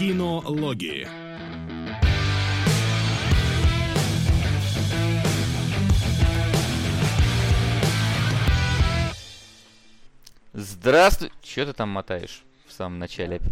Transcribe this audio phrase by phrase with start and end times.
[0.00, 1.06] Кинологии.
[10.54, 11.30] Здравствуй.
[11.42, 13.42] Че ты там мотаешь в самом начале?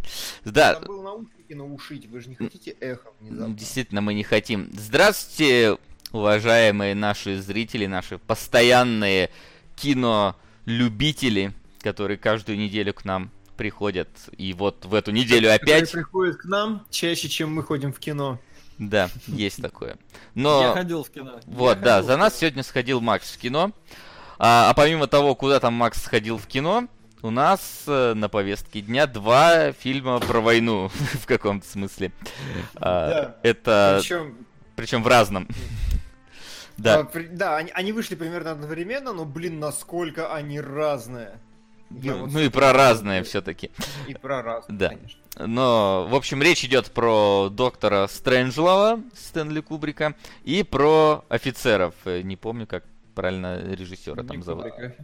[0.47, 0.71] Да.
[0.71, 3.55] Я был наушники наушить, вы же не хотите эхо внезапно.
[3.55, 4.71] Действительно, мы не хотим.
[4.73, 5.77] Здравствуйте,
[6.13, 9.29] уважаемые наши зрители, наши постоянные
[9.77, 11.53] кинолюбители,
[11.83, 14.09] которые каждую неделю к нам приходят.
[14.39, 15.83] И вот в эту неделю опять...
[15.83, 18.41] Которые приходят к нам чаще, чем мы ходим в кино.
[18.79, 19.97] Да, есть такое.
[20.35, 20.63] Но...
[20.63, 21.41] Я ходил в кино.
[21.47, 23.73] Вот, Я да, за нас сегодня сходил Макс в кино.
[24.39, 26.87] А, а помимо того, куда там Макс сходил в кино,
[27.23, 30.89] у нас э, на повестке дня два фильма про войну
[31.21, 32.13] в каком-то смысле.
[32.77, 33.37] А, Да.
[33.43, 34.47] Это Причем,
[34.77, 35.49] причем в разном.
[36.79, 41.41] а, Да, при- да, они, они вышли примерно одновременно, но, блин, насколько они разные.
[41.91, 43.71] Ну, вот ну и про разное все-таки.
[44.07, 44.89] И про разные, Да.
[44.91, 45.21] конечно.
[45.39, 51.95] Но, в общем, речь идет про доктора Стрэнджлова Стэнли Кубрика и про офицеров.
[52.05, 54.65] Э, Не помню, как правильно режиссера там зовут.
[54.65, 54.95] Кубрика.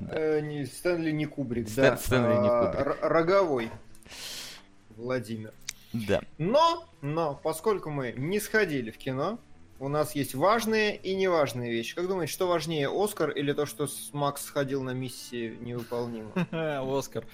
[0.00, 1.96] Э, не, Стэнли не Кубрик, Стэн- да.
[1.96, 2.86] Стэнли не а, Кубрик.
[2.86, 3.70] Р- Роговой.
[4.96, 5.52] Владимир.
[5.92, 6.20] Да.
[6.38, 9.38] Но, но, поскольку мы не сходили в кино,
[9.80, 11.94] у нас есть важные и неважные вещи.
[11.94, 16.30] Как думаете, что важнее, Оскар или то, что с- Макс сходил на миссии невыполнимо?
[16.98, 17.24] Оскар.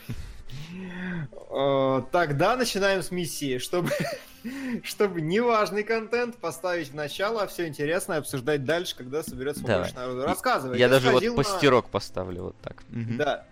[1.51, 3.91] Э, Тогда начинаем с миссии, чтобы,
[4.83, 9.77] чтобы неважный контент поставить в начало, а все интересное обсуждать дальше, когда соберется Давай.
[9.77, 10.23] побольше народу.
[10.27, 10.79] Рассказывай.
[10.79, 12.83] Я даже вот на- постерок поставлю вот так.
[12.89, 13.47] Да.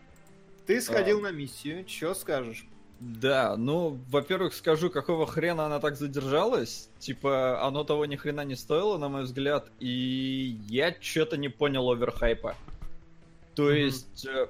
[0.66, 1.22] Ты сходил А.
[1.22, 2.66] на миссию, что скажешь?
[3.04, 6.88] Да, ну, во-первых, скажу, какого хрена она так задержалась.
[7.00, 9.72] Типа, оно того ни хрена не стоило, на мой взгляд.
[9.80, 12.54] И я что-то не понял оверхайпа.
[13.56, 13.72] То Мгм.
[13.74, 14.46] есть, э,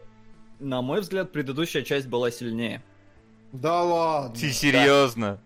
[0.61, 2.83] на мой взгляд, предыдущая часть была сильнее.
[3.53, 4.39] Да ладно.
[4.39, 5.41] Ты серьезно?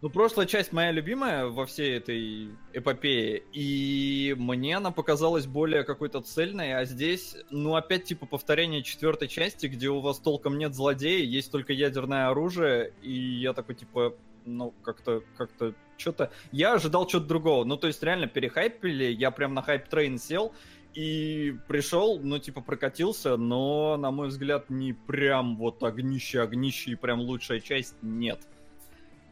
[0.00, 6.20] Ну, прошлая часть моя любимая во всей этой эпопее, и мне она показалась более какой-то
[6.20, 11.24] цельной, а здесь, ну, опять типа повторение четвертой части, где у вас толком нет злодея,
[11.24, 14.14] есть только ядерное оружие, и я такой, типа,
[14.44, 16.30] ну, как-то, как-то, что-то...
[16.52, 20.54] Я ожидал чего-то другого, ну, то есть реально перехайпили, я прям на hype train сел,
[20.94, 27.18] и пришел, ну, типа, прокатился, но, на мой взгляд, не прям вот огнище-огнище и прям
[27.18, 28.46] лучшая часть, нет.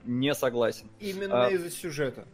[0.06, 0.88] Не согласен.
[1.00, 1.50] Именно А.
[1.50, 2.26] из-за сюжета.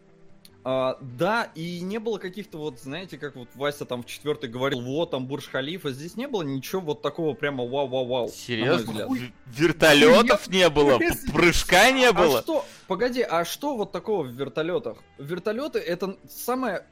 [0.65, 4.81] А, да, и не было каких-то вот, знаете, как вот Вася там в четвертой говорил,
[4.81, 8.29] вот там Бурж Халифа, здесь не было ничего вот такого прямо вау-вау-вау.
[8.29, 9.09] Серьезно?
[9.47, 11.01] Вертолетов не было,
[11.33, 12.43] прыжка не А было.
[12.43, 14.99] что, погоди, а что вот такого в вертолетах?
[15.19, 16.87] Вертолеты это самая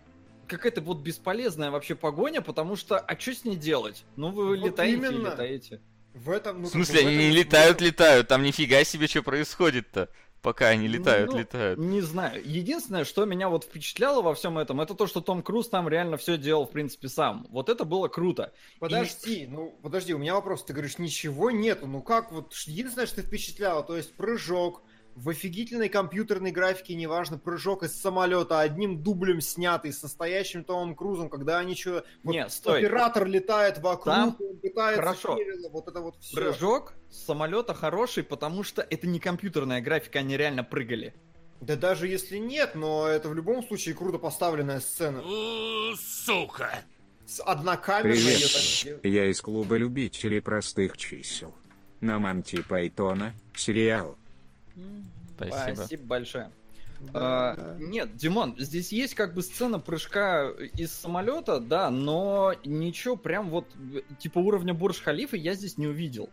[0.48, 4.04] какая-то вот бесполезная вообще погоня, потому что, а что с ней делать?
[4.16, 5.28] Ну вы Вот летаете и именно.
[5.28, 5.80] летаете.
[6.12, 8.26] В этом, ну, В смысле, в они не и летают, летают.
[8.26, 10.08] Там нифига себе, что происходит-то.
[10.42, 11.78] Пока они летают, Ну, летают.
[11.78, 12.40] Не знаю.
[12.44, 16.16] Единственное, что меня вот впечатляло во всем этом, это то, что Том Круз там реально
[16.16, 17.46] все делал, в принципе, сам.
[17.50, 18.52] Вот это было круто.
[18.78, 20.64] Подожди, ну подожди, у меня вопрос.
[20.64, 21.86] Ты говоришь, ничего нету.
[21.86, 24.82] Ну как вот, единственное, что впечатляло, то есть прыжок
[25.14, 31.28] в офигительной компьютерной графике, неважно, прыжок из самолета, одним дублем снятый, с настоящим Томом Крузом,
[31.28, 32.78] когда они что, вот стой.
[32.78, 35.36] оператор летает вокруг, Там он пытается хорошо.
[35.36, 36.36] Кирилла, вот это вот все.
[36.36, 41.14] Прыжок с самолета хороший, потому что это не компьютерная графика, они реально прыгали.
[41.60, 45.22] Да даже если нет, но это в любом случае круто поставленная сцена.
[45.96, 46.70] Сука!
[47.26, 51.54] С однокамерной Привет, я из клуба любителей простых чисел.
[52.00, 54.16] На Монти Пайтона сериал.
[55.36, 55.74] Спасибо.
[55.76, 56.50] Спасибо большое.
[57.00, 57.76] Да, А, да.
[57.78, 63.66] Нет, Димон, здесь есть как бы сцена прыжка из самолета, да, но ничего прям вот
[64.18, 66.28] типа уровня Бурж Халифа я здесь не увидел.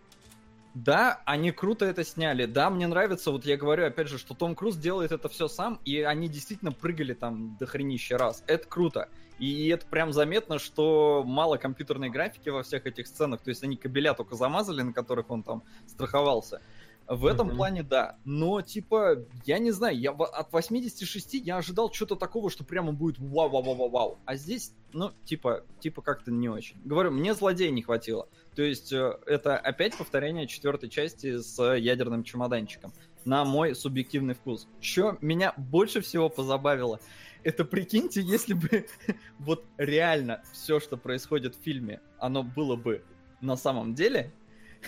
[0.73, 2.45] Да, они круто это сняли.
[2.45, 5.79] Да, мне нравится, вот я говорю опять же, что Том Круз делает это все сам,
[5.85, 8.43] и они действительно прыгали там до хренища раз.
[8.45, 9.09] Это круто.
[9.39, 13.41] И это прям заметно, что мало компьютерной графики во всех этих сценах.
[13.41, 16.61] То есть они кабеля только замазали, на которых он там страховался.
[17.07, 17.55] В этом Мгм.
[17.55, 18.17] плане да.
[18.25, 23.17] Но, типа, я не знаю, я от 86 я ожидал что-то такого, что прямо будет
[23.17, 24.19] вау-вау-вау-вау.
[24.25, 26.75] А здесь, ну, типа, типа как-то не очень.
[26.83, 28.27] Говорю, мне злодея не хватило.
[28.55, 32.91] То есть э, это опять повторение четвертой части с ядерным чемоданчиком.
[33.23, 34.67] На мой субъективный вкус.
[34.81, 36.99] Что меня больше всего позабавило,
[37.43, 38.85] это прикиньте, если бы
[39.39, 43.03] вот реально все, что происходит в фильме, оно было бы
[43.39, 44.33] на самом деле,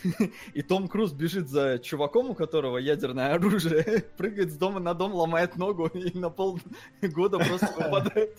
[0.54, 5.14] и Том Круз бежит за чуваком, у которого ядерное оружие, прыгает с дома на дом,
[5.14, 8.38] ломает ногу и на полгода просто попадает.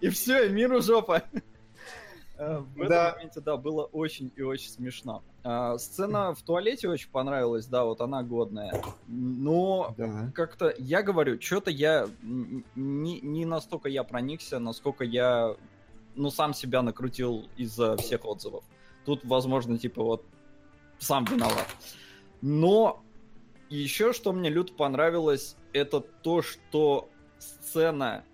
[0.00, 1.22] И все, и миру жопа.
[2.36, 3.12] Э, В этом Да.
[3.14, 5.22] моменте, да, было очень и очень смешно.
[5.44, 8.82] А, Сцена в туалете очень понравилась, да, вот она годная.
[9.06, 10.32] Но Да.
[10.34, 15.54] как-то, я говорю, что-то я не, не настолько я проникся, насколько я,
[16.16, 18.64] ну, сам себя накрутил из-за всех отзывов.
[19.04, 20.24] Тут, возможно, типа вот
[20.98, 21.68] сам виноват.
[22.40, 23.02] Но
[23.70, 28.24] еще что мне люто понравилось, это то, что сцена,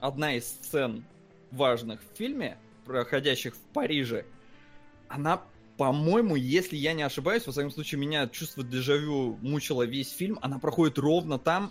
[0.00, 1.04] одна из сцен
[1.50, 4.24] важных в фильме, проходящих в Париже,
[5.08, 5.42] она,
[5.76, 10.58] по-моему, если я не ошибаюсь, во всяком случае, меня чувство дежавю мучило весь фильм, она
[10.58, 11.70] проходит ровно там,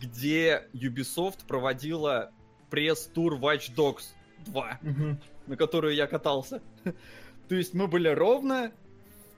[0.00, 2.32] где Ubisoft проводила
[2.70, 4.04] пресс-тур Watch Dogs
[4.46, 5.20] 2 Мгм.
[5.46, 6.62] на которую я катался.
[7.48, 8.87] То есть мы были ровно в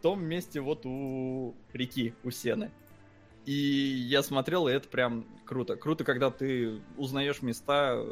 [0.01, 2.71] том месте вот у реки, у Сены.
[3.47, 5.77] И я смотрел, и это прям круто.
[5.77, 8.05] Круто, когда ты узнаешь места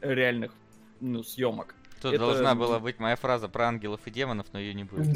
[0.00, 0.52] реальных
[1.00, 1.74] ну, съемок.
[2.00, 5.06] Тут Это- должна была быть моя фраза про ангелов и демонов, но ее не будет.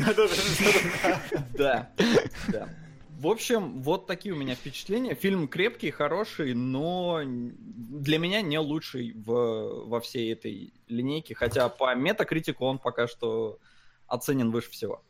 [1.57, 1.93] Да,
[2.49, 2.69] да.
[3.23, 5.15] В общем, вот такие у меня впечатления.
[5.15, 11.37] Фильм крепкий, хороший, но для меня не лучший в, во всей этой линейке.
[11.37, 13.59] Хотя по метакритику он пока что
[14.09, 15.05] оценен выше всего.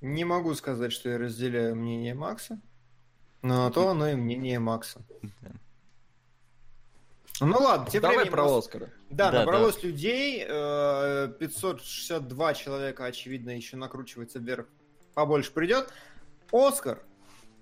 [0.00, 2.60] Не могу сказать, что я разделяю мнение Макса,
[3.42, 5.02] но то оно и мнение Макса.
[5.42, 5.50] Да.
[7.40, 8.90] Ну ладно, тем Давай временем про нас- Оскара.
[9.10, 14.66] Да, Да, набралось людей, э, 562 человека, очевидно, еще накручивается вверх.
[15.14, 15.92] Побольше придет.
[16.50, 17.00] Оскар,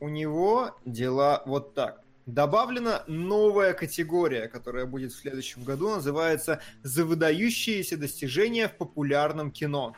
[0.01, 2.03] у него дела вот так.
[2.27, 9.95] Добавлена новая категория, которая будет в следующем году, называется «За выдающиеся достижения в популярном кино».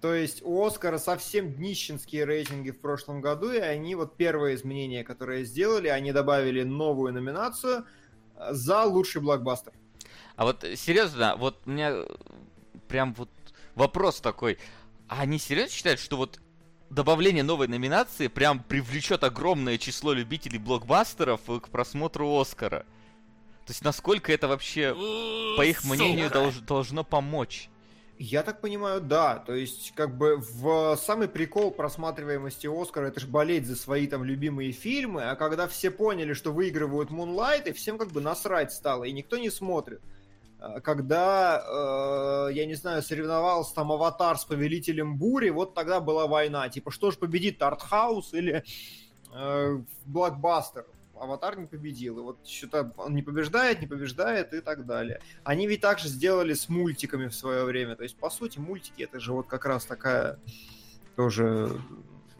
[0.00, 5.04] То есть у Оскара совсем днищенские рейтинги в прошлом году, и они вот первые изменения,
[5.04, 7.84] которые сделали, они добавили новую номинацию
[8.36, 9.74] э, за лучший блокбастер.
[10.36, 12.04] А вот э, серьезно, вот у меня
[12.88, 13.28] прям вот
[13.74, 14.58] вопрос такой.
[15.06, 16.40] А они серьезно считают, что вот
[16.88, 22.86] добавление новой номинации прям привлечет огромное число любителей блокбастеров э, к просмотру Оскара?
[23.66, 24.94] То есть насколько это вообще,
[25.58, 27.68] по их мнению, долж- должно помочь?
[28.22, 29.38] Я так понимаю, да.
[29.38, 34.24] То есть, как бы в самый прикол просматриваемости Оскара это же болеть за свои там
[34.24, 39.04] любимые фильмы, а когда все поняли, что выигрывают Мунлайт, и всем как бы насрать стало,
[39.04, 40.02] и никто не смотрит.
[40.58, 46.26] А, Когда, э, я не знаю, соревновался там Аватар с Повелителем Бури, вот тогда была
[46.26, 46.68] война.
[46.68, 48.64] Типа, что же победит, Артхаус или
[49.32, 50.84] э, Блокбастер?
[51.20, 52.18] Аватар не победил.
[52.18, 55.20] И вот что-то он не побеждает, не побеждает и так далее.
[55.44, 57.96] Они ведь также сделали с мультиками в свое время.
[57.96, 60.38] То есть, по сути, мультики это же вот как раз такая
[61.16, 61.70] тоже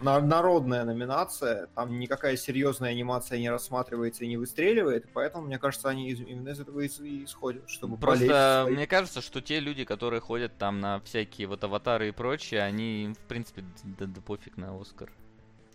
[0.01, 1.67] на- народная номинация.
[1.75, 5.07] Там никакая серьезная анимация не рассматривается и не выстреливает.
[5.13, 6.87] Поэтому, мне кажется, они из- именно из этого и,
[7.25, 12.09] исходят, чтобы Просто мне кажется, что те люди, которые ходят там на всякие вот аватары
[12.09, 13.63] и прочее, они, в принципе,
[13.99, 15.13] да, да пофиг на Оскар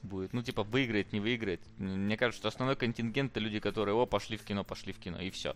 [0.05, 0.31] будет.
[0.33, 1.59] Ну, типа, выиграет, не выиграет.
[1.77, 5.19] Мне кажется, что основной контингент это люди, которые, о, пошли в кино, пошли в кино,
[5.21, 5.55] и все.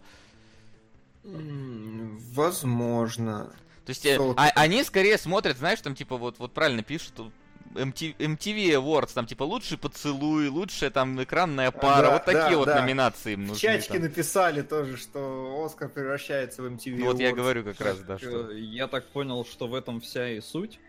[2.34, 3.52] Возможно.
[3.86, 7.34] То есть, э, а- они скорее смотрят, знаешь, там, типа, вот, вот правильно пишут, тут
[7.76, 12.58] MT MTV Awards, там, типа, лучший поцелуй, лучшая, там, экранная пара, Да, вот такие да,
[12.58, 12.82] вот да.
[12.82, 13.60] номинации им В нужны.
[13.62, 14.04] чатике там.
[14.04, 17.36] написали тоже, что Оскар превращается в MTV Вот я Awards.
[17.36, 18.52] говорю как раз, да, что...
[18.52, 20.80] Э, Я так понял, что в этом вся и суть.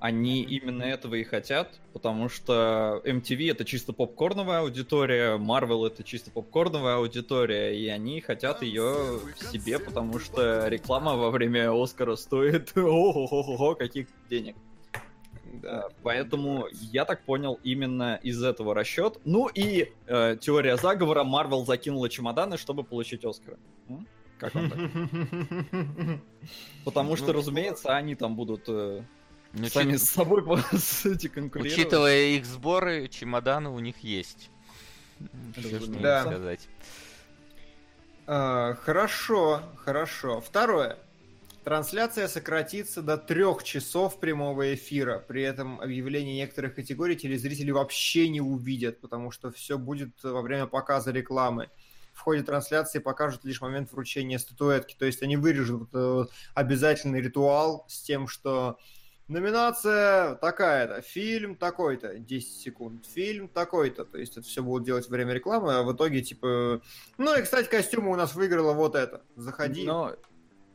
[0.00, 6.30] Они именно этого и хотят, потому что MTV это чисто попкорновая аудитория, Marvel это чисто
[6.30, 13.74] попкорновая аудитория, и они хотят ее себе, потому что реклама во время Оскара стоит ого-го-го
[13.74, 14.54] каких денег.
[15.62, 15.88] Да.
[15.88, 19.18] Э, Поэтому я так понял именно из этого расчет.
[19.24, 23.58] Ну и э, теория заговора Marvel закинула чемоданы, чтобы получить Оскара.
[23.88, 24.06] М?
[24.38, 24.78] Как вам так?
[26.84, 29.02] Потому что, Ну, разумеется, они там будут э,
[29.52, 30.44] Ну, сами учит- с собой
[30.78, 31.72] сути конкурировать.
[31.78, 34.50] Учитывая их сборы, чемоданы у них есть.
[35.56, 35.86] Что.
[36.00, 36.22] Да.
[36.22, 36.68] сказать.
[38.26, 40.40] А, Хорошо, хорошо.
[40.40, 40.98] Второе.
[41.64, 45.18] Трансляция сократится до трех часов прямого эфира.
[45.26, 50.66] При этом объявление некоторых категорий телезрители вообще не увидят, потому что все будет во время
[50.66, 51.68] показа рекламы.
[52.14, 54.96] В ходе трансляции покажут лишь момент вручения статуэтки.
[54.98, 56.24] То есть они вырежут э,
[56.54, 58.78] обязательный ритуал с тем, что
[59.28, 64.04] номинация такая-то, фильм такой-то, 10 секунд, фильм такой-то.
[64.04, 66.80] То есть это все будут делать во время рекламы, а в итоге типа...
[67.18, 69.22] Ну и, кстати, костюмы у нас выиграла вот это.
[69.36, 69.84] Заходи.
[69.84, 70.14] Но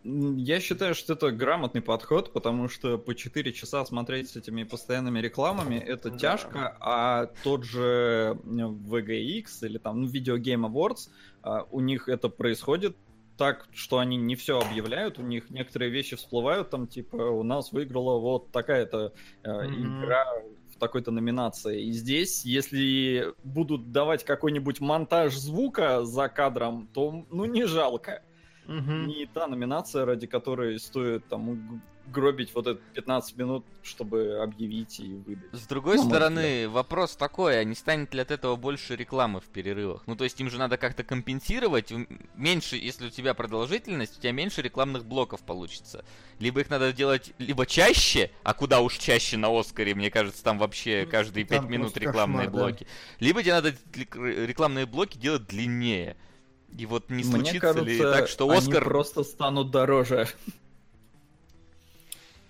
[0.03, 5.19] я считаю, что это грамотный подход, потому что по 4 часа смотреть с этими постоянными
[5.19, 6.17] рекламами это Да.
[6.17, 11.09] тяжко, а тот же VGX или там ну, Video Game Awards,
[11.41, 12.97] а, у них это происходит
[13.37, 17.71] так, что они не все объявляют, у них некоторые вещи всплывают, там, типа, у нас
[17.71, 19.13] выиграла вот такая-то
[19.43, 19.97] э, Мгм.
[19.97, 20.25] игра
[20.73, 21.83] в такой-то номинации.
[21.83, 28.23] И здесь, если будут давать какой-нибудь монтаж звука за кадром, то, ну, не жалко.
[28.65, 29.07] Мгм.
[29.07, 35.13] Не та номинация, ради которой стоит там гробить вот это 15 минут, чтобы объявить и
[35.13, 35.53] выдать.
[35.53, 39.39] С другой Ну, может, стороны, вопрос такой, а не станет ли от этого больше рекламы
[39.39, 40.03] в перерывах?
[40.05, 41.93] Ну, то есть им же надо как-то компенсировать.
[42.35, 46.03] Меньше, если у тебя продолжительность, у тебя меньше рекламных блоков получится.
[46.39, 50.57] Либо их надо делать либо чаще, а куда уж чаще на Оскаре, мне кажется, там
[50.57, 52.67] вообще Ну, каждые там пять минут рекламные кошмар, да.
[52.69, 52.87] блоки.
[53.19, 56.17] Либо тебе надо рекламные блоки делать длиннее.
[56.77, 58.83] И вот не Мне случится кажется, ли так, что они Оскар...
[58.83, 60.27] просто станут дороже.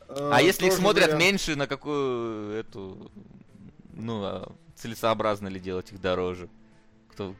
[0.10, 1.24] А Э, если их смотрят вариант.
[1.24, 3.12] меньше, на какую эту,
[3.94, 6.50] ну, а целесообразно ли делать их дороже?
[7.10, 7.36] Кто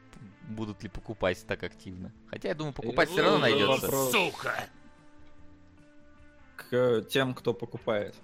[0.48, 2.12] будут ли покупать так активно?
[2.28, 4.10] Хотя я думаю, покупать все равно Э, найдется.
[4.10, 4.54] Сука!
[6.56, 8.14] К тем, кто покупает.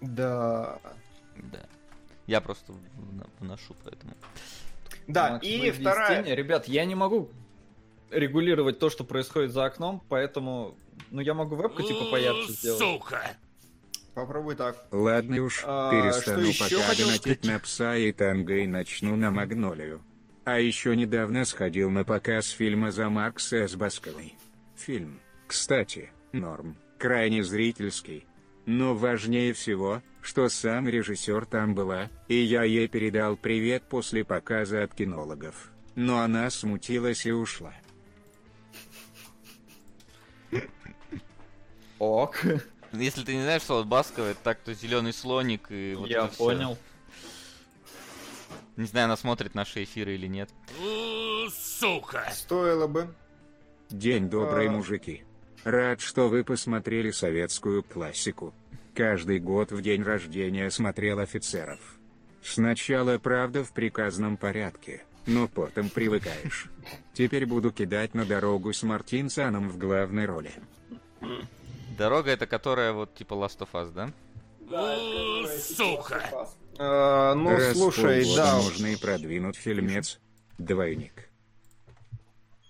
[0.00, 0.78] Да.
[1.36, 1.66] Да.
[2.26, 2.72] Я просто
[3.38, 4.14] вношу, поэтому.
[5.06, 6.22] Да, Макс, и вторая...
[6.34, 7.30] Ребят, я не могу
[8.10, 10.76] регулировать то, что происходит за окном, поэтому...
[11.10, 12.78] Ну, я могу вебку типа поярче сделать.
[12.78, 13.36] Сука!
[14.14, 14.76] Попробуй так.
[14.90, 20.02] Ладно уж, А, перестану пока донатить на пса и танго и начну на Магнолию.
[20.44, 24.34] А еще недавно сходил на показ фильма «За Макса с Басковой».
[24.76, 28.26] Фильм, кстати, норм, крайне зрительский.
[28.66, 34.82] Но важнее всего, что сам режиссер там была, и я ей передал привет после показа
[34.82, 35.70] от кинологов.
[35.94, 37.74] Но она смутилась и ушла.
[42.00, 42.42] Ок,
[42.92, 46.26] Если ты не знаешь, что вот Баскова, это так, то зеленый слоник и вот я
[46.26, 46.76] понял.
[48.76, 50.50] Не знаю, она смотрит наши эфиры или нет.
[51.52, 52.26] Сука!
[52.32, 53.14] Стоило бы.
[53.90, 54.70] День добрый, А.
[54.70, 55.24] мужики.
[55.62, 58.54] Рад, что вы посмотрели советскую классику.
[58.94, 61.78] Каждый год в день рождения смотрел офицеров.
[62.42, 66.70] Сначала, правда, в приказном порядке, но потом привыкаешь.
[67.12, 70.52] Теперь буду кидать на дорогу с Мартинсаном в главной роли.
[72.00, 74.10] Дорога это которая вот типа Last of Us, да?
[74.58, 76.48] У, Сука!
[76.78, 78.56] Э, ну, Раз слушай, да.
[78.56, 80.18] можно и продвинуть фильмец.
[80.56, 81.28] Двойник.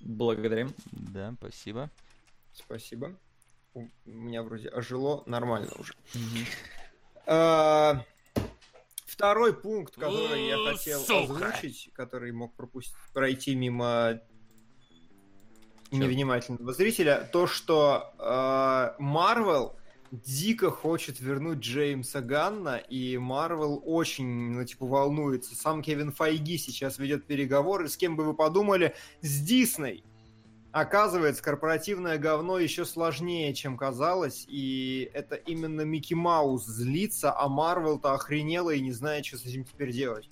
[0.00, 0.74] Благодарим.
[0.90, 1.90] Да, спасибо.
[2.52, 3.16] Спасибо.
[3.74, 5.94] У меня вроде ожило нормально уже.
[7.26, 8.00] Э,
[9.04, 11.50] Второй пункт, который я хотел сука.
[11.50, 14.20] озвучить, который мог пропустить, пройти мимо?
[15.90, 19.76] Невнимательного зрителя, то, что Марвел
[20.10, 25.54] дико хочет вернуть Джеймса Ганна, и Марвел очень, ну, типа, волнуется.
[25.54, 30.02] Сам Кевин Файги сейчас ведет переговоры, с кем бы вы подумали, с Дисней.
[30.72, 38.12] Оказывается, корпоративное говно еще сложнее, чем казалось, и это именно Микки Маус злится, а Марвел-то
[38.12, 40.28] охренела и не знает, что с этим теперь делать.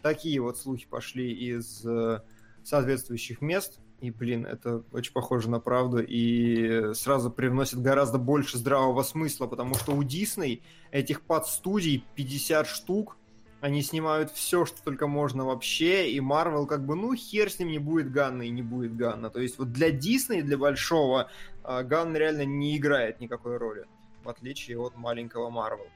[0.00, 2.20] Такие вот слухи пошли из э,
[2.64, 9.02] соответствующих мест, и, блин, это очень похоже на правду, и сразу привносит гораздо больше здравого
[9.02, 13.18] смысла, потому что у Дисней этих подстудий 50 штук,
[13.60, 17.68] они снимают все, что только можно вообще, и Марвел как бы, ну, хер с ним
[17.68, 19.28] не будет Ганна и не будет Ганна.
[19.28, 21.30] То есть вот для Дисней, для большого,
[21.62, 23.84] а, Ганн реально не играет никакой роли,
[24.24, 25.88] в отличие от маленького Марвел.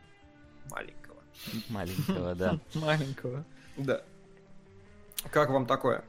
[0.70, 1.22] Маленького.
[1.70, 2.60] Маленького, да.
[2.74, 3.44] Маленького.
[3.78, 4.02] Да.
[5.30, 6.04] Как вам такое?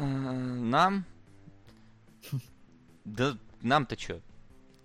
[0.00, 1.04] Э, Нам?
[3.04, 4.20] Да нам-то чё?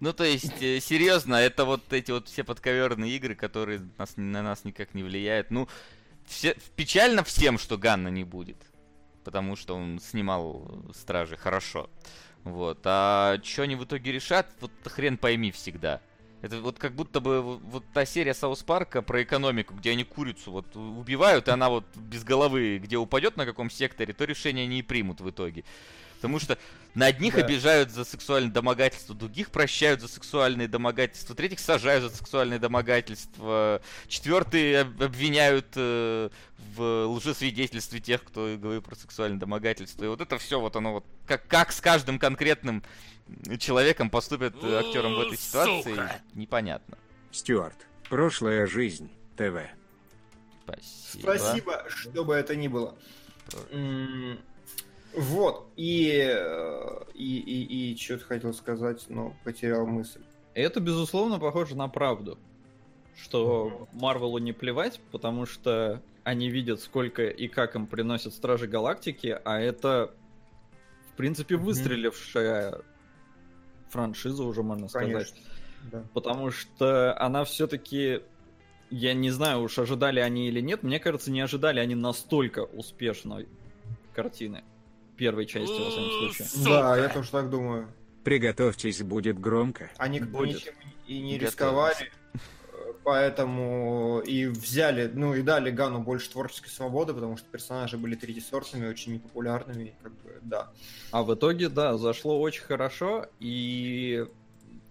[0.02, 4.42] Ну, то есть, э, серьезно, это вот эти вот все подковерные игры, которые нас, на
[4.42, 5.52] нас никак не влияют.
[5.52, 5.70] Ну,
[6.26, 8.58] все, печально всем, что Ганна не будет.
[9.24, 11.90] Потому что он снимал Стражи хорошо.
[12.44, 12.80] Вот.
[12.84, 16.02] А что они в итоге решат, вот хрен пойми всегда.
[16.46, 20.52] Это вот как будто бы вот, та серия Саус Парка про экономику, где они курицу
[20.52, 24.82] вот убивают, и она вот без головы, где упадет на каком секторе, то решение и
[24.84, 25.64] примут в итоге.
[26.26, 26.58] Потому что
[26.96, 27.42] на одних Да.
[27.46, 34.80] обижают за сексуальное домогательство, других прощают за сексуальные домогательства, третьих сажают за сексуальные домогательства, четвертые
[34.82, 36.30] об- обвиняют э,
[36.76, 40.04] в лжесвидетельстве тех, кто говорит про сексуальное домогательство.
[40.04, 42.84] И вот это все, вот оно вот как, как с каждым конкретным
[43.60, 46.22] человеком поступят э, актером в этой ситуации, Сука.
[46.34, 46.98] непонятно.
[47.32, 47.78] Стюарт.
[48.10, 49.12] Прошлая жизнь.
[49.38, 49.60] ТВ.
[50.64, 51.22] Спасибо.
[51.22, 52.98] Спасибо, что бы это ни было.
[53.72, 54.40] М,
[55.18, 60.22] Вот, и, э, и, и, и что-то хотел сказать, но потерял мысль.
[60.54, 62.38] Это, безусловно, похоже на правду.
[63.16, 69.40] Что Марвелу не плевать, потому что они видят, сколько и как им приносят Стражи Галактики,
[69.46, 70.14] а это
[71.16, 72.82] принципе, выстрелившая
[73.90, 75.12] франшиза уже, можно сказать.
[75.12, 75.38] Конечно.
[75.92, 76.04] Да.
[76.14, 78.22] Потому что она все-таки,
[78.90, 83.48] я не знаю, уж ожидали они или нет, мне кажется, не ожидали они настолько успешной
[84.14, 84.64] картины.
[85.18, 86.48] Первой части, во всяком случае.
[86.66, 87.88] Да, я тоже так думаю.
[88.24, 89.92] Приготовьтесь, будет громко.
[89.98, 90.56] Они Будет.
[90.56, 90.74] ничем
[91.08, 92.12] и не рисковали,
[93.04, 98.88] поэтому и взяли, ну и дали Гану больше творческой свободы, потому что персонажи были третьесортными,
[98.88, 100.72] очень непопулярными, как бы, да.
[101.12, 104.26] А в итоге, да, зашло очень хорошо, и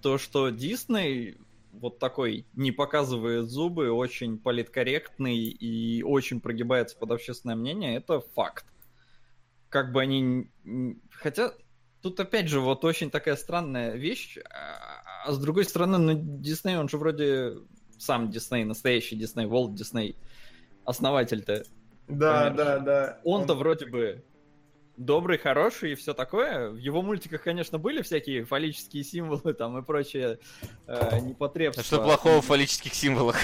[0.00, 1.38] то, что Дисней
[1.72, 8.64] вот такой не показывает зубы, очень политкорректный и очень прогибается под общественное мнение, это факт.
[9.74, 10.48] Как бы они...
[11.10, 11.52] Хотя
[12.00, 16.76] тут опять же вот очень такая странная вещь, а а с другой стороны, ну, Дисней,
[16.76, 17.54] он же вроде
[17.98, 20.16] сам Дисней, настоящий Дисней, Волт Дисней,
[20.84, 21.64] основатель-то
[22.08, 22.64] Да, Конечно.
[22.64, 23.20] да, да.
[23.24, 24.22] он-то вроде бы
[24.98, 26.68] добрый, хороший и все такое.
[26.68, 30.38] В его мультиках, конечно, были всякие фаллические символы там и прочее
[30.86, 31.80] э, непотребства.
[31.80, 33.36] А что плохого в фаллических символах?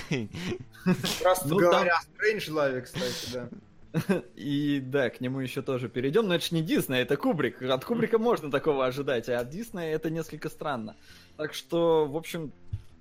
[1.24, 3.48] Раз Ну, говоря Strange Love, кстати, да.
[4.36, 7.62] И да, к нему еще тоже перейдем, но это ж не Дисней, это Кубрик.
[7.62, 10.96] От Кубрика можно такого ожидать, а от Диснея это несколько странно.
[11.36, 12.52] Так что, в общем,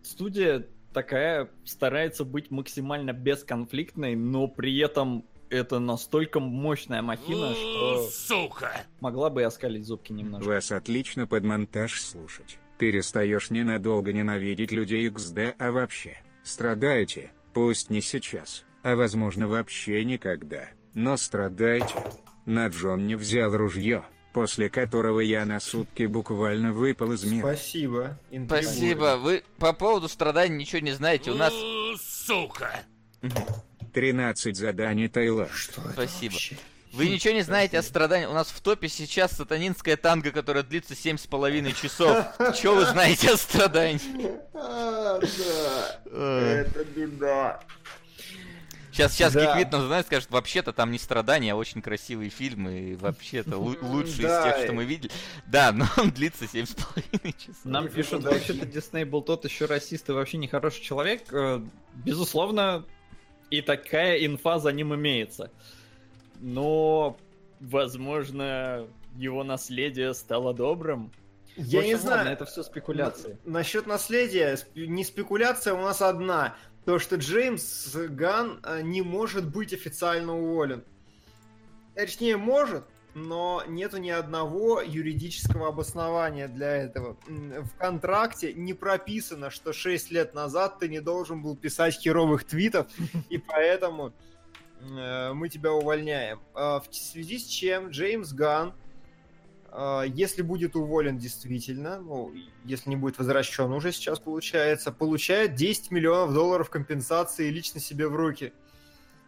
[0.04, 8.72] студия такая старается быть максимально бесконфликтной, но при этом это настолько мощная махина, что Сука.
[9.00, 10.48] могла бы и оскалить зубки немножко.
[10.48, 12.60] Вас отлично под монтаж слушать.
[12.78, 16.18] Перестаешь ненадолго ненавидеть людей XD, а вообще.
[16.44, 20.70] Страдаете, пусть не сейчас, а возможно вообще никогда.
[20.94, 21.94] Но страдайте.
[22.46, 24.04] На Джон не взял ружье,
[24.34, 27.46] после которого я на сутки буквально выпал из мира.
[27.54, 28.18] Спасибо.
[28.32, 28.66] интригует.
[28.66, 29.18] Спасибо.
[29.18, 31.32] Вы по поводу страданий ничего не знаете.
[31.32, 31.54] У нас...
[32.02, 32.82] Сука.
[33.94, 35.50] 13 заданий Тайлор.
[35.50, 36.34] Что это Спасибо.
[36.34, 36.58] вообще?
[36.92, 38.26] Вы ничего не знаете о страдании.
[38.26, 42.26] У нас в топе сейчас сатанинская танго, которая длится семь с половиной часов.
[42.56, 44.40] Что вы знаете о страдании?
[44.62, 45.20] А.
[45.22, 47.60] Это беда.
[49.00, 49.46] Сейчас, сейчас Да.
[49.56, 53.78] Гиквит нам знает, скажет, вообще-то там не страдания, а очень красивый фильм, и вообще-то лу-
[53.82, 55.12] лучший из тех, что мы видели.
[55.48, 57.64] Да, но он длится семь с половиной часов.
[57.64, 61.24] Нам Вы пишут, вообще-то Дисней был тот еще расист и вообще нехороший человек.
[61.32, 61.62] Э,
[61.94, 62.86] Безусловно,
[63.50, 65.50] и такая инфа за ним имеется.
[66.40, 67.18] Но,
[67.60, 71.12] возможно, его наследие стало добрым.
[71.58, 72.34] Я В не общем, ладно, знаю.
[72.34, 73.38] это все спекуляции.
[73.44, 76.56] Насчет наследия, не спекуляция у нас одна.
[76.86, 80.84] То, что Джеймс Ган э, не может быть официально уволен.
[81.96, 87.18] Точнее, может, но нету ни одного юридического обоснования для этого.
[87.28, 92.88] В контракте не прописано, что 6 лет назад ты не должен был писать херовых твитов,
[93.30, 94.14] и поэтому
[94.82, 96.40] э, мы тебя увольняем.
[96.54, 98.74] А В связи с чем Джеймс Ган
[100.14, 102.32] если будет уволен действительно, ну,
[102.66, 108.16] если не будет возвращен уже сейчас получается, получает 10 миллионов долларов компенсации лично себе в
[108.16, 108.54] руки.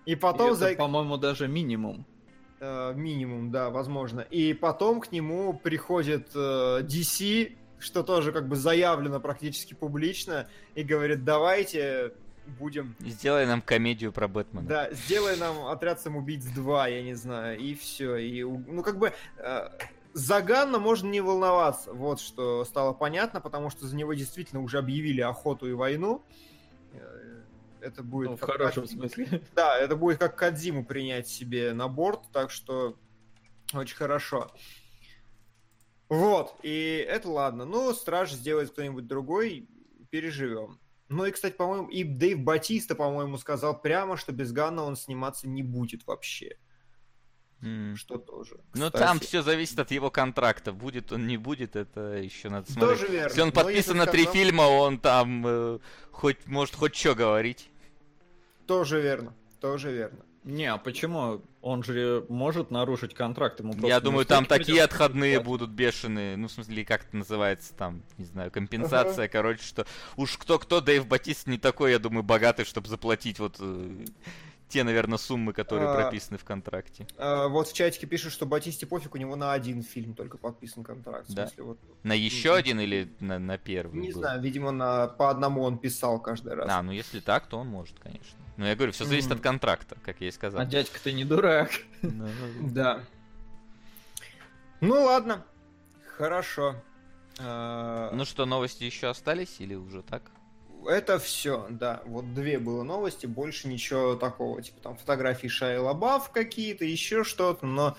[0.06, 2.06] И потом И это, за по-моему, даже минимум.
[2.60, 4.22] э, минимум, да, возможно.
[4.22, 10.84] И потом к нему приходит э, DC, что тоже как бы заявлено практически публично, и
[10.84, 12.14] говорит, давайте
[12.60, 14.68] будем Сделай нам комедию про Бэтмена.
[14.68, 18.16] да, сделай нам отряд самоубийц 2, я не знаю, и все.
[18.18, 19.70] И, ну, как бы, э,
[20.14, 24.78] за Ганна можно не волноваться, вот что стало понятно, потому что за него действительно уже
[24.78, 26.24] объявили охоту и войну.
[26.94, 27.42] Э,
[27.82, 28.30] Это будет...
[28.32, 29.42] Ну, в хорошем Кадзиму- смысле.
[29.56, 32.96] Да, это будет как Кадзиму принять себе на борт, так что
[33.74, 34.52] очень хорошо.
[36.10, 37.66] Вот, и это ладно.
[37.66, 39.70] Ну, Страж сделает кто-нибудь другой,
[40.10, 40.78] переживем.
[41.08, 45.48] Ну и, кстати, по-моему, и Дэйв Батиста, по-моему, сказал прямо, что без Ганна он сниматься
[45.48, 46.58] не будет вообще.
[47.62, 47.96] М.
[47.96, 48.56] Что тоже.
[48.74, 48.98] Ну кстати.
[49.04, 50.72] там все зависит от его контракта.
[50.74, 53.00] Будет он, не будет, это еще надо смотреть.
[53.00, 53.28] Тоже верно.
[53.30, 55.80] Если он Но подписан на три сказал- фильма, он там э,
[56.12, 57.70] хоть может хоть что говорить.
[58.66, 59.34] Тоже верно.
[59.60, 60.20] Тоже верно.
[60.44, 61.44] Не, а почему?
[61.62, 63.60] Он же может нарушить контракт.
[63.60, 65.46] Ему просто Я думаю, там такие отходные платить.
[65.48, 66.36] будут бешеные.
[66.36, 71.06] Ну, в смысле, как это называется там, не знаю, компенсация, короче, что уж кто-кто, Дэйв
[71.06, 74.06] Батист не такой, я думаю, богатый, чтобы заплатить вот э,
[74.72, 77.06] те, наверное, суммы, которые А, прописаны в контракте.
[77.18, 80.84] А, вот в чатике пишут, что Батисте пофиг, у него на один фильм только подписан
[80.84, 81.28] контракт.
[81.30, 81.48] В Да.
[81.48, 84.00] смысле, вот, На еще один или на, на первый?
[84.00, 84.22] не был?
[84.22, 86.70] знаю, видимо, на, по одному он писал каждый раз.
[86.72, 88.40] А, ну если так, то он может, конечно.
[88.58, 89.38] Но я говорю, все зависит Мгм.
[89.38, 90.62] от контракта, как я и сказал.
[90.62, 91.70] А дядька ты не дурак.
[92.02, 92.28] Ну,
[92.62, 93.04] Да.
[94.80, 95.46] Ну ладно.
[96.18, 96.76] Хорошо.
[97.40, 100.32] А, Ну что, новости еще остались или уже так?
[100.88, 102.02] Это все, да.
[102.06, 104.62] Вот две было новости, больше ничего такого.
[104.62, 107.98] Типа там фотографии Шайи Лабаф какие-то, еще что-то, но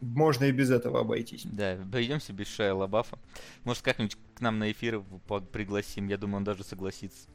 [0.00, 1.44] можно и без этого обойтись.
[1.44, 3.18] Да, обойдемся без Шая Лабафа.
[3.64, 5.02] Может, как-нибудь к нам на эфир
[5.52, 7.28] пригласим, я думаю, он даже согласится.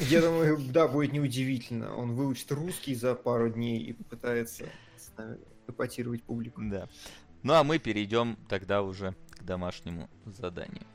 [0.00, 1.94] Я думаю, да, будет неудивительно.
[1.96, 4.66] Он выучит русский за пару дней и попытается
[5.66, 6.60] эпатировать публику.
[6.62, 6.88] Да.
[7.42, 10.86] Ну а мы перейдем тогда уже к домашнему заданию.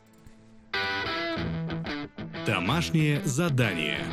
[2.46, 4.04] Домашнее задание.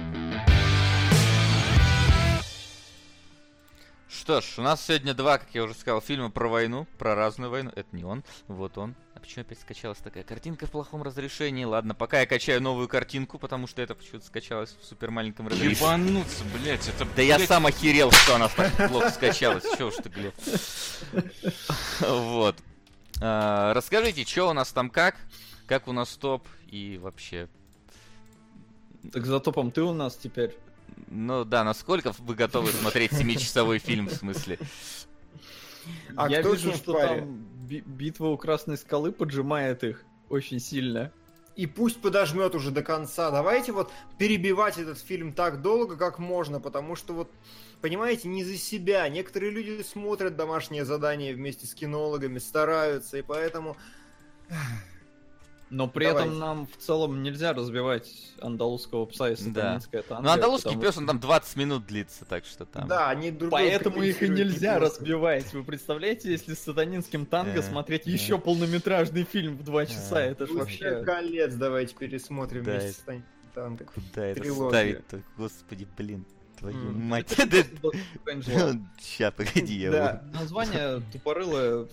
[4.08, 7.50] Что ж, у нас сегодня два, как я уже сказал, фильма про войну, про разную
[7.50, 7.72] войну.
[7.74, 8.94] Это не он, вот он.
[9.16, 11.64] А почему опять скачалась такая картинка в плохом разрешении?
[11.64, 15.74] Ладно, пока я качаю новую картинку, потому что это почему-то скачалось в супер маленьком разрешении.
[15.74, 17.04] Ебануться, блять, это...
[17.16, 19.64] Да я блядь, сам охерел, что она так плохо скачалась.
[19.76, 20.34] Чё уж ты, Глеб.
[22.00, 22.54] Вот.
[23.20, 25.16] А, Расскажите, что у нас там как?
[25.66, 27.48] Как у нас топ и вообще...
[29.12, 30.56] Так за топом ты у нас теперь.
[31.08, 34.58] Ну да, насколько вы готовы смотреть 7-часовой фильм, в смысле?
[36.16, 37.20] А Я кто вижу, что паре?
[37.20, 41.12] там би- битва у Красной Скалы поджимает их очень сильно.
[41.56, 43.30] И пусть подожмет уже до конца.
[43.30, 47.30] Давайте вот перебивать этот фильм так долго, как можно, потому что вот,
[47.80, 49.08] понимаете, не за себя.
[49.08, 53.76] Некоторые люди смотрят домашнее задание вместе с кинологами, стараются, и поэтому...
[55.70, 56.28] Но при Давайте.
[56.28, 60.24] этом нам в целом нельзя разбивать андалузского пса и сатанинское танго.
[60.24, 62.88] Ну, андалузский потому пес, он там 20 минут длится, так что там...
[62.88, 64.94] Да, они друг Поэтому их и нельзя неплохо.
[64.96, 65.52] разбивать.
[65.52, 68.10] Вы представляете, если с сатанинским танго Э, смотреть э.
[68.10, 70.32] еще полнометражный фильм в два часа, Э.
[70.32, 71.04] это ж «Властелин вообще...
[71.04, 73.84] колец давайте пересмотрим Да, вместе это- с Танго.
[73.84, 75.22] Куда это ставить-то?
[75.36, 76.24] Господи, блин.
[76.58, 77.32] Твою М, мать.
[77.38, 77.64] это.
[79.02, 80.22] Ща, погоди, я Да.
[80.34, 81.86] Название тупорылое,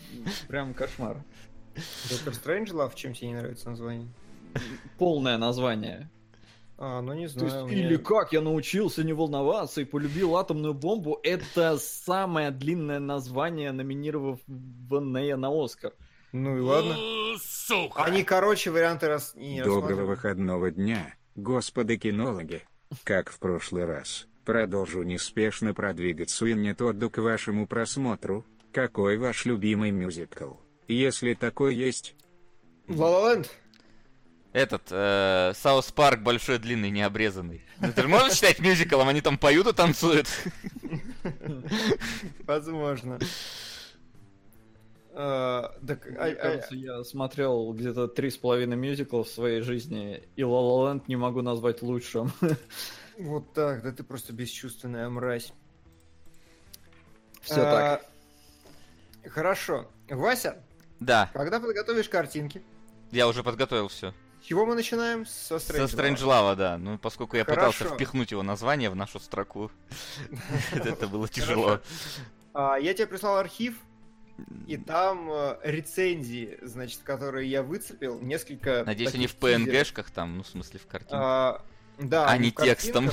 [0.48, 1.18] прям кошмар.
[2.10, 4.08] Доктор Стрэнджлав, чем тебе не нравится название?
[4.98, 6.10] Полное название.
[6.80, 7.48] А, ну не То знаю.
[7.48, 12.52] есть, у меня- или как я научился не волноваться и полюбил атомную бомбу, это самое
[12.52, 15.94] длинное название, номинированное на Оскар.
[16.34, 16.96] Ну и ладно.
[17.42, 18.04] Сука.
[18.04, 19.34] Они, короче, варианты раз...
[19.36, 22.62] не Доброго выходного дня, господа кинологи.
[23.04, 28.46] Как в прошлый раз, продолжу неспешно продвигаться и не тодду к вашему просмотру.
[28.72, 30.54] Какой ваш любимый мюзикл?
[30.88, 32.16] Если такой есть,
[32.88, 33.42] ла
[34.54, 37.62] Этот, э, South Park большой, длинный, необрезанный.
[37.82, 39.08] Это же можно считать мюзиклом?
[39.08, 40.28] Они там поют и танцуют.
[42.46, 43.20] Возможно.
[45.20, 49.62] А, так, а- Мне а- кажется, я смотрел где-то три с половиной мюзикла в своей
[49.62, 52.32] жизни, и La La Land не могу назвать лучшим.
[53.18, 55.52] вот так, да ты просто бесчувственная мразь.
[57.42, 58.04] Все так.
[59.26, 59.90] А, Хорошо.
[60.10, 60.64] Вася,
[61.00, 62.64] Да, когда подготовишь картинки,
[63.12, 64.14] я уже подготовил все.
[64.42, 65.26] с чего мы начинаем?
[65.26, 65.88] Со Со Strangelove.
[65.88, 66.78] Стрэнджлава, да.
[66.78, 67.96] Ну, поскольку я пытался Хорошо.
[67.96, 69.72] впихнуть его название в нашу строку,
[70.72, 71.80] это было тяжело.
[72.54, 73.76] А, я тебе прислал архив,
[74.68, 78.84] и там э, рецензии, значит, которые я выцепил, несколько...
[78.86, 79.36] Надеюсь, они в.
[79.38, 81.16] PNG-шках там, ну, в смысле, в картинке.
[81.16, 81.66] А,
[81.98, 82.84] да, А они не картинках.
[82.84, 83.12] текстом.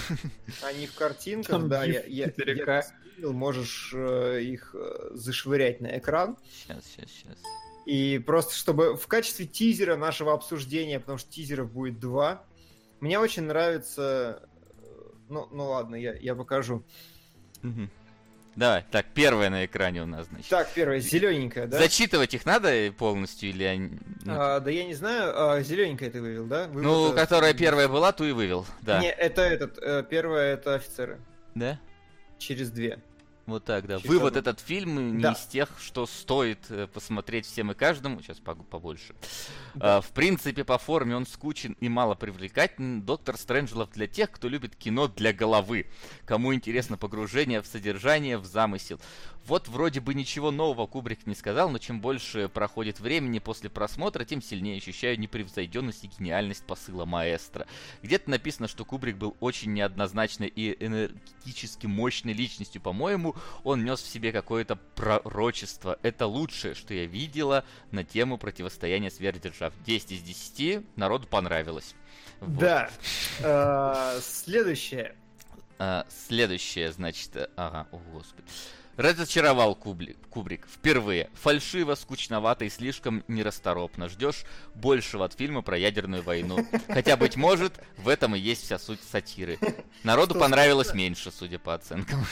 [0.62, 2.84] Они в картинках, да, я, я, 4К.
[3.18, 6.36] я можешь э, их э, зашвырять на экран.
[6.50, 7.38] Сейчас, сейчас, сейчас.
[7.86, 12.44] И просто чтобы в качестве тизера нашего обсуждения, потому что тизеров будет два,
[13.00, 14.42] мне очень нравится...
[14.78, 14.86] э,
[15.28, 16.82] Ну, ну ладно, я, я покажу.
[17.62, 17.90] Мгм.
[18.56, 20.48] Давай, так, первое на экране у нас, значит.
[20.48, 21.78] Так, первое, зелененькая, да?
[21.78, 23.98] Зачитывать их надо полностью или они...
[24.24, 26.68] ну, А, да я не знаю, зелененькая ты вывел, да?
[26.72, 29.00] Ну, Вывод, э, которая первая была, ту и вывел, да.
[29.00, 31.20] Не, это этот, э, первое это офицеры.
[31.56, 31.80] Да?
[32.38, 33.00] Через две.
[33.46, 33.98] Вот так, да.
[33.98, 35.32] Через Вывод этот фильм не Да.
[35.32, 38.22] из тех, что стоит э, посмотреть всем и каждому.
[38.22, 39.14] Сейчас побольше.
[39.78, 43.02] А, в принципе, по форме он скучен и мало привлекательный.
[43.02, 45.86] Доктор Стрэнджелов для тех, кто любит кино для головы.
[46.24, 48.98] Кому интересно погружение в содержание, в замысел.
[49.46, 54.24] Вот вроде бы ничего нового Кубрик не сказал, но чем больше проходит времени после просмотра,
[54.24, 57.66] тем сильнее ощущаю непревзойденность и гениальность посыла маэстро.
[58.02, 62.80] Где-то написано, что Кубрик был очень неоднозначной и энергетически мощной личностью.
[62.80, 65.98] По-моему, он нес в себе какое-то пророчество.
[66.02, 69.74] Это лучшее, что я видела на тему противостояния сверхдержав.
[69.84, 71.94] 10 из 10 народу понравилось.
[72.40, 72.58] Вот.
[72.58, 72.90] Да.
[73.42, 75.14] А, Следующее.
[75.78, 78.46] А, следующее, значит, э, ага, о господи.
[78.96, 80.66] Разочаровал Кубли- Кубрик.
[80.68, 81.30] Впервые.
[81.34, 84.08] Фальшиво, скучновато и слишком нерасторопно.
[84.08, 86.66] Ждешь большего от фильма про ядерную войну.
[86.88, 89.58] Хотя, быть может, в этом и есть вся суть сатиры.
[90.02, 92.24] Народу понравилось меньше, судя по оценкам.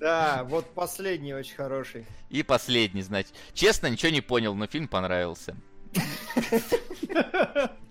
[0.00, 2.06] Да, вот последний очень хороший.
[2.30, 3.32] И последний, значит.
[3.54, 5.56] Честно, ничего не понял, но фильм понравился.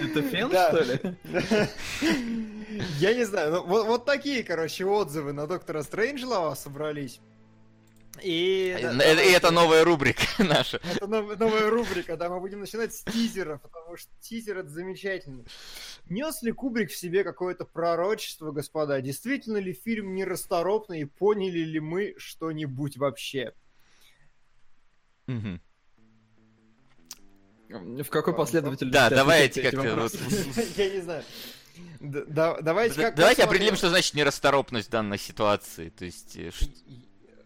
[0.00, 0.68] Это фен, Да.
[0.70, 1.00] что ли?
[2.98, 7.20] Я не знаю, ну, вот, вот такие, короче, отзывы на доктора Стрэнджлова собрались.
[8.22, 9.32] И, да, Э, И давайте.
[9.36, 10.80] это новая рубрика наша.
[10.94, 15.44] Это нов- новая рубрика, да, мы будем начинать с тизера, потому что тизер это замечательно.
[16.10, 19.00] Нес ли Кубрик в себе какое-то пророчество, господа?
[19.00, 23.54] Действительно ли фильм нерасторопный и поняли ли мы что-нибудь вообще?
[25.26, 25.60] Мгм.
[27.72, 28.92] В какой последовательности?
[28.92, 29.82] Да, давайте как-то
[30.76, 31.24] Я не знаю.
[32.00, 35.88] Давайте Давайте определим, что значит нерасторопность в данной ситуации.
[35.90, 36.50] То есть, э,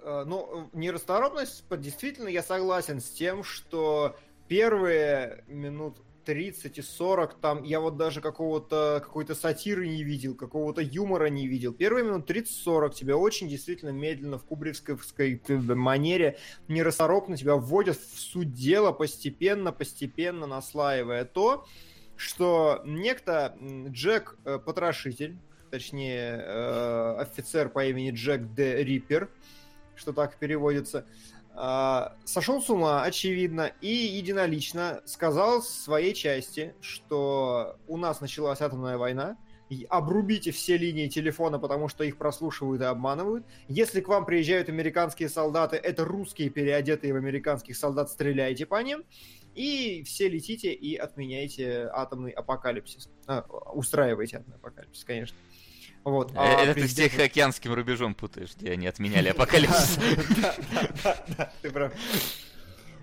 [0.03, 7.41] Э, Ну, нерасторопность, по- действительно, я согласен с тем, что первые минут 30 и 40,
[7.41, 11.73] там я вот даже какого-то какой-то сатиры не видел, какого-то юмора не видел.
[11.73, 14.99] Первые минут 30-40 тебя очень действительно медленно в кубрикской
[15.49, 16.37] манере
[16.69, 21.65] нерасторопно тебя вводят в суть дела постепенно, постепенно наслаивая то,
[22.17, 23.57] что некто
[23.89, 25.39] Джек э, Потрошитель,
[25.71, 29.31] точнее э, офицер по имени Джек Де Риппер,
[29.95, 31.07] что так переводится,
[32.25, 39.37] сошел с ума, очевидно, и единолично сказал своей части, что у нас началась атомная война,
[39.89, 43.45] обрубите все линии телефона, потому что их прослушивают и обманывают.
[43.69, 49.05] Если к вам приезжают американские солдаты, это русские, переодетые в американских солдат, стреляйте по ним.
[49.55, 53.09] И все летите и отменяйте атомный апокалипсис.
[53.27, 53.41] А,
[53.73, 55.37] устраивайте атомный апокалипсис, конечно.
[56.07, 56.31] Вот.
[56.31, 59.99] э, А это ты с президент- Тихоокеанским рубежом путаешь, где они отменяли апокалипсис.
[61.37, 61.93] Да, ты прав.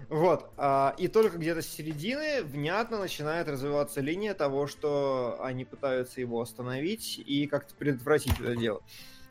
[0.07, 6.21] Вот, а, и только где-то с середины внятно начинает развиваться линия того, что они пытаются
[6.21, 8.79] его остановить и как-то предотвратить это дело.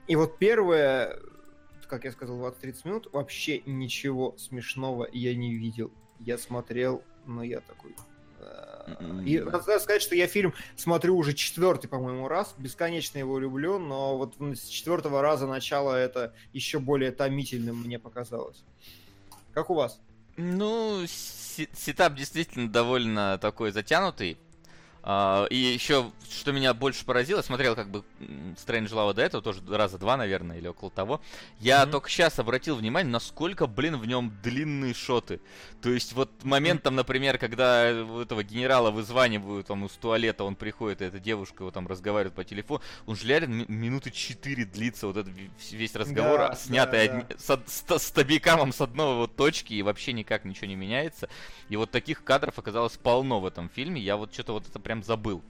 [0.06, 1.18] И вот первое,
[1.88, 5.90] как я сказал, 20-30 минут, вообще ничего смешного я не видел.
[6.18, 7.94] Я смотрел, но я такой...
[9.25, 12.55] И надо сказать, что я фильм смотрю уже четвертый, по-моему, раз.
[12.59, 18.62] Бесконечно его люблю, но вот с четвертого раза начало это еще более томительным мне показалось.
[19.53, 20.01] Как у вас?
[20.37, 24.38] Ну, се- сетап действительно довольно такой затянутый.
[25.05, 29.61] А, и еще, что меня больше поразило, смотрел как бы Strange Love до этого, тоже
[29.69, 31.21] раза два, наверное, или около того.
[31.59, 31.91] Я Мгм.
[31.93, 35.41] только сейчас обратил внимание, насколько, блин, в нем длинные шоты.
[35.81, 40.55] То есть вот момент там, например, когда у этого генерала вызванивают там из туалета, он
[40.55, 44.65] приходит, и эта девушка его там разговаривает по телефону, он же реально ми- минуты четыре
[44.65, 48.73] длится вот этот ве- весь разговор, Да, снятый да, одни- с, од- с- с табикамом
[48.73, 51.29] с одной вот точки, и вообще никак ничего не меняется.
[51.69, 54.01] И вот таких кадров оказалось полно в этом фильме.
[54.01, 55.42] Я вот что-то вот это прям забыл.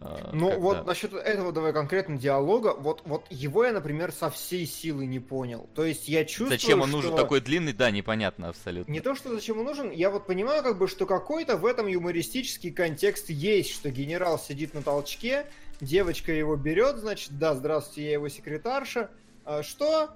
[0.00, 4.30] А, Ну когда- вот насчет этого давай конкретно диалога, вот, вот его я, например, со
[4.30, 5.68] всей силы не понял.
[5.74, 6.96] То есть я чувствую, Зачем он что...
[6.98, 8.92] нужен такой длинный, да, непонятно абсолютно.
[8.92, 11.88] Не то, что зачем он нужен, я вот понимаю, как бы, что какой-то в этом
[11.88, 15.46] юмористический контекст есть, что генерал сидит на толчке,
[15.80, 19.10] девочка его берет, значит, да, здравствуйте, я его секретарша.
[19.44, 20.10] А, Что?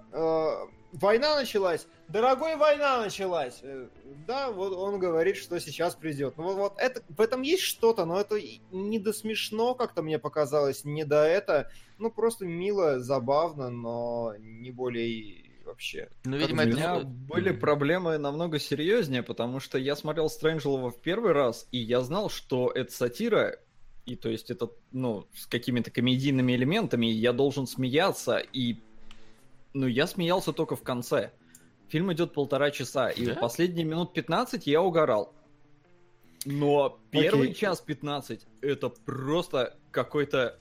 [0.93, 1.87] Война началась?
[2.09, 3.61] Дорогой, война началась!
[3.63, 3.89] Э,
[4.27, 6.37] Да, вот он говорит, что сейчас придет.
[6.37, 8.39] Ну вот, вот это, в этом есть что-то, но это
[8.71, 11.71] не до смешно как-то мне показалось, не до это.
[11.99, 16.11] Ну, просто мило, забавно, но не более и вообще.
[16.25, 16.77] Ну, видимо, У это...
[16.77, 21.79] меня ну, были проблемы намного серьезнее, потому что я смотрел Стрэнджелова в первый раз, и
[21.79, 23.59] я знал, что это сатира,
[24.05, 28.77] и то есть это, ну, с какими-то комедийными элементами, и я должен смеяться, и,
[29.75, 31.33] ну, я смеялся только в конце.
[31.89, 33.35] Фильм идет полтора часа, и Да?
[33.35, 35.35] последние минут 15 я угорал.
[36.45, 37.55] Но первый Окей.
[37.55, 40.59] час 15 это просто какой-то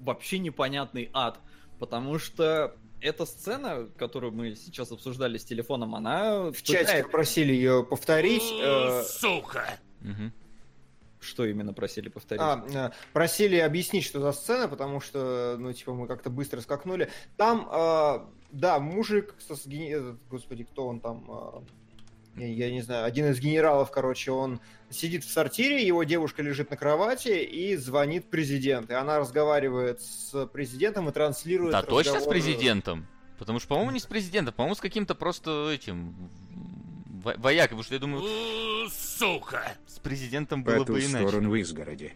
[0.00, 1.38] вообще непонятный ад.
[1.78, 7.84] Потому что эта сцена, которую мы сейчас обсуждали с телефоном, она В чате просили ее
[7.84, 8.42] повторить.
[8.62, 9.78] э, Сука!
[10.00, 10.32] Мгм.
[11.24, 12.42] Что именно просили повторить?
[12.42, 17.10] А, э, просили объяснить, что за сцена, потому что, ну, типа, мы как-то быстро скакнули.
[17.36, 18.18] Там, э,
[18.52, 21.64] да, мужик, со, этот, господи, кто он там,
[22.36, 24.60] э, я, я не знаю, один из генералов, короче, он
[24.90, 28.90] сидит в сортире, его девушка лежит на кровати и звонит президент.
[28.90, 33.06] И она разговаривает с президентом и транслирует Да, точно с разговор- президентом?
[33.38, 36.14] Потому что, по-моему, не с президентом, по-моему, с каким-то просто этим
[37.24, 39.72] во- воякой, потому что я думаю, У, Сука!
[39.86, 41.26] с президентом было бы иначе.
[41.28, 42.12] сторону в изгороде.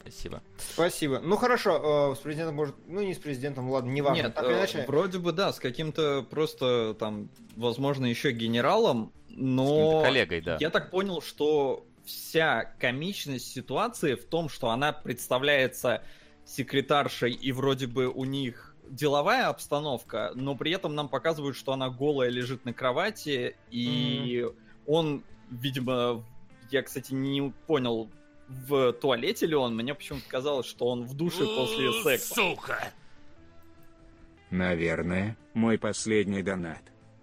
[0.00, 0.42] Спасибо.
[0.58, 1.20] Спасибо.
[1.22, 4.22] Ну, хорошо, э, с президентом, может, ну, не с президентом, ладно, не важно.
[4.22, 4.84] Нет, так э, иначе.
[4.86, 10.56] вроде бы да, с каким-то просто там, возможно, еще генералом, но каким-то коллегой, да.
[10.60, 16.02] я так понял, что вся комичность ситуации в том, что она представляется
[16.46, 21.90] секретаршей и вроде бы у них деловая обстановка, но при этом нам показывают, что она
[21.90, 24.46] голая лежит на кровати, и
[24.86, 26.24] он, видимо,
[26.70, 28.10] я, кстати, не понял,
[28.48, 32.34] в туалете ли он, мне почему-то казалось, что он в душе после секса.
[32.34, 32.92] Сука!
[34.50, 36.82] Наверное, мой последний донат.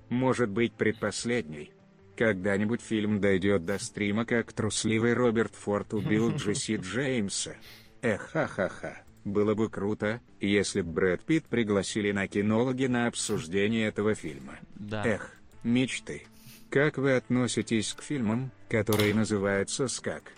[0.09, 1.71] Может быть предпоследней.
[2.15, 7.55] Когда-нибудь фильм дойдет до стрима, как трусливый Роберт Форд убил Джесси Джеймса.
[8.01, 9.04] Эх, ха-ха-ха.
[9.25, 14.59] Было бы круто, если бы Брэд Питт пригласили на кинологи на обсуждение этого фильма.
[14.75, 15.03] Да.
[15.03, 15.31] Эх,
[15.63, 16.27] мечты.
[16.69, 20.31] Как вы относитесь к фильмам, которые называются «Скак»?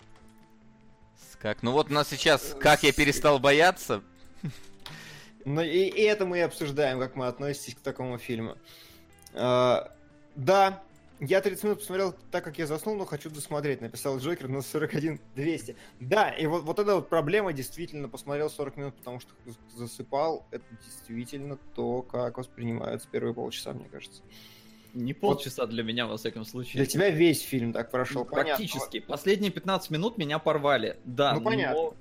[1.38, 1.62] Как?
[1.62, 4.02] Ну вот у нас сейчас «Как я перестал бояться».
[5.44, 8.56] Ну и, и это мы и обсуждаем, как мы относитесь к такому фильму.
[9.34, 9.94] А,
[10.34, 10.82] да,
[11.20, 13.80] я 30 минут посмотрел так, как я заснул, но хочу досмотреть.
[13.80, 15.76] Написал Джокер на 41 200.
[16.00, 19.32] Да, и вот, вот эта вот проблема действительно посмотрел 40 минут, потому что
[19.74, 20.46] засыпал.
[20.50, 24.22] Это действительно то, как воспринимаются первые полчаса, мне кажется.
[24.94, 26.74] Не полчаса для меня, во всяком случае.
[26.82, 28.56] Для тебя весь фильм так прошел, понятно.
[28.56, 29.00] Практически.
[29.00, 30.98] Последние 15 минут меня порвали.
[31.04, 31.82] Да, Ну, понятно.
[31.82, 31.94] но...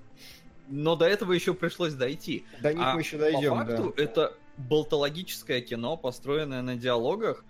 [0.70, 2.46] но до этого еще пришлось дойти.
[2.62, 4.04] До них А мы еще дойдем, По факту, да.
[4.04, 7.44] это болтологическое кино, построенное на диалогах,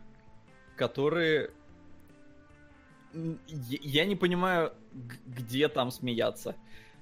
[0.76, 1.52] которые...
[3.48, 4.74] я- не понимаю,
[5.26, 6.56] где там смеяться.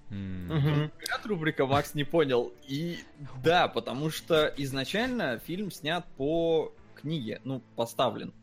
[0.10, 2.54] Говорят, рубрика Макс не понял.
[2.68, 3.00] И
[3.44, 8.34] да, потому что изначально фильм снят по книге, ну, поставлен.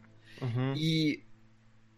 [0.40, 0.74] Мгм.
[0.76, 1.24] И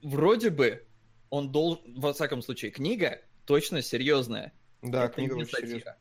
[0.02, 0.84] вроде бы
[1.30, 4.52] он должен, во всяком случае, книга точно серьезная.
[4.82, 5.96] Да, Это книга очень серьезная.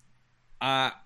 [0.59, 1.01] А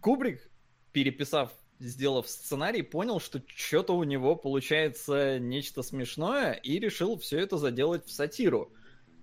[0.00, 0.50] Кубрик,
[0.92, 1.52] переписав,
[1.84, 8.06] сделав сценарий, понял, что что-то у него получается нечто смешное, и решил все это заделать
[8.06, 8.72] в сатиру.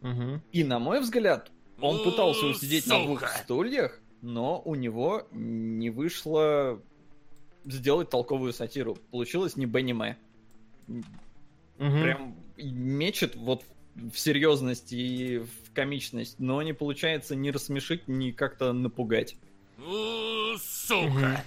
[0.01, 0.41] Мгм.
[0.51, 3.31] И, на мой взгляд, он пытался усидеть на двух Сука.
[3.43, 6.81] стульях, но у него не вышло
[7.65, 8.97] сделать толковую сатиру.
[9.11, 10.15] Получилось не Бенни Мэ.
[10.87, 11.03] Мгм.
[11.77, 13.63] Прям мечет вот
[13.95, 19.35] в серьезность и в комичность, но не получается ни рассмешить, ни как-то напугать.
[20.57, 21.43] Сука.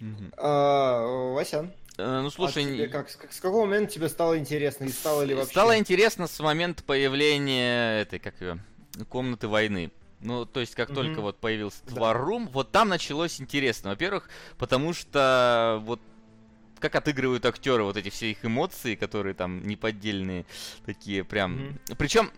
[0.00, 0.32] Мгм.
[0.36, 4.84] А, Васян, Э, Ну, а слушай, тебе как, с, с какого момента тебе стало интересно?
[4.84, 5.50] И стало ли вообще?
[5.50, 8.60] Стало интересно с момента появления этой, как ее,
[9.08, 9.90] комнаты войны.
[10.20, 10.94] Ну, то есть, как Мгм.
[10.96, 12.00] только вот появился Да.
[12.00, 13.90] War Room, вот там началось интересно.
[13.90, 16.00] Во-первых, потому что вот
[16.78, 20.46] как отыгрывают актеры вот эти все их эмоции, которые там неподдельные,
[20.86, 21.54] такие прям.
[21.54, 21.78] Мгм.
[21.98, 22.30] Причем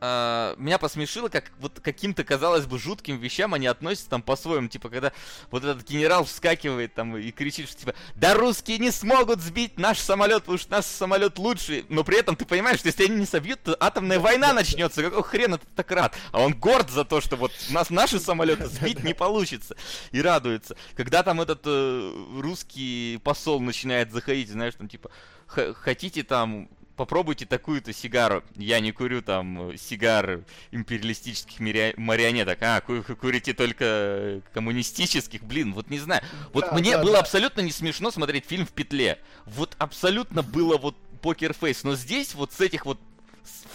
[0.00, 4.68] а, меня посмешило, как вот каким-то, казалось бы, жутким вещам они относятся там по-своему.
[4.68, 5.12] Типа, когда
[5.50, 9.98] вот этот генерал вскакивает там и кричит, что типа, да русские не смогут сбить наш
[9.98, 11.86] самолет, потому что наш самолет лучший.
[11.88, 15.02] Но при этом ты понимаешь, что если они не собьют, то атомная война начнется.
[15.02, 16.14] Какого хрена ты так рад?
[16.32, 19.76] А он горд за то, что вот нас наши самолеты сбить не получится.
[20.12, 20.76] И радуется.
[20.94, 25.10] Когда там этот э, русский посол начинает заходить, знаешь, там типа,
[25.46, 28.42] «Х- хотите там попробуйте такую-то сигару.
[28.56, 31.60] Я не курю там э, сигар империалистических
[31.98, 32.58] марионеток.
[32.62, 35.42] А, ку- ку- курите только э, коммунистических.
[35.44, 36.22] Блин, вот не знаю.
[36.52, 37.20] Вот Да, мне да, было да.
[37.20, 39.18] абсолютно не смешно смотреть фильм в петле.
[39.44, 41.84] Вот абсолютно было вот покерфейс.
[41.84, 42.98] Но здесь вот с этих вот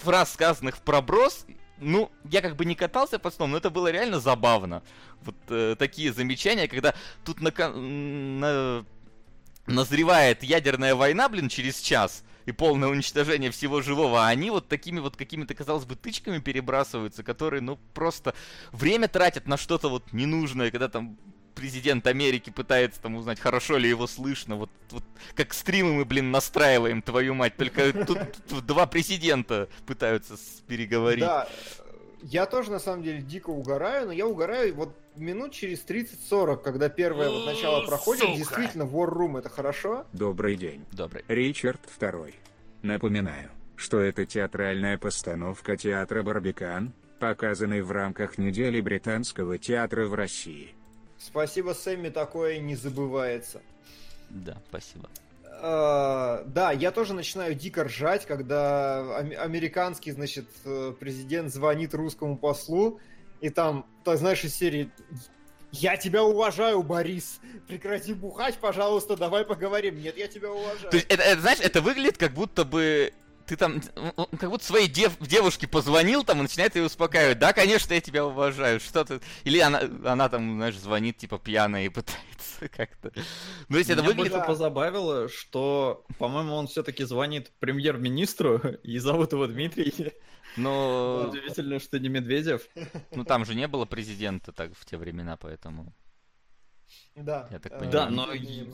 [0.03, 1.45] фраз, сказанных в проброс,
[1.77, 4.83] ну, я как бы не катался по сном, но это было реально забавно.
[5.23, 8.85] Вот э, такие замечания, когда тут на, на-
[9.67, 14.99] назревает ядерная война, блин, через час, и полное уничтожение всего живого, а они вот такими
[14.99, 18.33] вот какими-то, казалось бы, тычками перебрасываются, которые, ну, просто
[18.71, 21.17] время тратят на что-то вот ненужное, когда там
[21.55, 25.03] президент Америки пытается там узнать, хорошо ли его слышно, вот, вот
[25.35, 30.35] как стримы мы, блин, настраиваем, твою мать, только тут, тут два президента пытаются
[30.67, 31.25] переговорить.
[31.25, 31.47] Да,
[32.21, 36.89] я тоже на самом деле дико угораю, но я угораю вот минут через 30-40, когда
[36.89, 38.23] первое вот начало проходит.
[38.23, 38.37] сука.
[38.37, 40.05] Действительно, War Room это хорошо.
[40.13, 40.85] Добрый день.
[40.91, 41.23] Добрый.
[41.27, 42.33] Ричард II.
[42.81, 50.73] Напоминаю, что это театральная постановка театра Барбикан, показанной в рамках недели британского театра в России.
[51.19, 53.61] Спасибо, Сэмми, такое не забывается.
[54.29, 55.09] Да, спасибо.
[55.61, 62.37] Э, Да, я тоже начинаю дико ржать, когда ам- американский, значит, э, президент звонит русскому
[62.37, 62.99] послу,
[63.41, 64.91] и там, ты знаешь, из серии
[65.71, 67.39] «Я тебя уважаю, Борис!
[67.67, 70.89] Прекрати бухать, пожалуйста, давай поговорим!» Нет, я тебя уважаю.
[70.89, 73.13] То есть, это, это, знаешь, это выглядит как будто бы
[73.51, 77.37] ты там, м, как будто своей дев- девушке позвонил там и начинает ее успокаивать.
[77.37, 78.79] Да, конечно, я тебя уважаю.
[78.79, 79.19] Что ты...
[79.43, 83.11] Или она, она там, знаешь, звонит типа пьяная и пытается как-то...
[83.67, 84.31] Ну, если это Меня выглядит...
[84.31, 90.13] больше позабавило, что, по-моему, он все-таки звонит премьер-министру, и зовут его Дмитрий.
[90.55, 91.27] Но...
[91.29, 92.61] Удивительно, что не Медведев.
[93.13, 95.93] Ну, там же не было президента так в те времена, поэтому...
[97.15, 97.47] Да.
[97.51, 97.91] Я так э, понимаю.
[97.91, 98.27] Да, но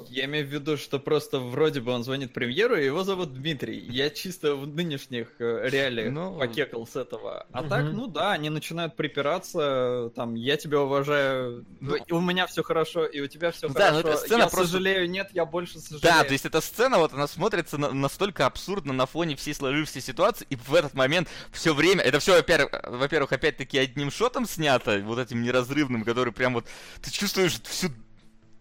[0.09, 3.79] я имею в виду, что просто вроде бы он звонит премьеру, и его зовут Дмитрий.
[3.89, 7.47] Я чисто в нынешних э, реалиях Ну, покекал с этого.
[7.51, 7.69] А мгм.
[7.69, 11.97] так, ну да, они начинают припираться, там, я тебя уважаю, Ну.
[12.11, 14.09] у меня все хорошо, и у тебя все Да, ну хорошо.
[14.09, 16.01] эта сцена я просто- сожалею, нет, я больше сожалею.
[16.03, 19.99] Да, то есть эта сцена, вот она смотрится на- настолько абсурдно на фоне всей сложившейся
[20.01, 25.01] ситуации, и в этот момент все время, это все, во-первых, во-первых, опять-таки одним шотом снято,
[25.03, 26.65] вот этим неразрывным, который прям вот,
[27.01, 27.89] ты чувствуешь всю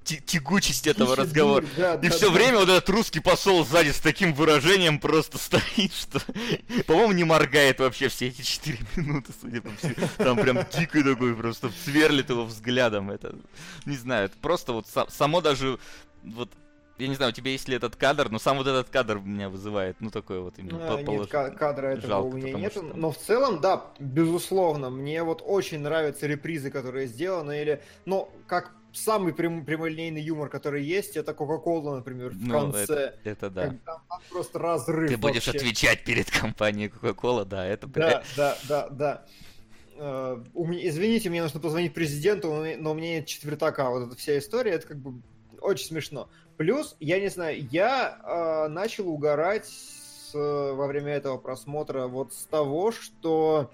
[0.07, 1.65] тягучесть этого Тихий разговора.
[1.77, 2.33] да, И да, все да.
[2.33, 6.21] время вот этот русский посол сзади с таким выражением просто стоит, что,
[6.87, 9.95] по-моему, не моргает вообще все эти четыре минуты, судя по всему.
[10.19, 13.11] Там прям дикий такой, просто сверлит его взглядом.
[13.11, 13.35] Это,
[13.85, 15.79] не знаю, это просто вот са- само даже,
[16.23, 16.51] вот,
[16.99, 19.51] я не знаю, у тебя есть ли этот кадр, но сам вот этот кадр меня
[19.51, 22.81] вызывает, ну, такой вот именно А, Нет, кадра этого Жалко, у меня нету.
[22.81, 28.31] что- Но в целом, да, безусловно, мне вот очень нравятся репризы, которые сделаны, или, ну,
[28.47, 33.15] как самый прям, прямолинейный юмор, который есть, это Кока-Кола, например, в Ну, конце.
[33.25, 33.69] Это да.
[33.69, 35.59] Как там, просто разрыв Ты будешь вообще.
[35.59, 39.25] отвечать перед компанией Coca-Cola, да, это Да, да, да, да.
[39.99, 43.89] Э, у меня- извините, мне нужно позвонить президенту, но у меня- нет четвертака.
[43.91, 45.23] Вот эта вся история, это как бы
[45.61, 46.29] очень смешно.
[46.57, 52.35] Плюс, я не знаю, я э, начал угорать с, э, во время этого просмотра вот
[52.35, 53.71] с того, что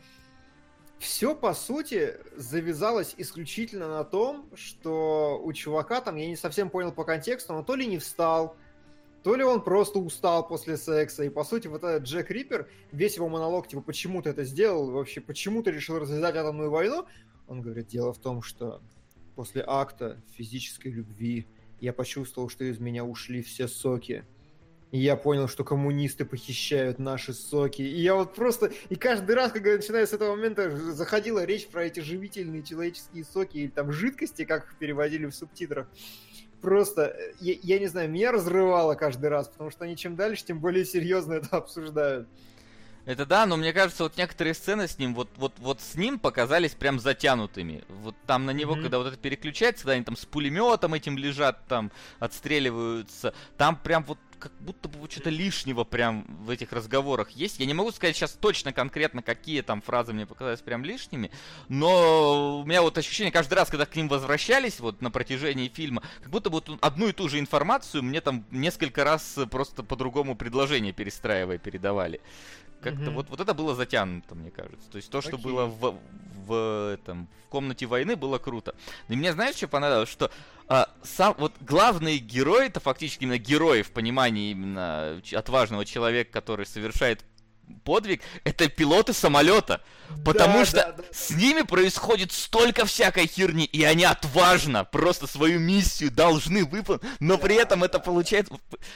[1.02, 6.92] все, по сути, завязалось исключительно на том, что у чувака там, я не совсем понял
[6.92, 8.56] по контексту, но то ли не встал,
[9.24, 13.16] то ли он просто устал после секса, и по сути вот этот Джек Риппер, весь
[13.16, 17.04] его монолог, типа, почему ты это сделал, вообще, почему ты решил развязать атомную войну,
[17.48, 18.80] он говорит, дело в том, что
[19.34, 21.48] после акта физической любви
[21.80, 24.24] я почувствовал, что из меня ушли все соки.
[24.92, 27.80] И я понял, что коммунисты похищают наши соки.
[27.80, 28.70] И я вот просто...
[28.90, 33.56] И каждый раз, когда начиная с этого момента заходила речь про эти живительные человеческие соки
[33.56, 35.88] или там жидкости, как их переводили в субтитрах,
[36.60, 40.44] просто, э, я, я не знаю, меня разрывало каждый раз, потому что они чем дальше,
[40.44, 42.28] тем более серьезно это обсуждают.
[43.06, 46.20] Это да, но мне кажется, вот некоторые сцены с ним, вот, вот, вот с ним
[46.20, 47.82] показались прям затянутыми.
[47.88, 48.82] Вот там на него, Мгм.
[48.82, 51.90] когда вот это переключается, когда они там с пулеметом этим лежат, там
[52.20, 57.60] отстреливаются, там прям вот как будто бы что-то лишнего прям в этих разговорах есть.
[57.60, 61.30] Я не могу сказать сейчас точно конкретно, какие там фразы мне показались прям лишними,
[61.68, 66.02] но у меня вот ощущение каждый раз, когда к ним возвращались вот на протяжении фильма,
[66.20, 70.34] как будто бы вот одну и ту же информацию мне там несколько раз просто по-другому
[70.34, 72.20] предложение перестраивая передавали.
[72.82, 73.14] Как-то Мгм.
[73.14, 74.90] вот, вот это было затянуто, мне кажется.
[74.90, 75.44] То есть то, что Окей.
[75.44, 75.96] было в,
[76.46, 78.74] в, этом, в комнате войны, было круто.
[79.08, 80.08] И мне знаешь, что понравилось?
[80.08, 80.30] Что
[80.66, 86.66] а, сам вот главные герои, это фактически именно герои в понимании именно отважного человека, который
[86.66, 87.24] совершает
[87.80, 89.82] подвиг, это пилоты самолета.
[90.24, 91.04] Потому Да, что да, да.
[91.12, 97.38] с ними происходит столько всякой херни, и они отважно просто свою миссию должны выполнить, но
[97.38, 98.54] при Да, этом это получается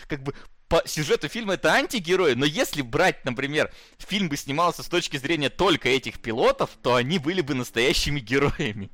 [0.09, 0.35] как бы
[0.69, 5.49] по сюжету фильма это антигерои, но если брать, например, фильм бы снимался с точки зрения
[5.49, 8.91] только этих пилотов, то они были бы настоящими героями.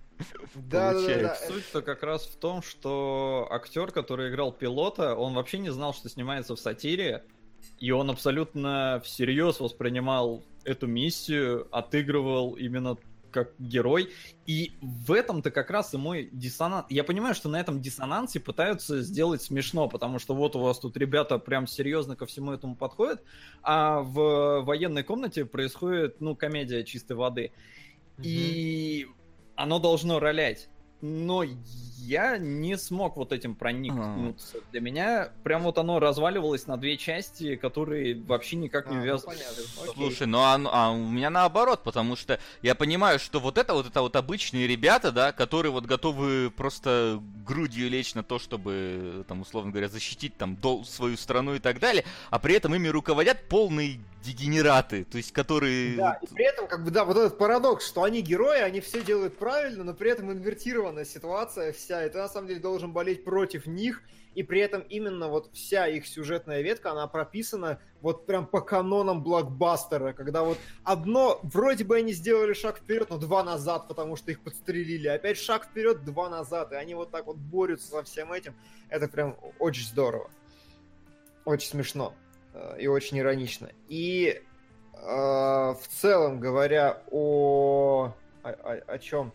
[0.55, 1.35] Да, да, да.
[1.35, 6.09] Суть-то как раз в том, что актер, который играл пилота, он вообще не знал, что
[6.09, 7.25] снимается в сатире,
[7.83, 12.97] и он абсолютно всерьез воспринимал эту миссию, отыгрывал именно
[13.33, 14.11] как герой.
[14.47, 16.87] И в этом-то как раз и мой диссонанс.
[16.91, 20.97] Я понимаю, что на этом диссонансе пытаются сделать смешно, потому что вот у вас тут
[20.97, 23.21] ребята прям серьезно ко всему этому подходят,
[23.65, 27.51] а в военной комнате происходит, ну, комедия чистой воды.
[28.23, 29.09] И
[29.57, 30.69] оно должно ролять.
[31.01, 31.43] Но
[32.07, 34.59] я не смог вот этим проникнуться.
[34.73, 39.93] Для меня прям вот оно разваливалось на две части, которые вообще никак не А, ну.
[39.95, 43.87] Слушай, ну а, а у меня наоборот, потому что я понимаю, что вот это вот
[43.87, 49.43] это вот обычные ребята, да, которые вот готовы просто грудью лечь на то, чтобы, там,
[49.43, 53.49] условно говоря, защитить там дол- свою страну и так далее, а при этом ими руководят
[53.49, 55.97] полные дегенераты, то есть которые...
[55.97, 59.03] Да, и при этом, как бы, да, вот этот парадокс, что они герои, они все
[59.03, 63.25] делают правильно, но при этом инвертированная ситуация вся, и ты на самом деле должен болеть
[63.25, 64.03] против них,
[64.35, 69.23] и при этом именно вот вся их сюжетная ветка, она прописана вот прям по канонам
[69.23, 74.31] блокбастера, когда вот одно, вроде бы они сделали шаг вперед, но два назад, потому что
[74.31, 78.33] их подстрелили, опять шаг вперед, два назад, и они вот так вот борются со всем
[78.33, 78.55] этим,
[78.89, 80.31] это прям очень здорово.
[81.45, 82.15] Очень смешно
[82.55, 83.71] э, и очень иронично.
[83.89, 84.41] И
[84.95, 88.15] э, в целом говоря о...
[88.45, 89.33] О, о- о чем?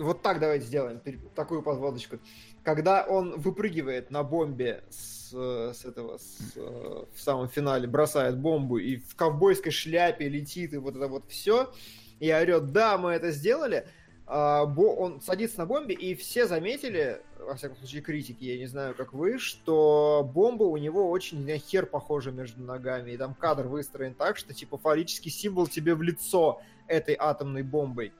[0.00, 1.00] Вот так давайте сделаем,
[1.34, 2.18] такую подводочку.
[2.64, 8.38] Когда он выпрыгивает на бомбе с, э, с этого, с, э, в самом финале, бросает
[8.38, 11.70] бомбу и в ковбойской шляпе летит, и вот это вот все,
[12.18, 13.86] и орет, да, мы это сделали,
[14.26, 18.66] а, бо- он садится на бомбе, и все заметили, во всяком случае критики, я не
[18.66, 23.34] знаю, как вы, что бомба у него очень на хер похожа между ногами, и там
[23.34, 28.12] кадр выстроен так, что типа фаллический символ тебе в лицо этой атомной бомбой.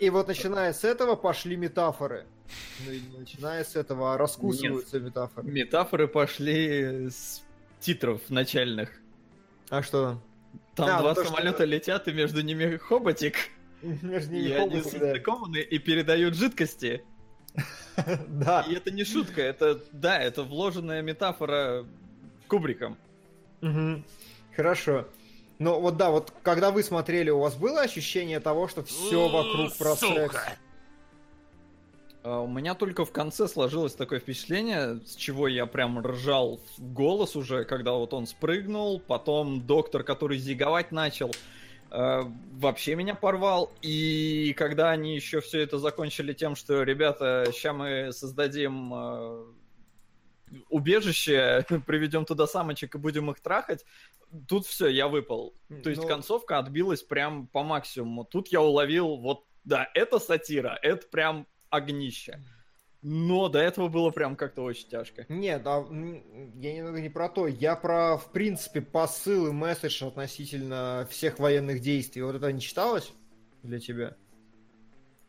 [0.00, 2.26] И вот начиная с этого пошли метафоры.
[2.86, 5.46] Ну и начиная с этого, а раскусываются метафоры.
[5.48, 7.42] Метафоры пошли с
[7.80, 8.90] титров начальных.
[9.68, 10.20] А что?
[10.74, 13.36] Там Да, ну два то, что- самолета летят, и между ними хоботик.
[13.82, 15.06] Между И ними они хоботы, да.
[15.06, 17.04] состыкованы и передают жидкости.
[18.28, 18.62] Да.
[18.68, 21.84] И это не шутка, это, да, это вложенная метафора
[22.48, 22.96] Кубриком.
[24.56, 25.06] Хорошо.
[25.60, 29.76] Ну вот да, вот когда вы смотрели, у вас было ощущение того, что все вокруг
[29.76, 30.32] про секс?
[30.32, 30.56] Сука.
[32.22, 36.92] А У меня только в конце сложилось такое впечатление, с чего я прям ржал в
[36.94, 41.30] голос уже, когда вот он спрыгнул, потом доктор, который зиговать начал,
[41.90, 43.70] э, вообще меня порвал.
[43.82, 49.44] И когда они еще все это закончили тем, что, ребята, сейчас мы создадим э,
[50.68, 53.84] убежище, приведем туда самочек и будем их трахать,
[54.48, 55.54] тут все, я выпал.
[55.82, 58.24] То есть Ну, концовка отбилась прям по максимуму.
[58.24, 62.42] Тут я уловил, вот, да, это сатира, это прям огнище.
[63.02, 65.24] Но до этого было прям как-то очень тяжко.
[65.30, 67.46] Нет, а, я немного не про то.
[67.46, 72.20] Я про, в принципе, посыл и месседж относительно всех военных действий.
[72.22, 73.12] Вот это не читалось
[73.62, 74.16] для тебя?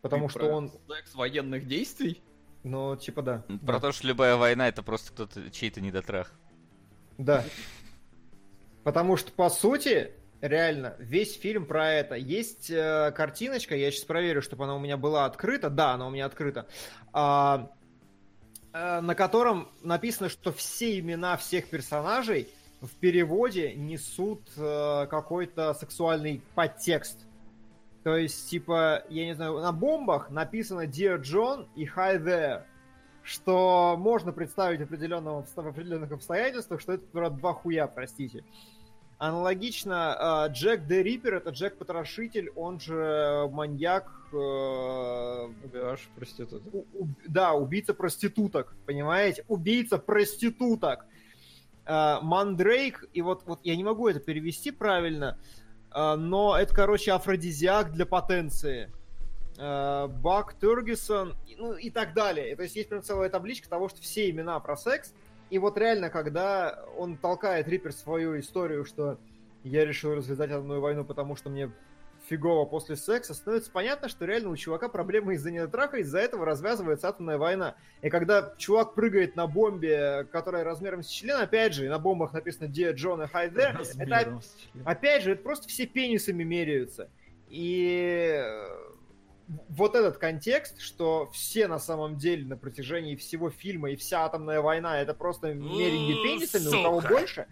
[0.02, 2.22] Потому Ты что про он, Секс военных действий?
[2.64, 3.46] ну, типа да.
[3.66, 3.80] Про Да.
[3.80, 6.34] то, что любая война это просто кто-то чей-то недотрах.
[7.18, 7.46] Да.
[8.84, 10.12] Потому что, по сути,
[10.42, 12.16] реально, весь фильм про это.
[12.16, 15.70] Есть э, картиночка, я сейчас проверю, чтобы она у меня была открыта.
[15.70, 16.68] Да, она у меня открыта.
[17.14, 17.70] А,
[18.74, 22.50] э, на котором написано, что все имена всех персонажей
[22.82, 27.28] в переводе несут э, какой-то сексуальный подтекст.
[28.04, 32.64] То есть, типа, я не знаю, на бомбах написано Dear John и Hi There.
[33.24, 38.44] Что можно представить в, определенном, в определенных обстоятельствах, что это про два хуя, простите.
[39.20, 44.36] Аналогично, э, Джек Де Риппер это Джек Потрошитель, он же маньяк, э,
[45.64, 46.64] Убиваешь проституток.
[46.74, 49.46] у- у- да, убийца проституток, понимаете?
[49.48, 51.06] Убийца проституток.
[51.86, 55.38] Э, Мандрейк, и вот, вот я не могу это перевести правильно,
[55.94, 58.90] э, но это, короче, афродизиак для потенции.
[59.64, 62.56] Э, Бак Тергисон, ну и так далее.
[62.56, 65.14] То есть есть прям целая табличка того, что все имена про секс.
[65.52, 69.20] И вот реально, когда он толкает Риппер свою историю, что
[69.64, 71.72] я решил развязать одну войну, потому что мне
[72.28, 77.10] фигово после секса, становится понятно, что реально у чувака проблемы из-за недотраха, из-за этого развязывается
[77.10, 77.76] атомная война.
[78.02, 82.66] И когда чувак прыгает на бомбе, которая размером с член, опять же, на бомбах написано
[82.66, 84.42] Dear John и Hi There, это.
[84.86, 87.12] Опять же, это просто все пенисами меряются.
[87.50, 88.92] И э,
[89.70, 94.62] вот этот контекст, что все на самом деле на протяжении всего фильма и вся атомная
[94.62, 97.48] война это просто мерение М, пенисами, у кого больше.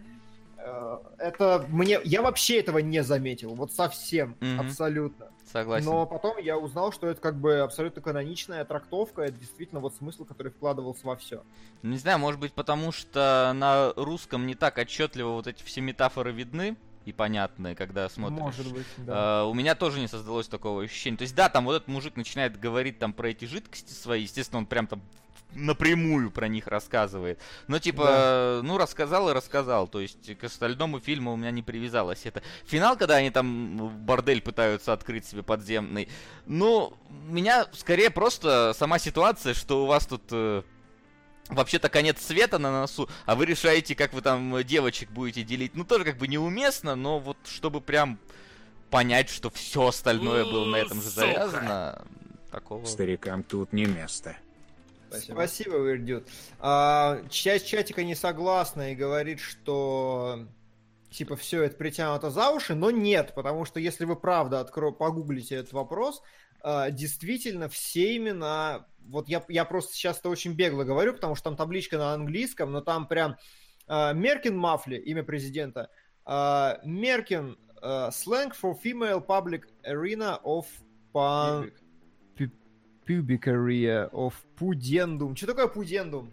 [0.58, 2.00] э, Это мне.
[2.04, 3.56] Я вообще этого не заметил.
[3.56, 4.36] Вот совсем.
[4.60, 5.28] Абсолютно.
[5.52, 5.86] Согласен.
[5.88, 9.24] Но потом я узнал, что это как бы абсолютно каноничная трактовка.
[9.24, 11.44] Это действительно вот смысл, который вкладывался во все.
[11.82, 16.32] Не знаю, может быть, потому что на русском не так отчетливо вот эти все метафоры
[16.32, 16.76] видны
[17.12, 18.40] и когда смотришь.
[18.40, 19.42] Может быть, да.
[19.42, 21.18] А, у меня тоже не создалось такого ощущения.
[21.18, 24.60] То есть, да, там вот этот мужик начинает говорить там про эти жидкости свои, естественно,
[24.60, 25.02] он прям там
[25.54, 27.40] напрямую про них рассказывает.
[27.68, 29.88] Но типа, ну, рассказал и рассказал.
[29.88, 32.42] То есть к остальному фильму у меня не привязалось это.
[32.66, 36.08] Финал, когда они там бордель пытаются открыть себе подземный.
[36.46, 36.94] Ну,
[37.28, 40.64] меня скорее просто сама ситуация, что у вас тут э,
[41.50, 45.76] вообще-то конец света на носу, а вы решаете, как вы там девочек будете делить.
[45.76, 48.20] Ну, тоже как бы неуместно, но вот чтобы прям
[48.90, 52.06] понять, что все остальное было на этом же завязано,
[52.52, 52.86] такого...
[52.86, 54.36] Старикам тут не место.
[55.10, 55.34] Спасибо.
[55.36, 56.28] Спасибо, Вердют.
[56.60, 60.46] А, часть чатика не согласна и говорит, что
[61.10, 64.92] типа все это притянуто за уши, но нет, потому что если вы правда откро...
[64.92, 66.22] погуглите этот вопрос,
[66.92, 71.56] действительно все имена, вот я, я просто сейчас это очень бегло говорю, потому что там
[71.56, 73.38] табличка на английском, но там прям
[73.88, 75.90] а, Меркин Мафли, имя президента,
[76.26, 80.66] а, Меркин а, slang for female public arena of
[81.14, 81.72] pan-
[83.06, 85.36] pubic area of pudendum.
[85.36, 86.32] Что такое pudendum?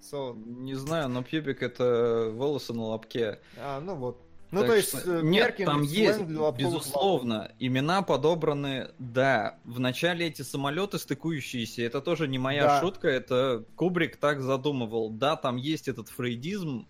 [0.00, 3.40] So, Не знаю, но пьюбик это волосы на лобке.
[3.56, 4.27] а, ну вот.
[4.50, 9.58] Ну, Так то есть, что- э, Нет, там есть, безусловно, имена подобраны, да.
[9.64, 12.80] Вначале эти самолеты стыкующиеся, это тоже не моя Да.
[12.80, 15.10] шутка, это Кубрик так задумывал.
[15.10, 16.86] Да, там есть этот фрейдизм,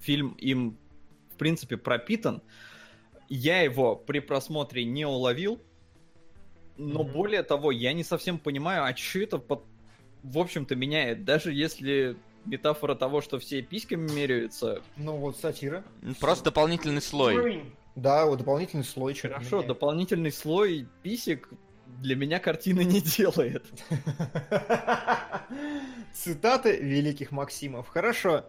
[0.00, 0.76] фильм им,
[1.32, 2.42] в принципе, пропитан.
[3.28, 5.60] Я его при просмотре не уловил,
[6.78, 7.12] Но Мгм.
[7.14, 9.64] более того, я не совсем понимаю, а что это под-
[10.22, 11.24] в общем-то меняет.
[11.24, 12.16] Даже если
[12.46, 15.84] метафора того, что все письками меряются, Ну вот, сатира.
[16.20, 17.64] Просто дополнительный слой.
[17.94, 19.14] Да, вот дополнительный слой.
[19.14, 21.48] хорошо, дополнительный слой писек
[22.00, 23.64] для меня картины не делает.
[26.12, 27.88] Цитаты великих Максимов.
[27.88, 28.44] Хорошо.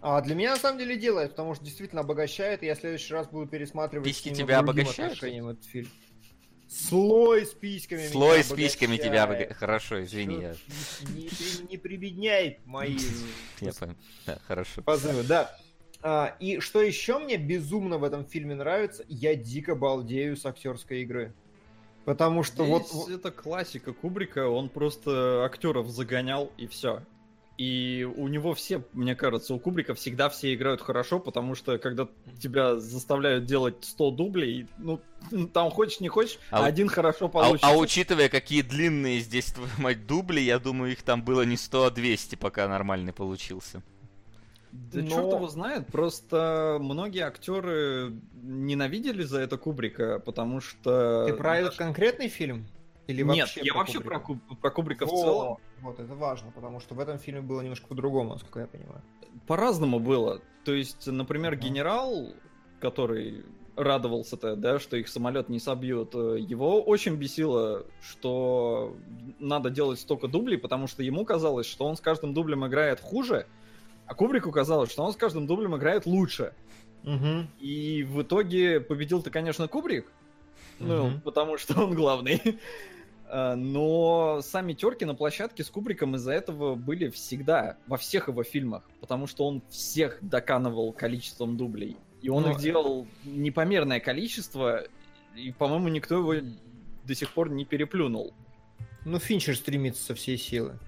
[0.00, 3.14] А для меня на самом деле делает, потому что действительно обогащает, и я в следующий
[3.14, 5.18] раз буду пересматривать Письки тебя обогащают?
[5.18, 5.88] фильм.
[6.74, 9.56] Слой с письками меня Слой с письками тебя обогащает.
[9.56, 10.54] Хорошо, извини, я,
[11.14, 12.98] Не, при- не прибедняй мои
[13.60, 13.94] я понял.
[14.26, 14.82] Да, хорошо.
[14.82, 15.56] позывы, да.
[16.02, 21.02] А, и что еще мне безумно в этом фильме нравится, я дико балдею с актерской
[21.02, 21.32] игры.
[22.04, 22.88] Потому что вот...
[22.88, 27.02] Здесь это классика Кубрика, он просто актеров загонял и все.
[27.56, 32.08] И у него все, мне кажется, у Кубрика всегда все играют хорошо, потому что когда
[32.40, 35.00] тебя заставляют делать 100 дублей, ну,
[35.52, 37.68] там хочешь не хочешь, А один хорошо А, получится.
[37.68, 41.84] а учитывая, какие длинные здесь, твою мать, дубли, я думаю, их там было не 100,
[41.84, 43.82] а 200, пока нормальный получился.
[44.72, 51.26] Да Но- черт его знает, просто многие актеры ненавидели за это Кубрика, потому что...
[51.28, 52.66] Ты про этот конкретный фильм?
[53.06, 54.18] Или Нет, вообще я вообще Кубрика?
[54.18, 55.56] про, Куб- про Кубрика в О, целом.
[55.80, 59.02] Вот, это важно, потому что в этом фильме было немножко по-другому, насколько я понимаю.
[59.46, 60.40] По-разному было.
[60.64, 62.34] То есть, например, генерал,
[62.80, 63.44] который
[63.76, 68.96] радовался-то, да, что их самолет не собьют, э, его очень бесило, что
[69.38, 73.46] надо делать столько дублей, потому что ему казалось, что он с каждым дублем играет хуже,
[74.06, 76.54] а Кубрику казалось, что он с каждым дублем играет лучше.
[77.02, 77.48] Угу.
[77.60, 80.10] И в итоге победил-то, конечно, Кубрик,
[80.78, 82.40] ну, потому что он главный.
[83.26, 88.42] А, Но сами терки на площадке с Кубриком из-за этого были всегда, во всех его
[88.44, 91.96] фильмах, потому что он всех доканывал количеством дублей.
[92.22, 94.84] И он Ну, их делал непомерное количество,
[95.34, 96.46] и, по-моему, никто его
[97.04, 98.32] до сих пор не переплюнул.
[99.04, 100.78] Ну, Финчер стремится со всей силы.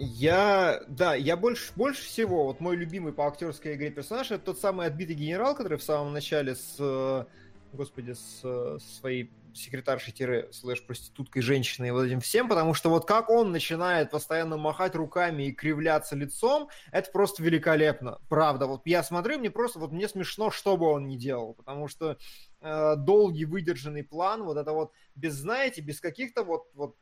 [0.00, 4.60] Я, да, я больше, больше всего, вот мой любимый по актерской игре персонаж, это тот
[4.60, 7.26] самый отбитый генерал, который в самом начале с,
[7.72, 14.56] господи, с своей секретаршей-слэш-проституткой женщиной вот этим всем, потому что вот как он начинает постоянно
[14.56, 18.20] махать руками и кривляться лицом, это просто великолепно.
[18.28, 21.88] Правда, вот я смотрю, мне просто, вот мне смешно, что бы он ни делал, потому
[21.88, 22.18] что
[22.60, 26.94] э, долгий выдержанный план, вот это вот без, знаете, без каких-то вот, вот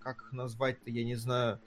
[0.00, 1.60] как их назвать-то, я не знаю,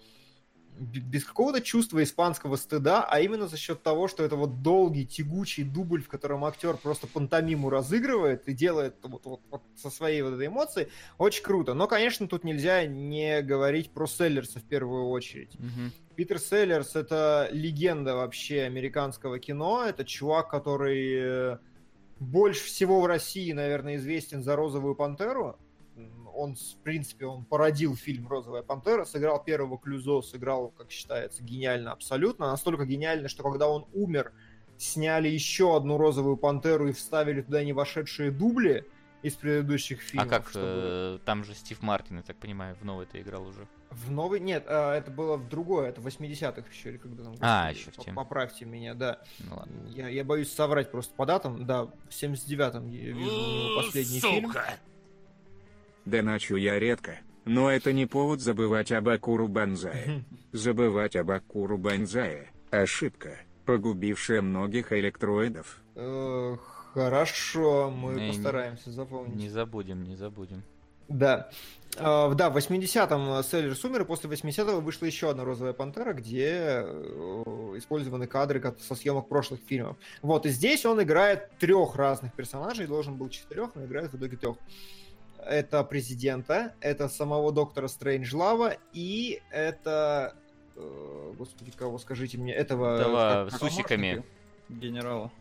[0.78, 5.64] без какого-то чувства испанского стыда, а именно за счет того, что это вот долгий, тягучий
[5.64, 10.34] дубль, в котором актер просто пантомиму разыгрывает и делает вот, вот- вот со своей вот
[10.36, 11.74] этой эмоцией, очень круто.
[11.74, 15.60] Но, конечно, тут нельзя не говорить про Селлерса в первую очередь.
[15.60, 15.92] Мгм.
[16.16, 19.84] Питер Селлерс это легенда вообще американского кино.
[19.86, 21.58] Это чувак, который э,
[22.20, 25.58] больше всего в России, наверное, известен за «Розовую пантеру».
[26.36, 31.92] Он, в принципе, он породил фильм «Розовая пантера», сыграл первого Клюзо, сыграл, как считается, гениально
[31.92, 32.48] абсолютно.
[32.48, 34.32] Настолько гениально, что когда он умер,
[34.78, 38.86] сняли еще одну «Розовую пантеру» и вставили туда не вошедшие дубли
[39.22, 40.30] из предыдущих А фильмов.
[40.30, 43.68] как, чтобы- э, там же Стив Мартин, я так понимаю, в новый-то играл уже.
[43.92, 44.40] В новый...
[44.40, 47.36] Нет, а, это было в другое, это в 80-х еще, или когда там...
[47.42, 48.16] А, еще в тему.
[48.16, 49.20] Поправьте меня, да.
[49.40, 49.88] Ну ладно.
[49.90, 51.66] Я, я боюсь соврать просто по датам.
[51.66, 54.48] Да, в 79-м я вижу последний фильм.
[54.48, 54.64] Сука!
[54.68, 54.89] Да
[56.06, 57.20] ночью я редко.
[57.45, 60.24] Но это не повод забывать об Акуру Банзае.
[60.52, 65.82] Забывать об Акуру Банзае– ошибка, погубившая многих электроидов.
[65.95, 66.58] Э,
[66.93, 69.36] Хорошо, мы Не, постараемся запомнить.
[69.36, 70.64] Не забудем, не забудем.
[71.08, 71.50] Да.
[71.97, 76.84] А, Да, в 80-м Селлер умер, и после 80-го вышла еще одна «Розовая пантера», где
[76.86, 77.43] э,
[77.78, 79.97] использованы кадры как со съемок прошлых фильмов.
[80.22, 84.38] Вот, и здесь он играет трех разных персонажей, должен был четырех, но играет в итоге
[84.38, 84.58] трех.
[85.46, 90.36] Это президента, это самого доктора Стрейнджлава, и это...
[90.76, 92.54] э, Господи, кого скажите мне?
[92.54, 93.00] Этого...
[93.00, 94.24] Этого как- с усиками.
[94.70, 95.32] Генерала.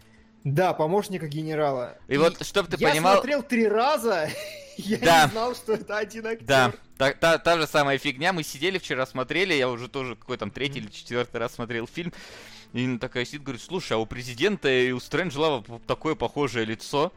[0.44, 1.98] Да, помощника генерала.
[2.06, 3.14] И вот, чтоб ты я понимал...
[3.14, 4.28] смотрел три раза,
[4.76, 5.24] я Да.
[5.26, 6.46] не знал, что это один актер.
[6.46, 8.32] Да, та, та, та же самая фигня.
[8.32, 12.12] Мы сидели вчера, смотрели, я уже тоже какой там третий или четвертый раз смотрел фильм.
[12.72, 17.12] И она такая сидит, говорит, слушай, а у президента и у Стрэнджлава такое похожее лицо.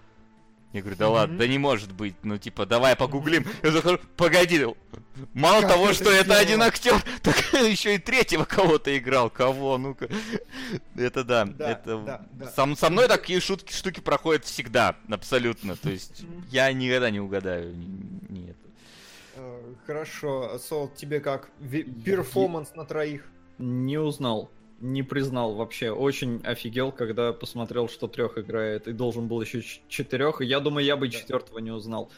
[0.74, 2.16] Я говорю, да ладно, да не может быть.
[2.24, 3.46] Ну, типа, давай погуглим.
[3.62, 4.66] Я захожу, погоди,
[5.34, 6.40] мало Как того, это что это сделал?
[6.40, 9.30] один актер, так еще и третьего кого-то играл.
[9.30, 9.78] Кого?
[9.78, 10.08] Ну-ка.
[10.96, 11.98] Это да, Да, это...
[11.98, 12.52] да, да.
[12.52, 15.76] Со, со мной такие шутки, штуки проходят всегда, абсолютно.
[15.76, 17.76] То есть, я никогда не угадаю.
[18.30, 18.56] это.
[19.36, 21.50] Э, Хорошо, Сол, тебе как?
[22.06, 23.26] Перформанс на троих.
[23.58, 24.50] Не узнал.
[24.82, 25.92] Не признал вообще.
[25.92, 30.42] Очень офигел, когда посмотрел, что трех играет, и должен был еще четырех.
[30.42, 31.14] И я думаю, я бы Да.
[31.18, 32.12] четвертого не узнал.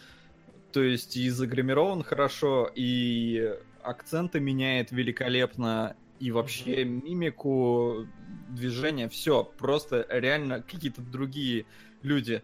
[0.72, 3.53] То есть и загримирован хорошо, и
[3.84, 8.07] акценты меняет великолепно, и вообще мимику,
[8.49, 9.43] движение, все.
[9.57, 11.66] Просто реально какие-то другие
[12.01, 12.41] люди.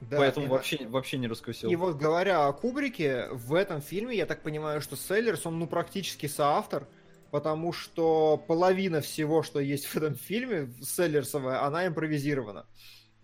[0.00, 1.68] Да, Поэтому и- вообще, вообще не раскусил.
[1.70, 5.66] И вот говоря о Кубрике, в этом фильме, я так понимаю, что Селлерс, он ну
[5.66, 6.88] практически соавтор,
[7.30, 12.66] потому что половина всего, что есть в этом фильме, Селлерсовая, она импровизирована.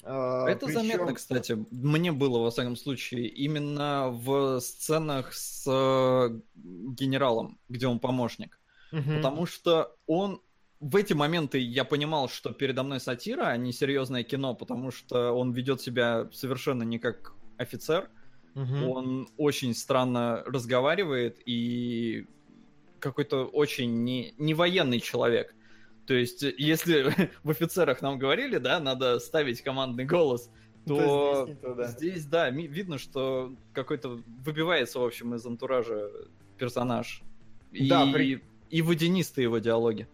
[0.03, 1.59] А, Это причем- заметно, кстати.
[1.71, 8.59] Мне было, во всяком случае, именно в сценах с э, генералом, где он помощник.
[8.93, 9.17] Мгм.
[9.17, 10.41] Потому что он...
[10.79, 15.33] В эти моменты я понимал, что передо мной сатира, а не серьезное кино, потому что
[15.33, 18.11] он ведет себя совершенно не как офицер.
[18.55, 18.83] Мгм.
[18.89, 22.27] Он очень странно разговаривает и
[23.01, 25.55] какой-то очень не, не военный человек.
[26.07, 30.49] То есть, если в офицерах нам говорили, да, надо ставить командный голос,
[30.87, 31.87] то То здесь то, да.
[31.89, 36.11] здесь, да, видно, что какой-то выбивается, в общем, из антуража
[36.59, 37.23] персонаж.
[37.73, 40.07] И, Да, при- и водянистые его диалоги.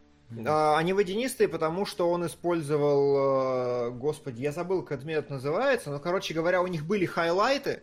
[0.46, 5.98] А, Они водянистые, потому что он использовал, э, господи, я забыл, как метод называется, но,
[5.98, 7.82] короче говоря, у них были хайлайты,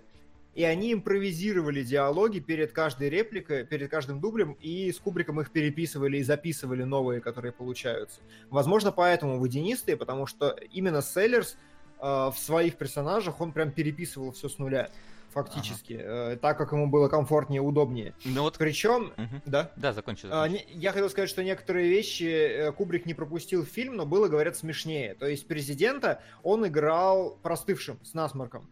[0.60, 6.18] и они импровизировали диалоги перед каждой репликой, перед каждым дублем, и с Кубриком их переписывали
[6.18, 8.20] и записывали новые, которые получаются.
[8.49, 11.55] Возможно, поэтому водянистые, потому что именно Селлерс
[12.01, 14.89] э, в своих персонажах он прям переписывал все с нуля,
[15.32, 18.14] фактически, э, так как ему было комфортнее удобнее.
[18.26, 18.57] Ну вот...
[18.57, 19.41] Причем, Мгм.
[19.45, 19.72] да?
[19.78, 20.26] Да, закончи.
[20.26, 20.66] А, закончи.
[20.74, 24.28] не- Я хотел сказать, что некоторые вещи э, Кубрик не пропустил в фильм, но было,
[24.28, 25.14] говорят, смешнее.
[25.16, 28.70] То есть президента он играл простывшим, с насморком.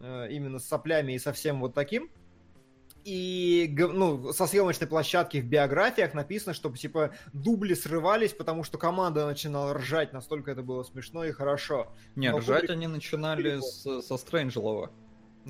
[0.00, 2.10] Э, Именно с соплями и со всем вот таким.
[3.04, 9.26] И ну, со съемочной площадки в биографиях написано, что типа дубли срывались, потому что команда
[9.26, 11.92] начинала ржать, настолько это было смешно и хорошо.
[12.14, 14.90] Не, Но ржать Кубрик- они начинали с- со Стрэнджелова.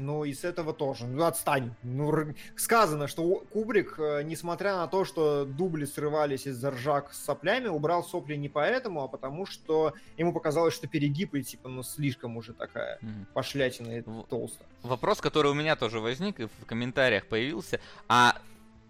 [0.00, 1.06] Ну и с этого тоже.
[1.06, 1.74] Ну отстань.
[1.82, 7.22] Ну, р- сказано, что Кубрик, э, несмотря на то, что дубли срывались из-за ржак с
[7.24, 11.82] соплями, убрал сопли не поэтому, а потому что ему показалось, что перегиб и типа, ну
[11.82, 13.26] слишком уже такая Мгм.
[13.34, 14.64] пошлятина и В- толсто.
[14.82, 17.78] Вопрос, который у меня тоже возник и в комментариях появился.
[18.08, 18.40] А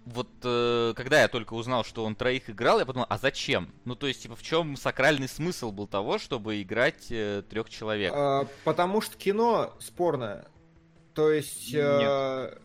[0.06, 3.72] вот э, когда я только узнал, что он троих играл, я подумал, а зачем?
[3.84, 8.12] Ну, то есть, типа, в чем сакральный смысл был того, чтобы играть трех человек?
[8.14, 10.46] А, потому что кино спорное.
[11.14, 12.58] То есть, э,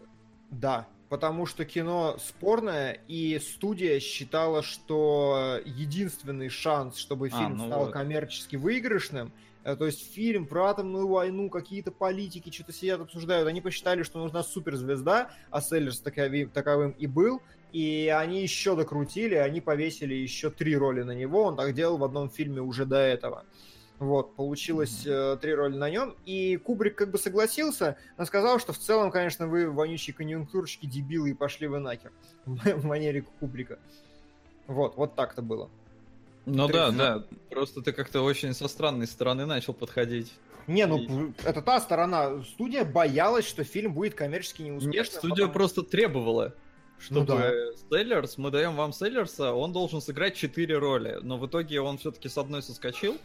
[0.51, 7.67] да, потому что кино спорное, и студия считала, что единственный шанс, чтобы А, фильм ну
[7.67, 7.93] стал вот.
[7.93, 9.31] коммерчески выигрышным,
[9.63, 14.19] э, то есть фильм про атомную войну, какие-то политики что-то сидят, обсуждают, они посчитали, что
[14.19, 17.41] нужна суперзвезда, а Селлерс такови- таковым и был,
[17.71, 22.03] и они еще докрутили, они повесили еще три роли на него, он так делал в
[22.03, 23.43] одном фильме уже до этого.
[23.99, 26.15] Вот, получилось э, три роли на нем.
[26.25, 31.29] И Кубрик как бы согласился, но сказал, что в целом, конечно, вы вонючие конъюнктурщики, дебилы
[31.29, 32.11] и пошли вы нахер.
[32.45, 33.79] В манере Кубрика.
[34.67, 35.69] Вот, вот так-то было.
[36.45, 37.23] Ну да, да.
[37.49, 40.33] Просто ты как-то очень со странной стороны начал подходить.
[40.67, 42.43] Не, ну, И- это та сторона.
[42.43, 44.91] Студия боялась, что фильм будет коммерчески неуспешным.
[44.91, 46.53] Нет, студия потому- просто требовала,
[47.09, 51.19] Ну чтобы Селлерс, мы даем вам Селлерса, он должен сыграть четыре роли.
[51.21, 53.17] Но в итоге он все-таки с одной соскочил,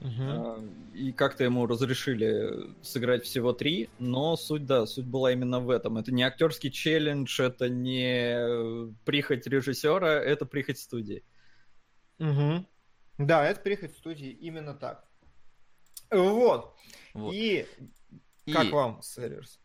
[0.00, 5.70] А, и как-то ему разрешили сыграть всего три, но суть, да, суть была именно в
[5.70, 5.98] этом.
[5.98, 11.24] Это не актерский челлендж, это не прихоть режиссера, это прихоть студии.
[12.18, 12.66] Мгм.
[13.18, 15.04] Да, это переход в студии именно так.
[16.10, 16.74] Вот.
[17.12, 17.32] Вот.
[17.32, 17.66] И
[18.46, 19.60] И как вам, Селлерс?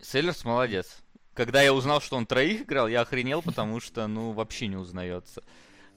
[0.00, 0.98] Селлерс молодец.
[1.34, 5.42] Когда я узнал, что он троих играл, я охренел, потому что, ну, вообще не узнается.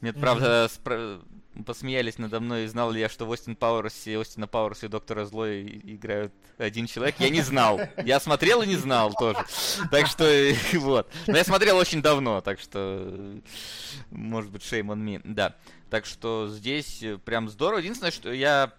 [0.02, 1.24] Нет, правда, спра-
[1.66, 5.46] посмеялись надо мной, знал ли я, что в Остин Пауэрсе, Остина Пауэрса и Доктора Зло
[5.48, 7.16] и- играют один человек.
[7.20, 7.80] Я не знал.
[8.04, 9.40] Я смотрел и не знал тоже.
[9.92, 10.26] Так что,
[10.76, 11.12] вот.
[11.28, 13.40] Но я смотрел очень давно, так что, э,
[14.12, 15.22] может быть, shame on me.
[15.24, 15.56] Да.
[15.92, 17.80] Так что здесь э, прям здорово.
[17.80, 18.72] Единственное, что я...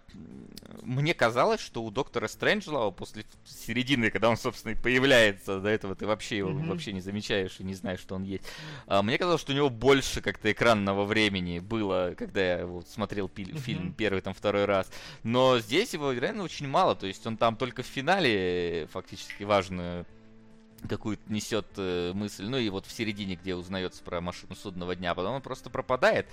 [0.81, 5.95] Мне казалось, что у Доктора Стрэнджлова после середины, когда он, собственно, и появляется, до этого
[5.95, 6.69] ты вообще его Мгм.
[6.69, 8.43] вообще не замечаешь и не знаешь, что он есть.
[8.87, 13.29] А, мне казалось, что у него больше как-то экранного времени было, когда я вот смотрел
[13.29, 14.89] пи- фильм первый, там, второй раз.
[15.21, 16.95] Но здесь его реально очень мало.
[16.95, 20.05] То есть он там только в финале э, фактически важную
[20.87, 25.15] какую-то несет э, мысль, ну и вот в середине, где узнается про машину судного дня,
[25.15, 26.27] потом он просто пропадает.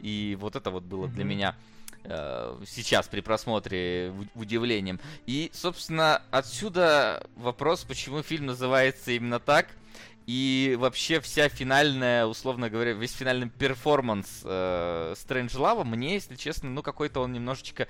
[0.00, 1.56] И вот это вот было для меня
[2.04, 5.00] э, сейчас при просмотре удивлением.
[5.26, 9.68] И, собственно, отсюда вопрос, почему фильм называется именно так.
[10.26, 16.82] И вообще вся финальная, условно говоря, весь финальный перформанс э, Strange мне, если честно, ну
[16.82, 17.88] какой-то он немножечко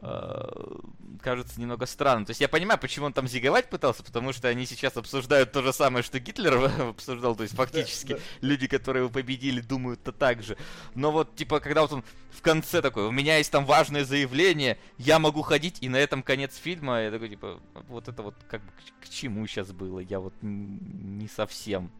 [0.00, 2.24] кажется немного странным.
[2.24, 5.62] То есть я понимаю, почему он там зиговать пытался, потому что они сейчас обсуждают то
[5.62, 10.56] же самое, что Гитлер обсуждал, то есть фактически люди, которые его победили, думают-то так же.
[10.94, 14.78] Но вот, типа, когда вот он в конце такой, у меня есть там важное заявление,
[14.96, 18.62] я могу ходить, и на этом конец фильма, я такой, типа, вот это вот как
[18.62, 18.72] бы
[19.02, 21.90] к чему сейчас было, я вот не совсем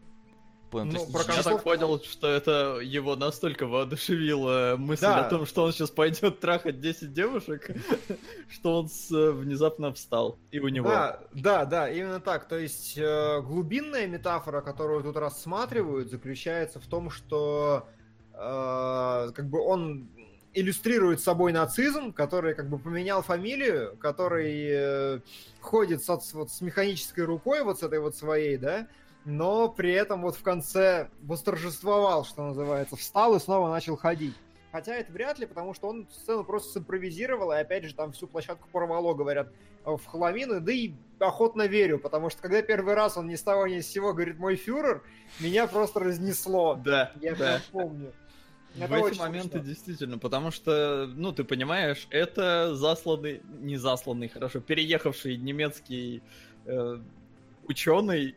[0.71, 0.93] понял.
[0.93, 5.25] Ну, про я так понял, что это его настолько воодушевила мысль да.
[5.25, 7.69] о том, что он сейчас пойдет трахать 10 девушек,
[8.49, 10.39] что он внезапно встал.
[10.51, 10.89] И у него.
[10.89, 12.47] Да, да, да, именно так.
[12.47, 17.85] То есть э, глубинная метафора, которую тут рассматривают, заключается в том, что
[18.33, 20.09] э, как бы он
[20.53, 25.19] иллюстрирует собой нацизм, который как бы поменял фамилию, который э,
[25.61, 28.87] ходит с, вот, с механической рукой, вот с этой вот своей, да,
[29.25, 34.35] но при этом вот в конце восторжествовал, что называется, встал и снова начал ходить.
[34.71, 38.27] Хотя это вряд ли, потому что он сцену просто симпровизировал, и опять же там всю
[38.27, 39.51] площадку порвало, говорят,
[39.83, 43.67] в хламину, да и охотно верю, потому что когда первый раз он ни с того
[43.67, 45.03] ни с сего говорит «мой фюрер»,
[45.39, 46.79] меня просто разнесло.
[46.83, 47.61] Да, Я да.
[47.71, 48.13] помню.
[48.79, 49.67] Это в эти моменты смешно.
[49.67, 56.23] действительно, потому что, ну, ты понимаешь, это засланный, не засланный, хорошо, переехавший немецкий
[56.65, 56.99] э,
[57.67, 58.35] ученый,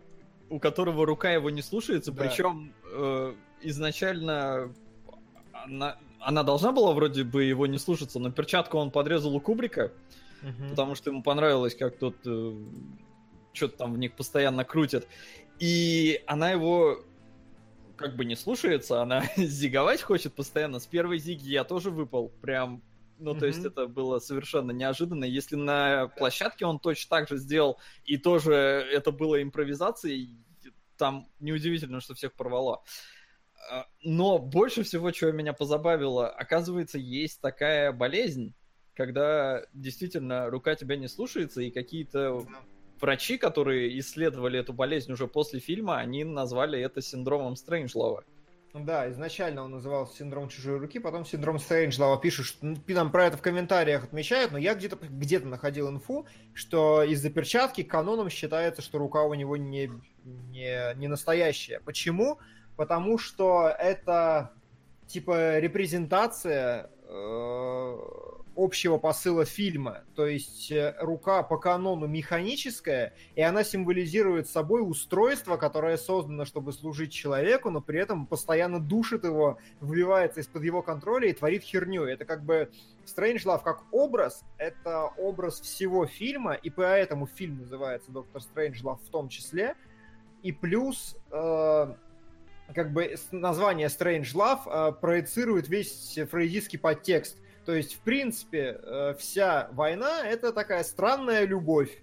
[0.54, 2.22] у которого рука его не слушается, да.
[2.22, 4.72] причем э, изначально
[5.52, 9.90] она, она должна была вроде бы его не слушаться, но перчатку он подрезал у Кубрика,
[10.42, 10.70] угу.
[10.70, 12.52] потому что ему понравилось, как тот э,
[13.52, 15.08] что-то там в них постоянно крутит.
[15.58, 17.00] И она его
[17.96, 20.78] как бы не слушается, она зиговать хочет постоянно.
[20.78, 22.80] С первой зиги я тоже выпал, прям
[23.18, 23.38] ну, mm-hmm.
[23.38, 25.24] то есть это было совершенно неожиданно.
[25.24, 30.30] Если на площадке он точно так же сделал, и тоже это было импровизацией,
[30.96, 32.82] там неудивительно, что всех порвало.
[33.70, 38.54] А, но больше всего, чего меня позабавило, оказывается, есть такая болезнь,
[38.94, 42.46] когда действительно рука тебя не слушается, и какие-то
[43.00, 48.24] врачи, которые исследовали эту болезнь уже после фильма, они назвали это синдромом Стрэнджлова.
[48.74, 53.36] Да, изначально он назывался синдром чужой руки, потом синдром Стрэнджлова пишут, что нам про это
[53.36, 58.98] в комментариях отмечают, но я где-то где находил инфу, что из-за перчатки каноном считается, что
[58.98, 59.92] рука у него не,
[60.24, 61.78] не, не настоящая.
[61.84, 62.40] Почему?
[62.74, 64.50] Потому что это
[65.06, 66.90] типа репрезентация
[68.56, 70.02] общего посыла фильма.
[70.14, 76.72] То есть э, рука по канону механическая, и она символизирует собой устройство, которое создано, чтобы
[76.72, 82.04] служить человеку, но при этом постоянно душит его, выбивается из-под его контроля и творит херню.
[82.04, 82.70] Это как бы
[83.04, 89.00] Strange Love как образ, это образ всего фильма, и поэтому фильм называется Доктор Strange Love
[89.04, 89.74] в том числе.
[90.42, 91.94] И плюс э,
[92.74, 99.14] как бы название Strange Love э, проецирует весь фрейдистский подтекст то есть, в принципе, э,
[99.18, 102.02] вся война— это такая странная любовь.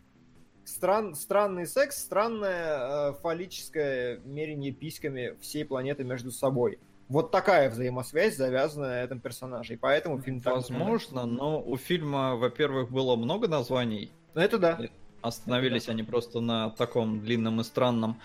[0.63, 6.79] Стран, странный секс, странное э, фаллическое мерение письками всей планеты между собой.
[7.09, 9.73] Вот такая взаимосвязь завязана на этом персонаже.
[9.73, 14.11] И поэтому фильм так Возможно, но у фильма, во-первых, было много названий.
[14.33, 14.79] Ну, это да.
[15.21, 18.19] Остановились это они просто на таком длинном и странном.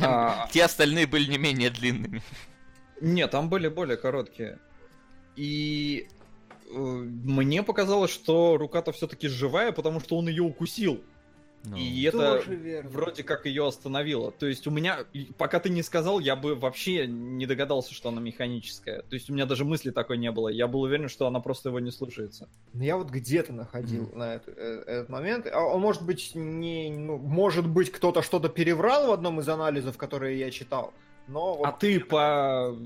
[0.00, 0.48] А...
[0.50, 2.22] Те остальные были не менее длинными.
[3.00, 4.58] Нет, там были более короткие.
[5.36, 6.08] И
[6.74, 11.00] мне показалось, что рука-то все-таки живая, потому что он ее укусил.
[11.66, 12.90] Ну, и это верно.
[12.90, 14.30] вроде как ее остановило.
[14.30, 15.06] То есть у меня,
[15.38, 19.00] пока ты не сказал, я бы вообще не догадался, что она механическая.
[19.00, 20.48] То есть у меня даже мысли такой не было.
[20.48, 22.48] Я был уверен, что она просто его не слушается.
[22.74, 24.16] Ну, я вот где-то находил mm.
[24.16, 25.46] на это, э, этот момент.
[25.50, 29.96] А он может быть не, ну, может быть кто-то что-то переврал в одном из анализов,
[29.96, 30.92] которые я читал.
[31.26, 31.66] Но вот...
[31.66, 32.76] А ты по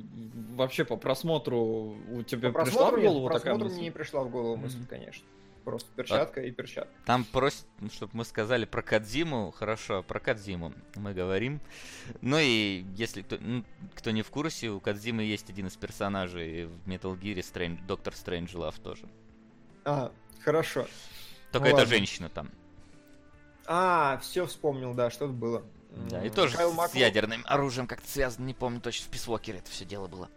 [0.55, 3.74] вообще по просмотру у тебя по пришла в голову нет, такая мысль?
[3.74, 4.86] мне не пришла в голову мысль, mm-hmm.
[4.86, 5.26] конечно.
[5.64, 6.95] Просто перчатка а, и перчатка.
[7.05, 9.51] Там просят, чтобы мы сказали про Кадзиму.
[9.51, 11.61] Хорошо, про Кадзиму мы говорим.
[12.22, 13.64] Ну и если кто, ну,
[13.95, 18.14] кто не в курсе, у Кадзимы есть один из персонажей в Metal Gear, Strange, Доктор
[18.14, 19.07] Стрэндж Лав тоже.
[19.84, 20.11] А,
[20.41, 20.86] хорошо.
[21.53, 21.91] Только ну, это ладно.
[21.91, 22.51] женщина там.
[23.66, 25.62] А, все вспомнил, да, что-то было.
[25.91, 26.95] Да, и тоже Кайл с Маклок...
[26.95, 30.28] ядерным оружием как-то связано, не помню точно, в Писвокере это все дело было.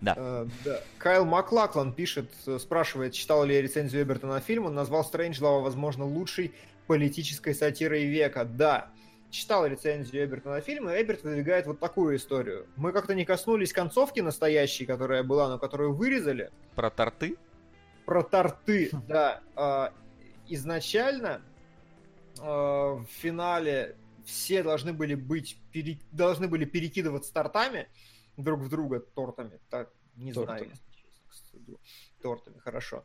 [0.00, 0.14] Да.
[0.14, 0.80] Uh, да.
[0.98, 6.04] Кайл Маклаклан пишет, спрашивает, читал ли я рецензию Эберта на фильм, он назвал Стрэнджлава, возможно,
[6.04, 6.52] лучшей
[6.86, 8.44] политической сатирой века.
[8.44, 8.90] Да,
[9.34, 12.66] читал рецензию Эберта на фильм, и Эберт выдвигает вот такую историю.
[12.76, 16.50] Мы как-то не коснулись концовки настоящей, которая была, но которую вырезали.
[16.74, 17.36] Про торты?
[18.06, 19.40] Про торты, да.
[19.56, 19.92] А,
[20.48, 21.42] изначально
[22.40, 27.88] а, в финале все должны были быть, пере- должны были перекидываться тортами
[28.36, 30.58] друг в друга, тортами, так, не Тортами.
[30.58, 31.76] знаю, если честно,
[32.22, 33.04] тортами, хорошо.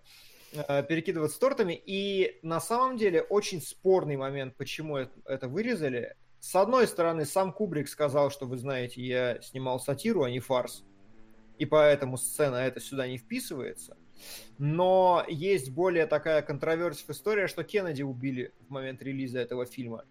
[0.53, 6.15] Э, Перекидываться тортами, и на самом деле очень спорный момент, почему это, вырезали.
[6.39, 10.83] С одной стороны, сам Кубрик сказал, что, вы знаете, я снимал сатиру, а не фарс,
[11.57, 13.97] и поэтому сцена это сюда не вписывается.
[14.57, 20.05] Но есть более такая контроверсия история, что Кеннеди убили в момент релиза этого фильма.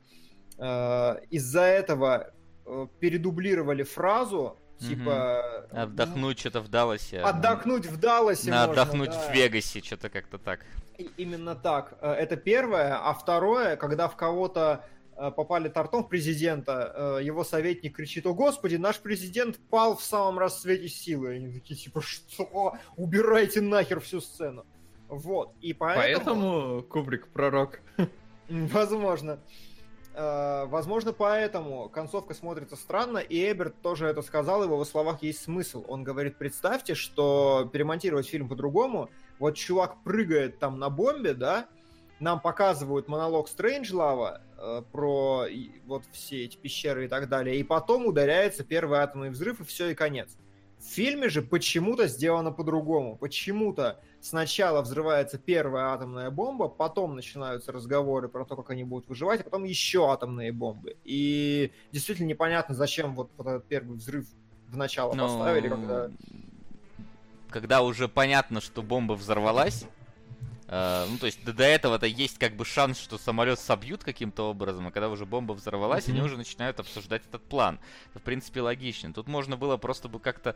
[0.59, 2.32] Э, Из-за этого
[2.66, 5.66] э, передублировали фразу, типа...
[5.70, 7.20] Отдохнуть что-то в Далласе.
[7.20, 9.28] Отдохнуть в Далласе На можно, отдохнуть да.
[9.30, 10.61] в Вегасе, что-то как-то так.
[10.98, 11.96] И- Именно так.
[12.00, 12.96] Э, Это первое.
[12.98, 14.84] А второе, когда в кого-то
[15.36, 21.32] попали тортом президента, его советник кричит, о господи, наш президент пал в самом расцвете силы.
[21.32, 22.76] И они такие, типа, что?
[22.96, 24.64] Убирайте нахер всю сцену.
[25.09, 25.54] Вот.
[25.61, 26.14] И поэтому...
[26.14, 27.80] Поэтому Кубрик пророк.
[28.48, 29.40] Возможно.
[30.18, 35.40] Э, Возможно, поэтому концовка смотрится странно, и Эберт тоже это сказал, в его словах есть
[35.42, 35.84] смысл.
[35.86, 41.68] Он говорит, представьте, что перемонтировать фильм по-другому, вот чувак прыгает там на бомбе, да,
[42.18, 47.62] нам показывают монолог Стрэнджлава э, про и- вот все эти пещеры и так далее, и
[47.62, 50.36] потом ударяется первый атомный взрыв, и все, и конец.
[50.80, 53.16] В фильме же почему-то сделано по-другому.
[53.16, 59.40] Почему-то сначала взрывается первая атомная бомба, потом начинаются разговоры про то, как они будут выживать,
[59.40, 60.96] а потом еще атомные бомбы.
[61.04, 64.26] И действительно непонятно, зачем вот, вот этот первый взрыв
[64.68, 66.10] в начало Ну, поставили, когда...
[67.50, 69.84] когда уже понятно, что бомба взорвалась,
[70.66, 74.50] э, ну, то есть до, до этого-то есть как бы шанс, что самолет собьют каким-то
[74.50, 76.26] образом, а когда уже бомба взорвалась, они Мгм.
[76.26, 77.78] уже начинают обсуждать этот план.
[78.10, 79.12] Это, в принципе, логично.
[79.14, 80.54] Тут можно было просто бы как-то...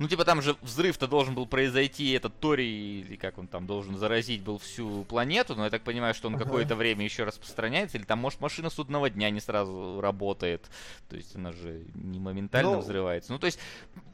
[0.00, 3.98] Ну, типа, там же взрыв-то должен был произойти, этот Тори, или как он там должен
[3.98, 6.44] заразить был всю планету, но я так понимаю, что он Ага.
[6.44, 10.70] какое-то время еще распространяется, или там, может, машина судного дня не сразу работает,
[11.10, 13.30] то есть она же не моментально Ну, взрывается.
[13.30, 13.58] Ну, то есть,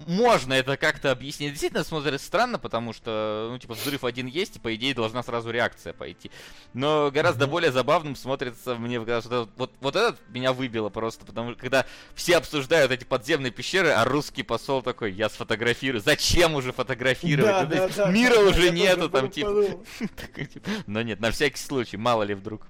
[0.09, 1.53] можно это как-то объяснить.
[1.53, 5.51] Действительно смотрится странно, потому что, ну, типа, взрыв один есть, и, по идее, должна сразу
[5.53, 6.33] реакция пойти.
[6.75, 11.53] Но гораздо более забавным смотрится мне, когда вот, вот, вот этот меня выбило просто, потому
[11.53, 15.29] что когда все обсуждают эти подземные пещеры, а русский посол такой, я
[15.77, 16.03] сфотографирую.
[16.03, 17.69] Зачем уже фотографировать?
[17.69, 19.79] Ну, то есть, мира да, уже нету, там, типа.
[20.35, 22.67] типа, Но нет, на всякий случай, мало ли вдруг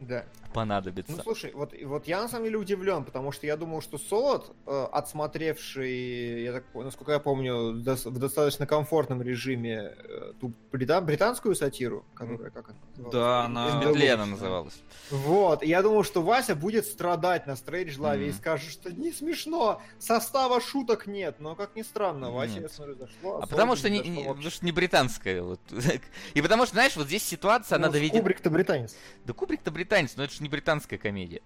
[0.00, 0.24] Да.
[0.48, 1.12] Понадобится.
[1.12, 4.54] Ну слушай, вот, вот я на самом деле удивлен, потому что я думал, что Солод,
[4.66, 11.00] э, отсмотревший, я так, насколько я помню, дос- в достаточно комфортном режиме э, ту брита-
[11.00, 13.12] британскую сатиру, которая как она называлась?
[13.12, 14.30] Да, она- Беларуси.
[14.30, 14.82] называлась.
[15.10, 18.38] Вот, и я думал, что Вася будет страдать на Стрейджлаве и Мгм.
[18.38, 22.62] скажет, что не смешно, состава шуток нет, но как ни странно, Вася, Нет.
[22.64, 23.36] я смотрю, зашло.
[23.42, 25.42] А потому Солоду что, не, не- потому что не британская.
[25.42, 25.60] Вот.
[26.34, 28.20] И потому что, знаешь, вот здесь ситуация, она Ну, доведена...
[28.20, 28.96] Кубрик-то британец.
[29.24, 31.42] Да Кубрик-то британец, но это же не британская комедия.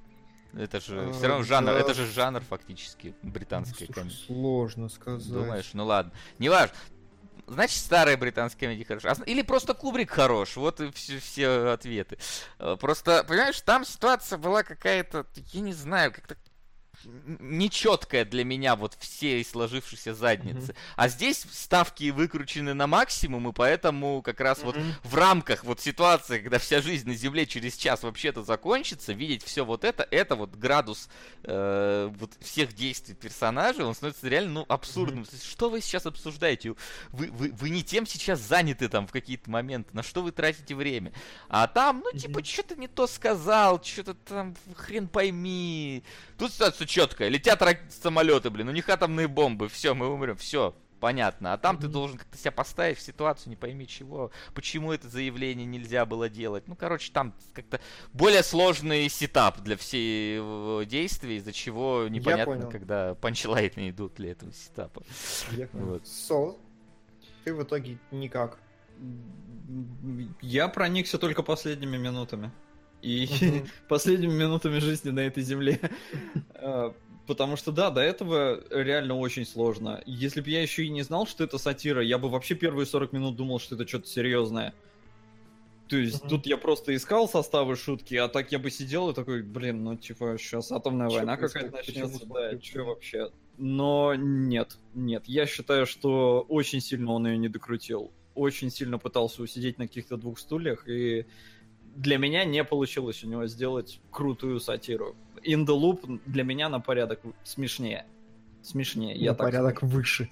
[0.53, 1.79] Это же А, все равно жанр, да.
[1.79, 4.17] это же жанр фактически британской Слушай, комедии.
[4.27, 5.29] сложно сказать.
[5.33, 6.13] Думаешь, ну ладно.
[6.39, 6.75] Не важно.
[7.47, 9.13] Значит, старая британская комедия хороша.
[9.27, 10.57] Или просто Кубрик хорош.
[10.57, 12.19] Вот и все, все ответы.
[12.61, 16.37] Э, Просто, понимаешь, там ситуация была какая-то, я не знаю, как-то
[17.05, 20.75] нечеткая для меня вот всей сложившейся задницы.
[20.97, 24.95] А здесь ставки выкручены на максимум, и поэтому как раз вот Мгм.
[25.05, 29.65] в рамках вот ситуации, когда вся жизнь на Земле через час вообще-то закончится, видеть все
[29.65, 31.09] вот это, это вот градус
[31.45, 35.27] э, вот всех действий персонажей, он становится реально, ну, абсурдным.
[35.31, 36.75] Есть, Что вы сейчас обсуждаете?
[37.11, 40.75] Вы, вы, вы не тем сейчас заняты там в какие-то моменты, на что вы тратите
[40.75, 41.13] время?
[41.49, 46.03] А там, ну, типа, что-то не то сказал, что-то там хрен пойми.
[46.41, 47.29] Тут ситуация четкая.
[47.29, 50.75] Летят рак- самолеты, блин, у них атомные бомбы, все, мы умрем, все.
[50.99, 51.53] Понятно.
[51.53, 55.67] А там ты должен как-то себя поставить в ситуацию, не пойми чего, почему это заявление
[55.67, 56.67] нельзя было делать.
[56.67, 57.79] Ну, короче, там как-то
[58.15, 65.03] более сложный сетап для всего действия, из-за чего непонятно, когда панчлайны идут для этого сетапа.
[65.53, 65.69] Я.
[65.75, 66.07] Вот.
[66.07, 66.59] Сол,
[67.45, 68.59] ты в итоге никак.
[70.41, 72.51] Я проникся только последними минутами.
[73.03, 73.29] И
[73.89, 75.81] последними минутами жизни на этой земле.
[76.55, 76.95] А,
[77.27, 80.03] Потому что, да, до этого реально очень сложно.
[80.05, 83.13] Если бы я еще и не знал, что это сатира, я бы вообще первые 40
[83.13, 84.75] минут думал, что это что-то серьезное.
[85.89, 86.29] То есть Мгм.
[86.29, 89.97] тут я просто искал составы шутки, а так я бы сидел и такой, блин, ну
[89.97, 93.31] типа сейчас атомная Чё война какая-то начнется, да, что вообще.
[93.59, 98.13] Но нет, нет, я считаю, что очень сильно он ее не докрутил.
[98.35, 101.27] Очень сильно пытался усидеть на каких-то двух стульях, и
[101.97, 105.17] для меня не получилось у него сделать крутую сатиру.
[105.43, 108.07] In the Loop для меня на порядок смешнее.
[108.63, 110.31] Смешнее, я на так порядок выше.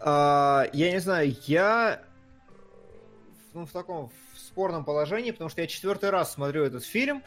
[0.00, 2.02] А, я не знаю, я
[3.54, 7.22] ну, в таком в спорном положении, потому что я четвертый раз смотрю этот фильм,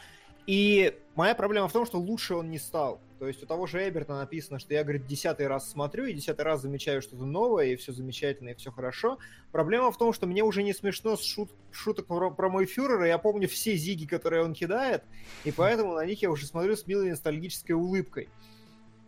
[0.46, 3.00] И моя проблема в том, что лучше он не стал.
[3.22, 6.44] То есть у того же Эберта написано, что я, говорит, десятый раз смотрю, и десятый
[6.44, 9.18] раз замечаю что-то новое, и все замечательно, и все хорошо.
[9.52, 13.06] Проблема в том, что мне уже не смешно с шут, шуток про, про мой фюрера,
[13.06, 15.04] я помню все зиги, которые он кидает,
[15.44, 18.28] и поэтому на них я уже смотрю с милой ностальгической улыбкой.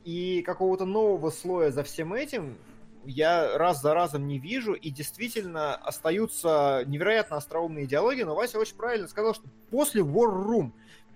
[0.04, 2.56] И какого-то нового слоя за всем этим
[3.04, 8.76] я раз за разом не вижу, и действительно остаются невероятно остроумные диалоги, но Вася очень
[8.76, 10.70] правильно сказал, что после War Room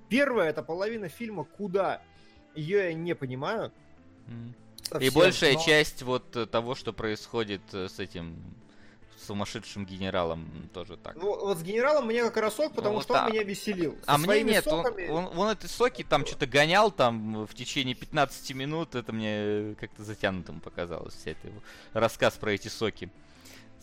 [0.09, 2.03] первая это половина фильма «Куда?»
[2.55, 3.73] Ее я не понимаю.
[4.83, 8.37] Совсем, И большая но- часть вот э, того, что происходит э, с этим
[9.19, 11.17] сумасшедшим генералом, тоже так.
[11.17, 13.27] Ну, вот с генералом мне как раз ок, потому Ну, что да.
[13.27, 13.93] он меня веселил.
[14.05, 17.55] Со А мне нет, он, соками- он, он эти соки там что-то гонял там в
[17.55, 21.61] течение 15 минут, это мне э, как-то затянутым показалось, вся эта его
[21.93, 23.11] рассказ про эти соки.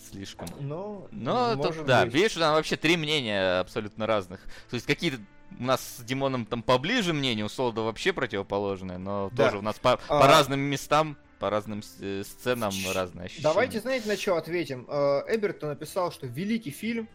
[0.09, 0.47] Слишком.
[0.59, 2.13] Ну, Но тут, может да, быть.
[2.13, 4.41] видишь, там вообще три мнения абсолютно разных.
[4.69, 5.17] То есть какие-то
[5.59, 9.45] у нас с Димоном там поближе мнения, у Солода вообще противоположное, но Да.
[9.45, 13.43] тоже у нас по, А- по разным местам, по разным э, сценам Ч- разные ощущения.
[13.43, 14.85] Давайте, знаете, на что ответим?
[14.89, 17.07] Э, Эберт написал, что великий фильм.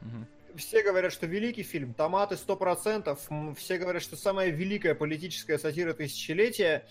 [0.00, 0.26] Мгм.
[0.56, 1.94] Все говорят, что великий фильм.
[1.94, 3.18] Томаты 100%.
[3.30, 6.86] М, Все говорят, что самая великая политическая сатира тысячелетия.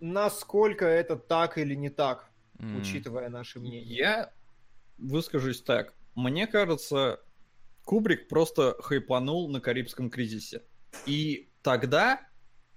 [0.00, 2.28] Насколько это так или не так,
[2.78, 3.94] учитывая наши мнения?
[3.94, 4.32] Я
[4.98, 5.94] выскажусь так.
[6.14, 7.20] Мне кажется,
[7.90, 10.62] Кубрик просто хайпанул на Карибском кризисе.
[11.06, 12.20] И тогда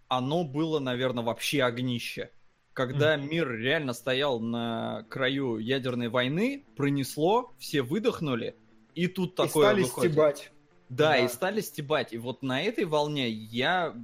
[0.07, 2.30] оно было, наверное, вообще огнище.
[2.74, 8.55] Когда мир реально стоял на краю ядерной войны, пронесло, все выдохнули,
[8.93, 10.12] и тут И такое стали выходит.
[10.12, 10.51] стебать.
[10.89, 11.18] Да, Да.
[11.18, 12.14] и стали стебать.
[12.14, 13.95] И вот на этой волне я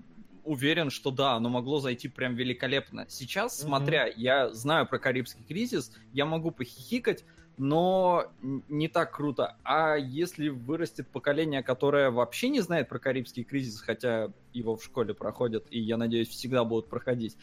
[0.43, 3.05] уверен, что да, оно могло зайти прям великолепно.
[3.09, 3.67] Сейчас, Мгм.
[3.67, 7.25] смотря, я знаю про Карибский кризис, я могу похихикать,
[7.57, 9.55] но не так круто.
[9.63, 15.13] А если вырастет поколение, которое вообще не знает про Карибский кризис, хотя его в школе
[15.13, 17.37] проходят, и, я надеюсь, всегда будут проходить,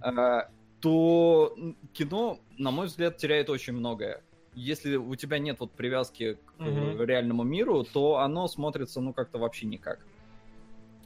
[0.00, 0.48] а,
[0.80, 1.56] то
[1.92, 4.22] кино, на мой взгляд, теряет очень многое.
[4.54, 9.38] Если у тебя нет вот привязки к э, реальному миру, то оно смотрится, ну, как-то
[9.38, 9.98] вообще никак.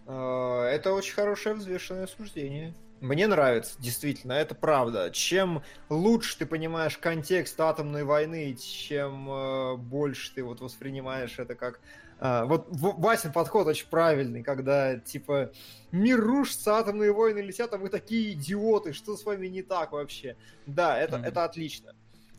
[0.07, 2.75] Э, Это очень хорошее взвешенное суждение.
[3.01, 5.11] Мне нравится, действительно, это правда.
[5.11, 11.81] Чем лучше ты понимаешь контекст атомной войны, чем э, больше ты вот воспринимаешь это как...
[12.21, 15.51] э, вот Васин подход очень правильный, когда типа
[15.93, 20.37] мир рушится, атомные войны летят, а вы такие идиоты, что с вами не так вообще?
[20.67, 21.27] Да, это, Мгм.
[21.27, 21.95] это отлично.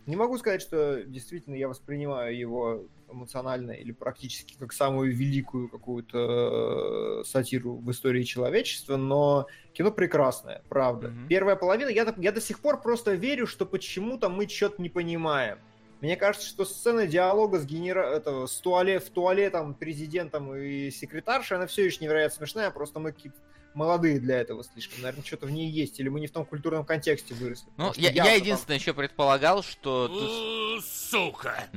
[0.06, 7.22] Не могу сказать, что действительно я воспринимаю его эмоционально или практически как самую великую какую-то
[7.22, 11.10] э, сатиру в истории человечества, но кино прекрасное, правда.
[11.10, 11.28] Мгм.
[11.28, 15.58] Первая половина, я, я до сих пор просто верю, что почему-то мы что-то не понимаем.
[16.02, 18.02] Мне кажется, что сцена диалога с генера...
[18.02, 19.00] этого, с туале...
[19.00, 23.38] в туалетом президентом и секретаршей, она все еще невероятно смешная, просто мы какие-то
[23.74, 25.02] молодые для этого слишком.
[25.04, 27.70] Наверное, что-то в ней есть, или мы не в том культурном контексте выросли.
[27.78, 30.84] Ну, я, я там- единственное еще предполагал, что тут...
[30.84, 31.70] Сука!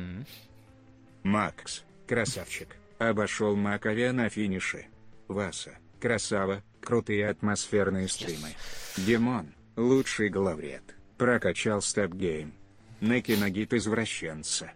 [1.22, 4.86] Макс, красавчик, обошел Маковия на финише.
[5.28, 8.50] Васа, красава, крутые атмосферные стримы.
[8.98, 10.82] Димон, лучший главред,
[11.16, 12.52] прокачал StopGame.
[13.00, 14.70] На киногид извращенца.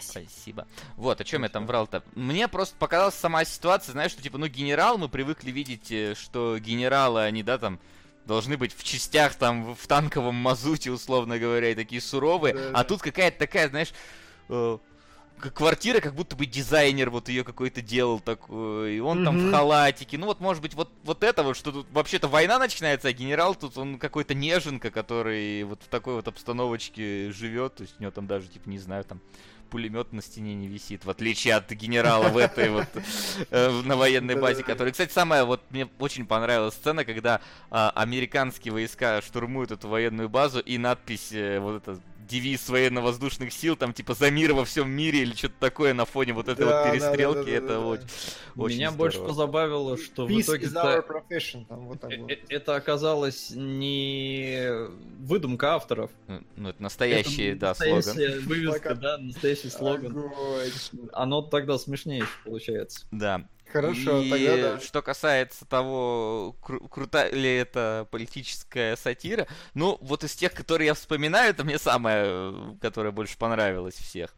[0.00, 0.68] Спасибо.
[0.94, 2.04] Вот, о чем я там врал-то.
[2.14, 6.56] Мне просто показалась сама ситуация, знаешь, что типа, ну, генерал, мы привыкли видеть, э, что
[6.60, 7.80] генералы, они, да, там,
[8.24, 12.54] должны быть в частях, там, в танковом мазуте, условно говоря, и такие суровые.
[12.54, 12.84] Да, а да.
[12.84, 13.92] тут какая-то такая, знаешь,
[14.48, 14.78] э,
[15.38, 20.18] квартира, как будто бы дизайнер вот ее какой-то делал такой, и он там в халатике.
[20.18, 23.54] Ну вот, может быть, вот, вот это вот, что тут вообще-то война начинается, а генерал
[23.54, 28.10] тут, он какой-то неженка, который вот в такой вот обстановочке живет, то есть у него
[28.10, 29.20] там даже, типа, не знаю, там
[29.68, 32.86] пулемет на стене не висит, в отличие от генерала в этой вот
[33.50, 38.72] э, на военной базе, который, кстати, самая вот мне очень понравилась сцена, когда а, американские
[38.72, 44.14] войска штурмуют эту военную базу и надпись э, вот это девиз военно-воздушных сил, там типа
[44.14, 47.38] за мир во всем мире или что-то такое на фоне вот этой Да, вот перестрелки,
[47.38, 47.80] да, да, это да, да.
[47.86, 48.04] очень,
[48.56, 49.32] очень Меня больше здорово.
[49.32, 51.04] позабавило, что в Peace итоге это-.
[51.68, 52.30] Там вот так э- вот.
[52.30, 54.68] э- это оказалось не
[55.20, 56.10] выдумка авторов.
[56.26, 57.96] Ну, Ну, это настоящий, Это да, слоган.
[57.96, 59.00] настоящая вывеска, Плакат.
[59.00, 60.10] да, настоящий слоган.
[60.18, 60.30] Огонь.
[61.12, 63.06] Оно тогда смешнее получается.
[63.10, 63.48] Да.
[63.72, 64.80] Хорошо, и тогда да.
[64.80, 70.94] что касается того, кру- крута ли это политическая сатира, ну, вот из тех, которые я
[70.94, 74.34] вспоминаю, это мне самая, э, которая больше понравилась всех.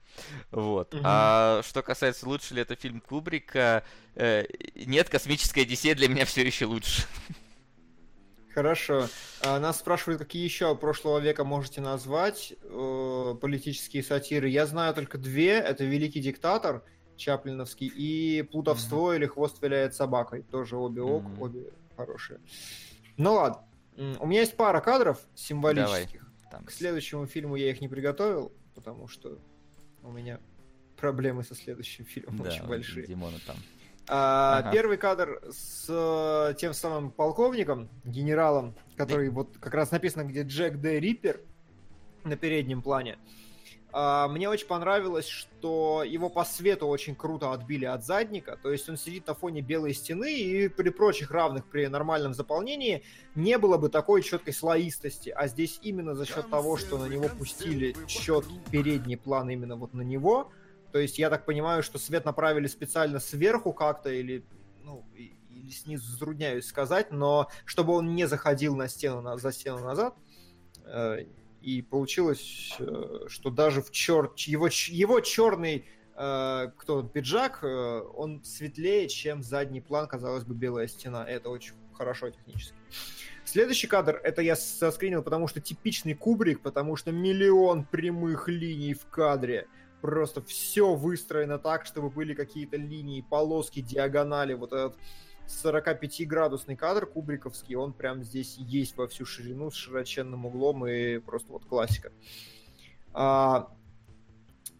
[0.50, 0.94] Вот.
[0.94, 1.02] Мгм.
[1.04, 3.84] А что касается, лучше ли это фильм Кубрика,
[4.16, 4.44] э,
[4.74, 7.02] нет, «Космическая Одиссея» для меня все еще лучше.
[8.52, 9.08] Хорошо.
[9.42, 14.48] А, Нас спрашивают, какие еще прошлого века можете назвать э, политические сатиры.
[14.48, 15.52] Я знаю только две.
[15.52, 16.82] Это «Великий диктатор».
[17.20, 20.42] Чаплиновский, и «Плутовство» или «Хвост виляет собакой».
[20.42, 21.42] Тоже обе ок, Мгм.
[21.42, 22.40] обе хорошие.
[23.16, 23.62] Ну ладно.
[24.18, 26.26] У меня есть пара кадров символических.
[26.50, 29.38] Там, К следующему фильму я их не приготовил, потому что
[30.02, 30.40] у меня
[30.96, 33.06] проблемы со следующим фильмом да, очень большие.
[33.06, 33.56] Димона там.
[34.08, 34.72] А, Ага.
[34.72, 40.78] Первый кадр с э, тем самым полковником, генералом, который вот как раз написано, где Джек
[40.78, 40.98] Д.
[40.98, 41.40] Риппер
[42.24, 43.18] на переднем плане.
[43.92, 48.58] А, Мне очень понравилось, что его по свету очень круто отбили от задника.
[48.62, 53.02] То есть он сидит на фоне белой стены, и при прочих равных при нормальном заполнении
[53.34, 55.30] не было бы такой четкой слоистости.
[55.30, 59.94] А здесь именно за счет того, что на него пустили четкий передний план именно вот
[59.94, 60.52] на него,
[60.92, 64.44] то есть я так понимаю, что свет направили специально сверху как-то или,
[64.82, 69.78] ну, или снизу затрудняюсь сказать, но чтобы он не заходил на стену, на, за стену
[69.80, 70.14] назад.
[70.84, 71.24] Э,
[71.62, 74.32] и получилось, э, что даже в чер...
[74.36, 75.84] его, его черный
[76.16, 81.24] э, кто он, пиджак, э, он светлее, чем задний план, казалось бы, белая стена.
[81.24, 82.74] Это очень хорошо технически.
[83.44, 89.06] Следующий кадр, это я соскринил, потому что типичный Кубрик, потому что миллион прямых линий в
[89.06, 89.66] кадре.
[90.00, 94.54] Просто все выстроено так, чтобы были какие-то линии, полоски, диагонали.
[94.54, 94.96] Вот этот
[95.50, 101.52] 45-градусный кадр кубриковский, он прям здесь есть во всю ширину с широченным углом и просто
[101.52, 102.12] вот классика.
[103.12, 103.72] А,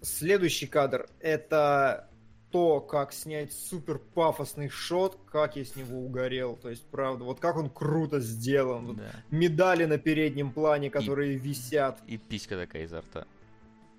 [0.00, 2.08] следующий кадр это
[2.50, 6.56] то, как снять супер пафосный шот, как я с него угорел.
[6.56, 8.86] То есть, правда, вот как он круто сделан.
[8.86, 9.10] Вот Да.
[9.30, 13.26] медали на переднем плане, которые висят И писька такая изо рта.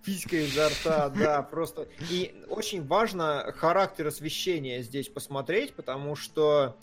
[0.04, 1.88] Писька изо рта, да, просто.
[2.10, 6.76] И очень важно характер освещения здесь посмотреть, потому что,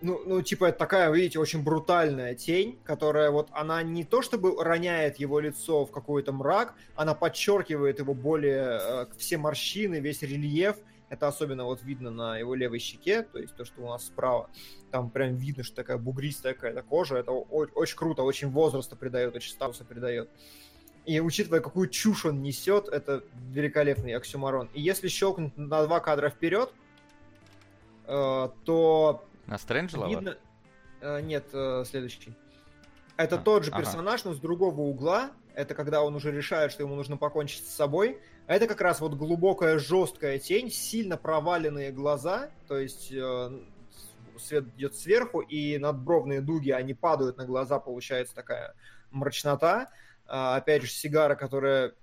[0.00, 4.62] ну, ну, типа, это такая, видите, очень брутальная тень, которая вот, она не то чтобы
[4.62, 10.76] роняет его лицо в какой-то мрак, она подчеркивает его более, э, все морщины, весь рельеф,
[11.12, 14.48] это особенно вот видно на его левой щеке, то есть то, что у нас справа.
[14.90, 17.18] Там прям видно, что такая бугристая какая-то кожа.
[17.18, 20.30] Это очень круто, очень возраста придает, очень статуса придает.
[21.04, 24.68] И учитывая, какую чушь он несет, это великолепный оксюмарон.
[24.72, 26.72] И если щелкнуть на два кадра вперед,
[28.06, 30.08] э, то На Стрэнджлова?
[30.08, 30.36] видно...
[31.00, 32.34] э, нет, э, следующий.
[33.16, 33.80] Это А, тот же ага.
[33.80, 35.32] персонаж, но с другого угла.
[35.54, 38.18] Это когда он уже решает, что ему нужно покончить с собой.
[38.46, 43.60] А Это как раз вот глубокая жесткая тень, сильно проваленные глаза, то есть э,
[44.38, 48.74] свет идет сверху, и надбровные дуги, они падают на глаза, получается такая
[49.10, 49.90] мрачнота.
[50.34, 51.94] А, опять же, сигара, которая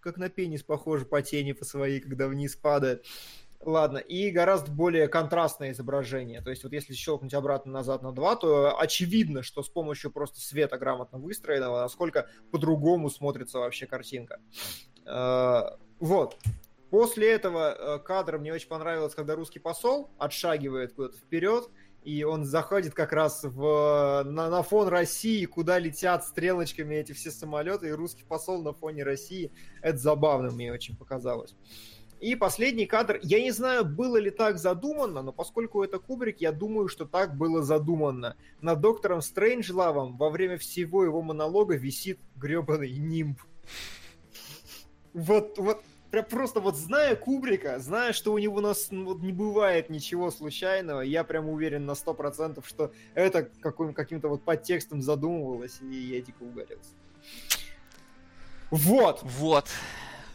[0.00, 3.04] как на пенис похожа по тени по своей, когда вниз падает.
[3.60, 6.40] Ладно, и гораздо более контрастное изображение.
[6.40, 10.40] То есть вот если щелкнуть обратно назад на 2, то очевидно, что с помощью просто
[10.40, 14.40] света грамотно выстроенного, насколько по-другому смотрится вообще картинка.
[15.04, 16.38] Э, Вот.
[16.88, 21.68] После этого э, кадра мне очень понравилось, когда русский посол отшагивает куда-то вперед,
[22.02, 27.30] и он заходит как раз в, на, на фон России, куда летят стрелочками эти все
[27.30, 29.52] самолеты, и русский посол на фоне России.
[29.82, 31.54] Это забавно мне очень показалось.
[32.20, 33.20] И последний кадр.
[33.22, 37.36] Я не знаю, было ли так задумано, но поскольку это Кубрик, я думаю, что так
[37.36, 38.36] было задумано.
[38.60, 43.40] Над доктором Стрэнджлавом во время всего его монолога висит гребаный нимб.
[45.12, 49.20] Вот, вот, прям просто вот зная Кубрика, зная, что у него у нас ну, вот
[49.22, 55.02] не бывает ничего случайного, я прям уверен на 100%, что это каким- каким-то вот подтекстом
[55.02, 56.90] задумывалось, и я дико угорелся.
[58.70, 59.20] Вот!
[59.22, 59.66] Вот.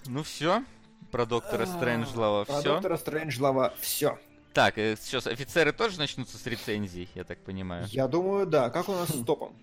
[0.07, 0.63] Ну все.
[1.11, 2.63] Про доктора Стрэнджлова А, Про все.
[2.73, 4.17] доктора Стрэнджлава все.
[4.53, 7.85] Так, э, сейчас офицеры тоже начнутся с рецензий, я так понимаю.
[7.89, 8.69] Я думаю, да.
[8.69, 9.55] Как у нас с топом?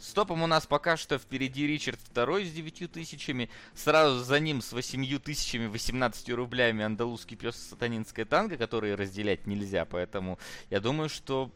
[0.00, 4.62] С топом у нас пока что впереди Ричард II с 9 тысячами, сразу за ним
[4.62, 10.38] с 8 тысячами 18 рублями андалузский пес сатанинская танго, которые разделять нельзя, поэтому
[10.70, 11.50] я думаю, что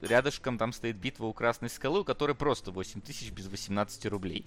[0.00, 4.46] рядышком там стоит битва у Красной Скалы, у которой просто 8 тысяч без 18 рублей.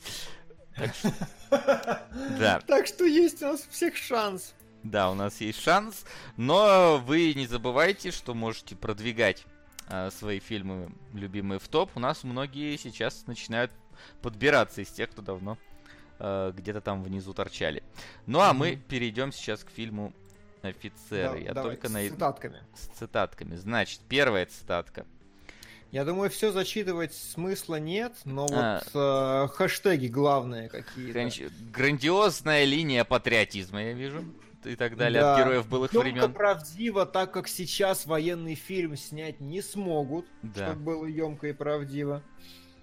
[0.77, 1.13] Так что-
[2.39, 4.53] Да, Так что есть у нас всех шанс.
[4.83, 6.05] да, у нас есть шанс,
[6.37, 9.45] но вы не забывайте, что можете продвигать
[10.11, 11.91] свои фильмы любимые в топ.
[11.95, 13.71] У нас многие сейчас начинают
[14.21, 15.57] подбираться из тех, кто давно
[16.19, 17.83] а, где-то там внизу торчали.
[18.25, 20.13] Ну а мы перейдем сейчас к фильму
[20.61, 21.31] Офицеры.
[21.33, 22.63] Да, Я давай, только с найду цитатками.
[22.75, 23.55] с цитатками.
[23.55, 25.07] Значит, первая цитатка.
[25.91, 28.81] Я думаю, все зачитывать смысла нет, но А.
[28.93, 31.13] вот э, хэштеги главные какие-то.
[31.13, 34.23] Гран- Грандиозная линия патриотизма, я вижу.
[34.65, 35.35] И так далее Да.
[35.35, 36.33] от героев былых Ёмко времен.
[36.33, 40.67] правдиво, так как сейчас военный фильм снять не смогут, Да.
[40.67, 42.21] чтобы было емко и правдиво.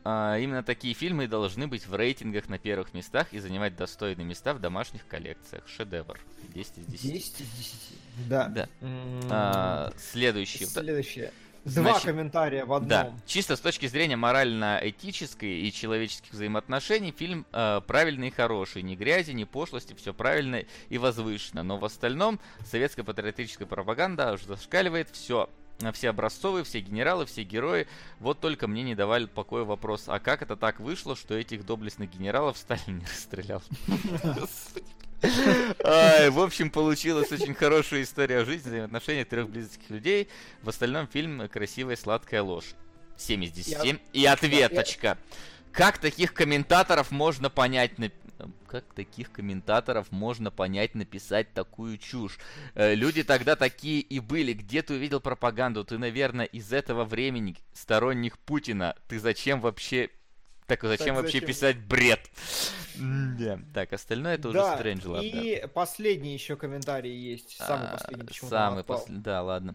[0.05, 4.55] А, именно такие фильмы должны быть в рейтингах на первых местах и занимать достойные места
[4.55, 5.67] в домашних коллекциях.
[5.69, 6.19] Шедевр.
[6.55, 7.13] 10 из 10.
[7.13, 8.29] 10 из 10.
[8.29, 8.49] Да.
[8.49, 8.69] Да.
[8.81, 10.65] М, А, следующий.
[10.65, 11.33] Следующее.
[11.65, 12.89] Два Значит, комментария в одном.
[12.89, 18.83] Да, чисто с точки зрения морально-этической и человеческих взаимоотношений, фильм э, правильный и хороший.
[18.83, 21.63] Ни грязи, ни пошлости, все правильно и возвышенно.
[21.63, 25.49] Но в остальном советская патриотическая пропаганда аж зашкаливает все.
[25.93, 27.87] Все образцовые, все генералы, все герои.
[28.19, 32.11] Вот только мне не давали покоя вопрос, а как это так вышло, что этих доблестных
[32.11, 33.63] генералов Сталин не расстрелял?
[35.21, 40.29] В общем, получилась очень хорошая история о жизни, взаимоотношениях трех близких людей.
[40.63, 42.75] В остальном фильм красивая сладкая ложь.
[43.17, 43.85] 7 из 10.
[43.85, 45.19] Я- И ответочка.
[45.73, 47.93] Как таких комментаторов можно понять,
[48.69, 52.39] как таких комментаторов можно понять написать такую чушь?
[52.75, 54.53] Э, Люди тогда такие и были.
[54.53, 55.85] Где ты увидел пропаганду?
[55.85, 58.95] Ты, наверное, из этого времени сторонник Путина.
[59.09, 60.11] Ты зачем вообще...
[60.69, 61.47] Так зачем Так вообще зачем?
[61.49, 62.21] писать бред?
[62.95, 63.59] Да.
[63.73, 65.27] Так, остальное это уже Да, Стрэнджлав, да.
[65.27, 67.57] и последний еще комментарий есть.
[67.57, 68.27] Самый А, последний.
[68.27, 69.75] почему Самый последний, да, ладно.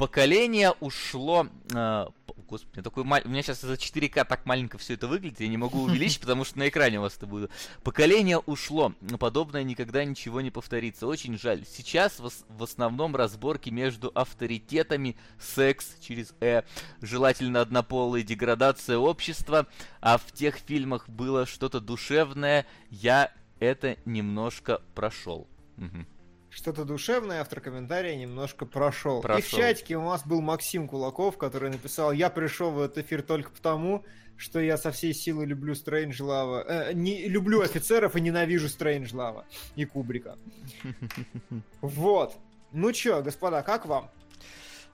[0.00, 1.46] Поколение ушло...
[1.68, 5.58] п- господи, такой у меня сейчас за 4К так маленько все это выглядит, я не
[5.58, 7.50] могу увеличить, потому что на экране у вас это будет.
[7.84, 11.06] Поколение ушло, но подобное никогда ничего не повторится.
[11.06, 11.66] Очень жаль.
[11.66, 16.62] Сейчас в, в основном разборки между авторитетами, секс через «э»,
[17.02, 19.66] желательно однополые, деградация общества,
[20.00, 25.46] а в тех фильмах было что-то душевное, я это немножко прошел.
[25.76, 26.06] Мгм.
[26.50, 29.18] Что-то душевное, автор комментария немножко прошел.
[29.18, 29.58] И в Прошел.
[29.60, 34.04] чатике у нас был Максим Кулаков, который написал, я пришел в этот эфир только потому,
[34.36, 36.64] что я со всей силы люблю Стрэнджлава.
[36.66, 39.44] э, не, люблю офицеров и ненавижу Стрэнджлава
[39.76, 40.36] и Кубрика.
[41.80, 42.36] Вот.
[42.72, 44.10] Ну чё, господа, как вам?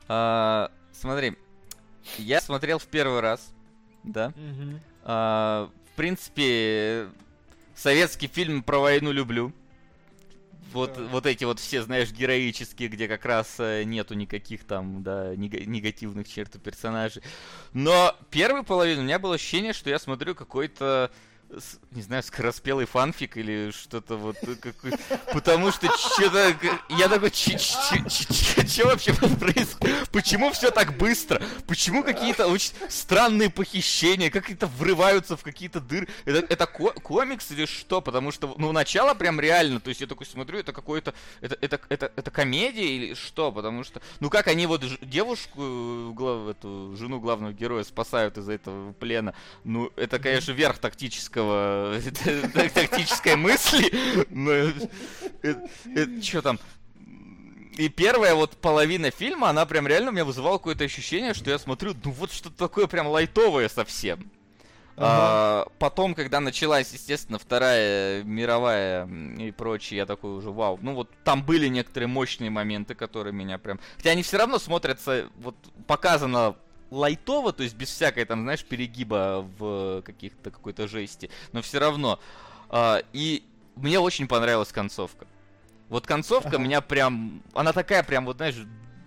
[0.09, 1.37] А, смотри,
[2.19, 3.53] я смотрел в первый раз,
[4.05, 4.33] да.
[5.05, 7.09] А, в принципе,
[7.75, 9.53] советский фильм про войну люблю.
[10.73, 11.03] Вот, Да.
[11.05, 15.65] вот эти вот все, знаешь, героические, где как раз э, нету никаких там, да, нега-
[15.65, 17.23] негативных черт у персонажей.
[17.73, 21.11] Но первую половину у меня было ощущение, что я смотрю какой-то,
[21.93, 24.93] не знаю, скороспелый фанфик или что-то вот э, какой
[25.33, 26.55] Потому что что-то...
[26.91, 30.09] Я такой, что вообще происходит?
[30.11, 31.43] Почему все так быстро?
[31.67, 34.31] Почему какие-то очень странные похищения?
[34.31, 36.09] Как это врываются в какие-то дыры?
[36.25, 38.01] Это, это ко- комикс или что?
[38.01, 39.81] Потому что, ну, начало прям реально.
[39.81, 41.15] То есть я такой смотрю, это какое-то...
[41.41, 43.53] Это, это, это, это комедия или что?
[43.53, 44.03] Потому что...
[44.21, 49.35] Ну, как они вот девушку, э, глав- эту жену главного героя спасают из этого плена?
[49.65, 51.36] Ну, это, конечно, верх тактического...
[52.07, 53.91] это- тактической мысли.
[56.23, 56.59] Что там?
[57.77, 61.59] И первая вот половина фильма, она прям реально у меня вызывала какое-то ощущение, что я
[61.59, 64.31] смотрю, ну вот что-то такое прям лайтовое совсем.
[64.99, 69.07] А, потом, когда началась, естественно, Вторая мировая
[69.39, 70.79] и прочее, я такой уже, вау.
[70.81, 73.79] Ну вот там были некоторые мощные моменты, которые меня прям...
[73.99, 75.55] Хотя они все равно смотрятся, вот
[75.87, 76.57] показано
[76.91, 82.21] лайтово, то есть без всякой там, знаешь, перегиба в каких-то какой-то жести, но все равно.
[82.69, 83.43] А, и
[83.77, 85.27] мне очень понравилась концовка.
[85.89, 86.59] Вот концовка Ага.
[86.59, 88.57] меня прям, она такая прям, вот знаешь,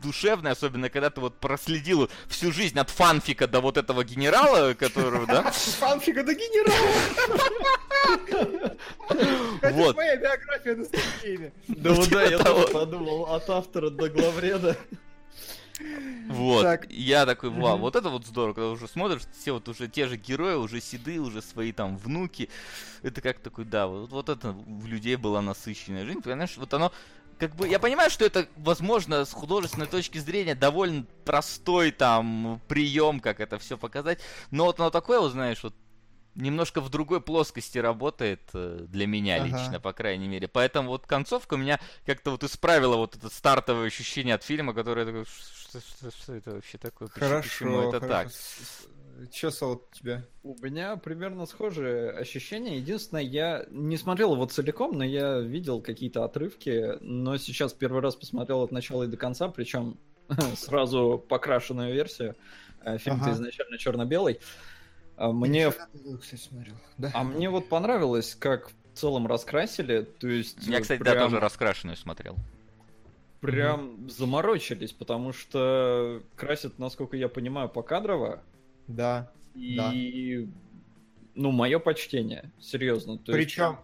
[0.02, 5.26] душевная, особенно когда ты вот проследил всю жизнь от фанфика до вот этого генерала, которого,
[5.26, 5.52] да?
[5.52, 6.76] Фанфик это генерал!
[9.62, 9.96] Это Вот.
[9.96, 10.86] моя биография на.
[11.68, 14.78] Да вот да, я Типа тоже подумал, от автора до главреда.
[16.28, 16.64] Вот.
[16.64, 16.92] Так.
[16.92, 20.18] Я такой, вау, вот это вот здорово, когда уже смотришь, все вот уже те же
[20.18, 22.50] герои, уже седые, уже свои там внуки.
[23.02, 26.92] Это как такой, да, вот, вот это в людей была насыщенная жизнь, понимаешь, вот оно
[27.40, 33.22] как бы, я понимаю, что это, возможно, с художественной точки зрения довольно простой там прием,
[33.22, 34.20] как это все показать,
[34.52, 35.74] но вот оно такое, вот знаешь, вот
[36.40, 39.46] немножко в другой плоскости работает э, для меня Ага.
[39.46, 40.48] лично, по крайней мере.
[40.48, 45.06] Поэтому вот концовка меня как-то вот исправила вот это стартовое ощущение от фильма, которое я
[45.06, 47.08] такой, что, что- что это вообще такое?
[47.10, 48.30] Почему- Хорошо, Почему это так?
[49.34, 50.24] Че, у тебя?
[50.44, 52.78] У меня примерно схожие ощущения.
[52.78, 56.98] Единственное, я не смотрел его целиком, но я видел какие-то отрывки.
[57.02, 59.98] Но сейчас первый раз посмотрел от начала и до конца, причем
[60.56, 62.36] сразу покрашенную версию.
[62.82, 63.34] Э, Фильм-то Ага.
[63.34, 64.40] изначально черно-белый.
[65.20, 65.70] А Мне.
[66.98, 67.12] Да.
[67.14, 70.04] а мне вот понравилось, как в целом раскрасили.
[70.04, 72.38] То есть Я, э, кстати, да, прям- тоже раскрашенную смотрел.
[73.42, 78.42] прям заморочились, потому что красят, насколько я понимаю, покадрово.
[78.88, 79.30] Да.
[79.56, 80.48] И,
[81.36, 83.18] ну, мое почтение, серьезно.
[83.18, 83.78] То есть, Причем,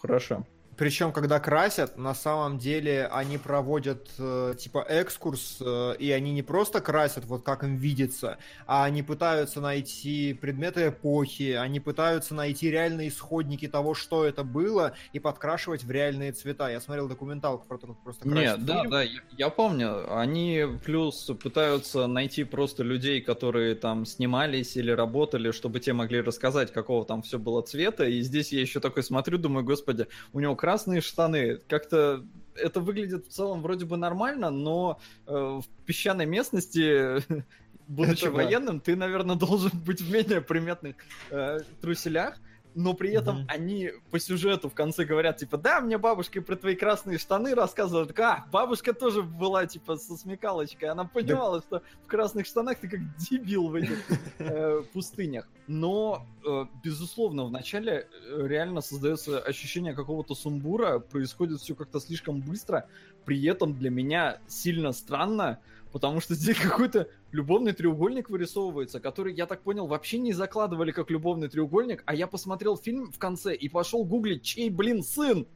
[0.00, 0.46] Хорошо.
[0.76, 6.42] Причем, когда красят, на самом деле они проводят э, типа экскурс, э, и они не
[6.42, 12.70] просто красят, вот как им видится, а они пытаются найти предметы эпохи, они пытаются найти
[12.70, 16.68] реальные исходники того, что это было, и подкрашивать в реальные цвета.
[16.70, 18.90] Я смотрел документалку про то, как просто красят Нет, да, фильм.
[18.90, 20.18] да, я, я помню.
[20.18, 26.72] Они плюс пытаются найти просто людей, которые там снимались или работали, чтобы те могли рассказать,
[26.72, 28.04] какого там все было цвета.
[28.04, 31.60] И здесь я еще такой смотрю, думаю, господи, у него красные штаны.
[31.68, 32.24] Как-то
[32.56, 37.22] это выглядит в целом вроде бы нормально, но э, в песчаной местности,
[37.86, 38.36] будучи Это да.
[38.44, 40.96] военным, ты, наверное, должен быть в менее приметных
[41.30, 42.38] э, труселях.
[42.74, 43.46] Но при этом Мгм.
[43.48, 48.06] они по сюжету в конце говорят, типа, да, мне бабушка про твои красные штаны рассказывала.
[48.06, 50.88] Так, а, бабушка тоже была, типа, со смекалочкой.
[50.88, 54.04] Она понимала, что в красных штанах ты как дебил в этих
[54.38, 55.48] э, пустынях.
[55.68, 62.88] Но, э, безусловно, вначале э, реально создается ощущение какого-то сумбура, происходит все как-то слишком быстро,
[63.24, 65.60] при этом для меня сильно странно,
[65.94, 71.08] потому что здесь какой-то любовный треугольник вырисовывается, который, я так понял, вообще не закладывали как
[71.08, 75.46] любовный треугольник, а я посмотрел фильм в конце и пошел гуглить, чей, блин, сын.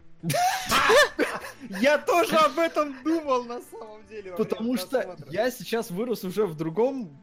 [1.80, 4.32] Я тоже об этом думал на самом деле.
[4.36, 7.20] Потому что я сейчас вырос уже в другом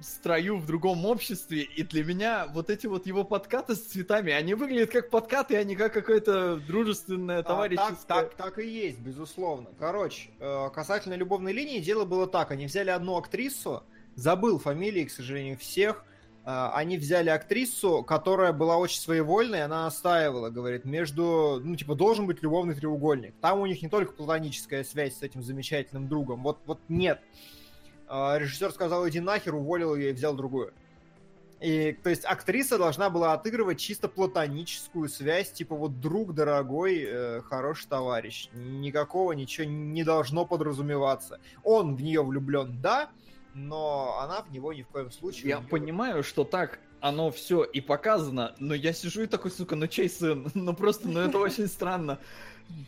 [0.00, 4.54] строю, в другом обществе, и для меня вот эти вот его подкаты с цветами, они
[4.54, 7.96] выглядят как подкаты, а не как какое-то дружественное А, товарищеское...
[8.06, 9.68] так, так, так и есть, безусловно.
[9.78, 12.50] Короче, э, касательно любовной линии, дело было так.
[12.50, 13.82] Они взяли одну актрису,
[14.14, 16.04] забыл фамилии, к сожалению, всех.
[16.44, 22.26] Э, Они взяли актрису, которая была очень своевольной, она настаивала, говорит, между, ну, типа, должен
[22.26, 23.34] быть любовный треугольник.
[23.40, 27.20] Там у них не только платоническая связь с этим замечательным другом, вот, вот нет.
[27.20, 27.57] Э,
[28.08, 30.72] Режиссер сказал, иди нахер, уволил ее и взял другую.
[31.60, 37.40] И, то есть, актриса должна была отыгрывать чисто платоническую связь, типа вот друг дорогой, э,
[37.42, 38.48] хороший товарищ.
[38.52, 41.40] Никакого ничего не должно подразумеваться.
[41.64, 43.10] Он в нее влюблен, да,
[43.54, 45.48] но она в него ни в коем случае.
[45.50, 49.74] Я не понимаю, что так оно все и показано, но я сижу и такой, сука,
[49.74, 50.50] ну чей сын?
[50.54, 52.18] Ну просто, ну это очень странно.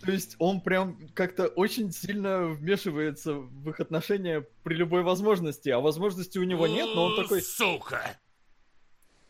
[0.02, 5.81] То есть он прям как-то очень сильно вмешивается в их отношения при любой возможности, а
[5.81, 8.19] возможности у него нет, но он такой, Сука!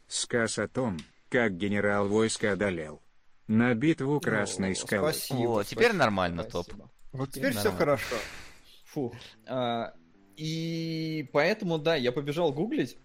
[0.07, 0.99] Сказ о том,
[1.29, 3.03] как генерал войска одолел.
[3.47, 5.13] На битву Красной скалы.
[5.13, 5.39] Спасибо.
[5.39, 6.67] Вот, теперь спасибо, нормально, топ.
[6.67, 6.91] спасибо.
[7.13, 8.17] Вот Теперь теперь все хорошо.
[8.87, 9.13] Фу.
[9.47, 9.93] А,
[10.37, 12.97] и поэтому, да, я побежал гуглить,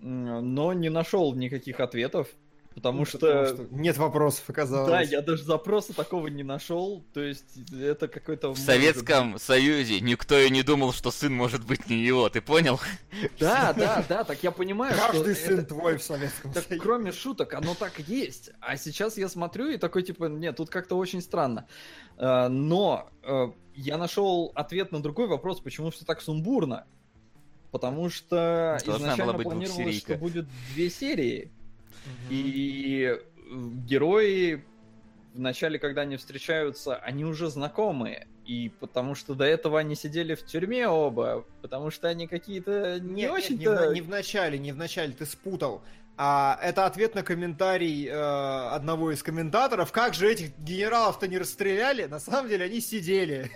[0.00, 2.28] но не нашел никаких ответов,
[2.74, 3.18] потому Ну, что...
[3.18, 4.90] потому что нет вопросов, оказалось.
[4.90, 8.52] Да, я даже запроса такого не нашел, то есть это какой-то...
[8.54, 12.80] В Советском Союзе никто и не думал, что сын может быть не его, ты понял?
[13.38, 16.82] Да, да, да, так я понимаю, Каждый что сын это- твой в Советском Так, Союзе.
[16.82, 18.50] кроме шуток, оно так есть.
[18.60, 21.66] А сейчас я смотрю и такой, типа, нет, тут как-то очень странно.
[22.18, 26.86] Э, Но э, я нашел ответ на другой вопрос, почему все так сумбурно.
[27.70, 31.50] Потому что Должна изначально планировалось, что будет две серии.
[32.30, 33.18] И э,
[33.86, 34.64] герои
[35.34, 38.26] в начале, когда они встречаются, они уже знакомые.
[38.44, 43.08] И потому что до этого они сидели в тюрьме оба, потому что они какие-то не
[43.08, 43.54] Нет, нет, очень-то...
[43.54, 45.82] не, в, не в начале, не в начале, ты спутал.
[46.16, 49.92] А, это ответ на комментарий э, одного из комментаторов.
[49.92, 52.04] Как же этих генералов-то не расстреляли?
[52.04, 53.50] На самом деле они сидели.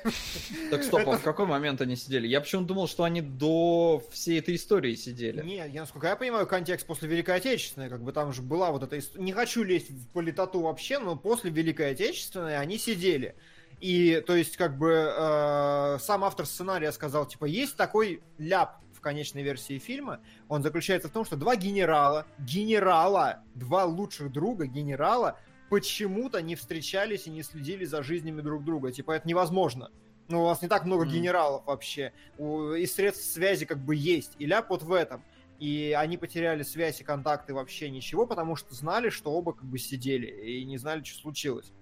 [0.70, 2.27] Так стоп, а в какой момент они сидели?
[2.27, 5.43] Я почему думал, что они до всей этой истории сидели.
[5.43, 8.83] Нет, я, насколько я понимаю, контекст после Великой Отечественной, как бы там же была вот
[8.83, 9.24] эта история.
[9.24, 13.37] Не хочу лезть в политоту вообще, но после Великой Отечественной они сидели.
[13.81, 19.45] И, то есть, как бы, э, сам автор сценария сказал, типа, есть такой ляп конечной
[19.45, 20.19] версии фильма.
[20.49, 25.39] Он заключается в том, что два генерала, генерала, два лучших друга генерала
[25.70, 28.91] почему-то не встречались и не следили за жизнями друг друга.
[28.91, 29.93] Типа, это невозможно.
[30.28, 31.15] Ну, у вас не так много Мгм.
[31.15, 32.12] генералов вообще.
[32.37, 34.33] И средств связи как бы есть.
[34.41, 35.23] И ляп вот в этом.
[35.61, 39.78] И они потеряли связь и контакты вообще ничего, потому что знали, что оба как бы
[39.78, 41.73] сидели и не знали, что случилось.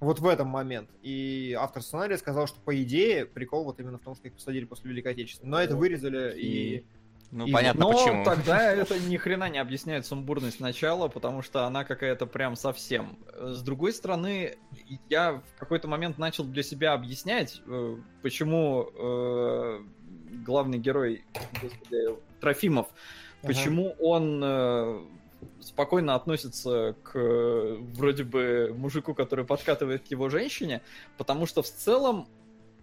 [0.00, 0.88] Вот в этом момент.
[1.02, 4.64] И автор сценария сказал, что по идее прикол вот именно в том, что их посадили
[4.64, 5.50] после Великой Отечественной.
[5.50, 6.84] Но это вырезали и...
[7.32, 8.24] Ну, И- понятно Но почему.
[8.24, 13.18] тогда это ни хрена не объясняет сумбурность начала, потому что она какая-то прям совсем.
[13.38, 14.56] С другой стороны,
[15.08, 19.80] я в какой-то момент начал для себя объяснять, э, почему э,
[20.44, 21.24] главный герой,
[21.62, 22.88] господи, Трофимов,
[23.42, 23.46] Ага.
[23.52, 25.00] почему он э,
[25.60, 27.18] спокойно относится к
[27.94, 30.82] вроде бы мужику, который подкатывает к его женщине,
[31.16, 32.28] потому что в целом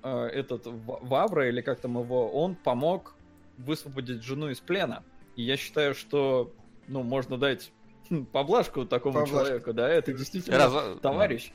[0.04, 3.16] э, этот Вавра, или как там его, он помог
[3.58, 5.04] высвободить жену из плена.
[5.36, 6.54] И я считаю, что
[6.88, 7.72] ну, можно дать
[8.10, 9.46] хм, поблажку такому Поблажку.
[9.46, 11.52] человеку, да, это действительно Раз- товарищ.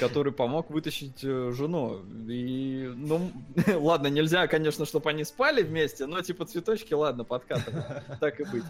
[0.00, 2.00] который помог вытащить э, жену.
[2.28, 3.30] И, ну,
[3.74, 8.02] ладно, нельзя, конечно, чтобы они спали вместе, но типа цветочки, ладно, подкатываем.
[8.18, 8.64] Так и быть.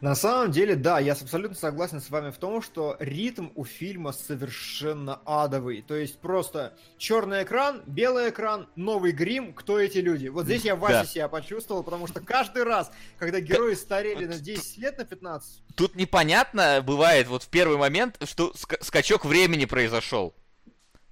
[0.00, 4.12] На самом деле, да, я абсолютно согласен с вами в том, что ритм у фильма
[4.12, 5.82] совершенно адовый.
[5.82, 10.28] То есть просто черный экран, белый экран, новый грим, кто эти люди?
[10.28, 11.04] Вот здесь я Вася Да.
[11.06, 15.94] себя почувствовал, потому что каждый раз, когда герои старели на 10 лет, на 15, Тут
[15.96, 20.34] непонятно бывает вот в первый момент, что ска- скачок времени произошел.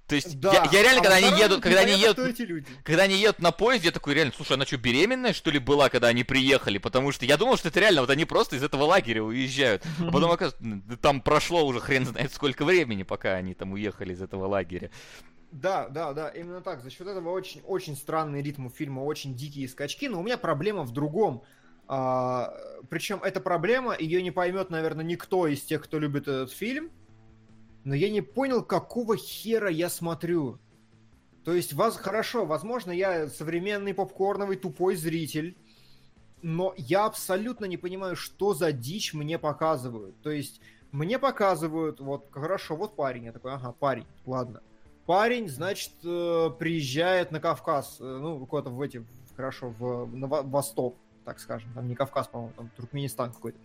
[0.07, 0.53] То есть да.
[0.53, 3.51] я, я реально, А когда они едут, когда они непонятно, едут, когда они едут на
[3.51, 6.77] поезд, я такой реально, слушай, она что, беременная, что ли, была, когда они приехали?
[6.77, 9.83] Потому что я думал, что это реально, вот они просто из этого лагеря уезжают.
[9.99, 14.21] А потом, оказывается, там прошло уже хрен знает сколько времени, пока они там уехали из
[14.21, 14.91] этого лагеря.
[15.51, 16.81] Да, да, да, именно так.
[16.81, 20.07] За счет этого очень, очень странный ритм у фильма, очень дикие скачки.
[20.07, 21.43] Но у меня проблема в другом.
[21.87, 22.53] А,
[22.89, 26.91] причем эта проблема, ее не поймет, наверное, никто из тех, кто любит этот фильм.
[27.85, 30.57] Но я не понял, какого хера я смотрю.
[31.45, 35.55] То есть, вас хорошо, возможно, я современный попкорновый тупой зритель,
[36.41, 40.19] но я абсолютно не понимаю, что за дичь мне показывают.
[40.21, 44.61] То есть, мне показывают, вот, хорошо, вот парень, я такой, ага, парень, ладно.
[45.05, 49.05] Парень, значит, э, приезжает на Кавказ, э, ну, куда-то в эти,
[49.35, 53.59] хорошо, в, на во- восток, так скажем, там не Кавказ, по-моему, там Туркменистан какой-то.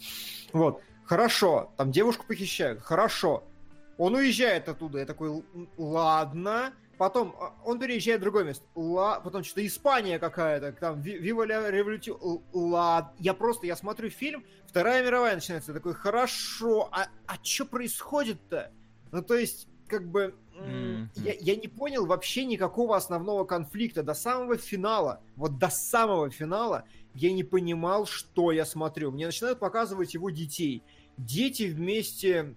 [0.53, 3.45] Вот, хорошо, там девушку похищают, хорошо.
[4.01, 5.45] Он уезжает оттуда, я такой, «Л-
[5.77, 6.73] ладно.
[6.97, 8.65] Потом а, он переезжает в другое место.
[8.75, 9.21] Ла...
[9.21, 12.17] Потом что-то Испания какая-то, там Ви- Вива ля революцию.
[12.23, 13.13] Л- Ладно.
[13.19, 18.73] Я просто, я смотрю фильм, Вторая мировая начинается, я такой, хорошо, а, а что происходит-то?
[19.13, 21.11] Ну, то есть, как бы, Мгм.
[21.17, 24.03] я, я не понял вообще никакого основного конфликта.
[24.03, 29.11] До самого финала, вот до самого финала я не понимал, что я смотрю.
[29.11, 30.83] Мне начинают показывать его детей.
[31.19, 32.55] Дети вместе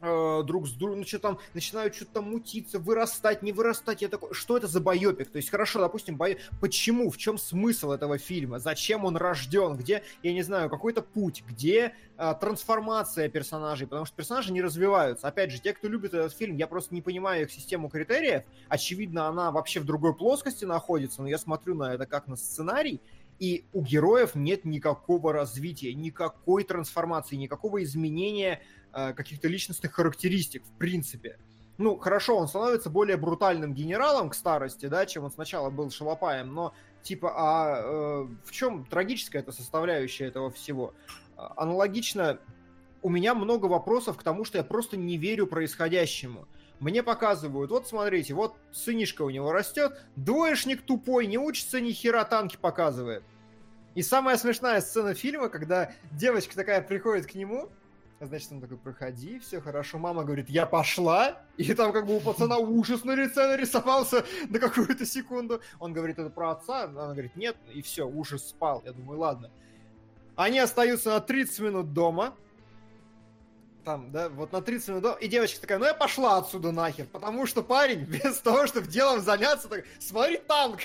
[0.00, 4.02] друг с другом, ну что там, начинают что-то там мутиться, вырастать, не вырастать.
[4.02, 5.30] Я такой, что это за байопик?
[5.30, 6.36] То есть, хорошо, допустим, байо...
[6.60, 8.58] почему, в чем смысл этого фильма?
[8.58, 9.76] Зачем он рожден?
[9.76, 11.44] Где, я не знаю, какой-то путь?
[11.46, 13.86] Где э, трансформация персонажей?
[13.86, 15.28] Потому что персонажи не развиваются.
[15.28, 18.44] Опять же, те, кто любит этот фильм, я просто не понимаю их систему критериев.
[18.68, 23.00] Очевидно, она вообще в другой плоскости находится, но я смотрю на это как на сценарий,
[23.40, 28.60] и у героев нет никакого развития, никакой трансформации, никакого изменения
[28.92, 31.38] каких-то личностных характеристик, в принципе.
[31.80, 36.52] Ну, хорошо, он становится более брутальным генералом к старости, да, чем он сначала был шалопаем,
[36.52, 40.92] но, типа, а э, в чем трагическая эта составляющая этого всего?
[41.38, 42.38] А, Аналогично,
[43.00, 46.46] у меня много вопросов к тому, что я просто не верю происходящему.
[46.80, 52.24] Мне показывают, вот смотрите, вот сынишка у него растет, двоечник тупой, не учится ни хера
[52.24, 53.22] танки показывает.
[53.94, 57.70] И самая смешная сцена фильма, когда девочка такая приходит к нему,
[58.26, 59.98] значит, он такой, проходи, все хорошо.
[59.98, 61.40] Мама говорит, я пошла.
[61.56, 65.62] И там как бы у пацана ужас на лице нарисовался на какую-то секунду.
[65.78, 66.84] Он говорит, это про отца?
[66.84, 67.56] Она говорит, нет.
[67.72, 68.82] И все, ужас спал.
[68.84, 69.50] Я думаю, ладно.
[70.36, 72.34] Они остаются на 30 минут дома.
[73.84, 75.16] Там, да, вот на 30 минут дома.
[75.16, 77.06] И девочка такая, ну я пошла отсюда нахер.
[77.06, 80.80] Потому что парень, без того, чтобы делом заняться, так, смотри танк.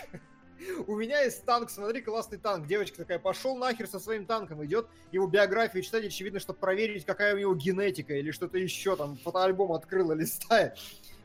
[0.88, 2.68] У меня есть танк, смотри, классный танк.
[2.68, 7.36] Девочка такая, пошел нахер со своим танком, идет его биографию читать, очевидно, чтобы проверить, какая
[7.36, 10.77] у него генетика или что-то еще, там, фотоальбом открыла, листает.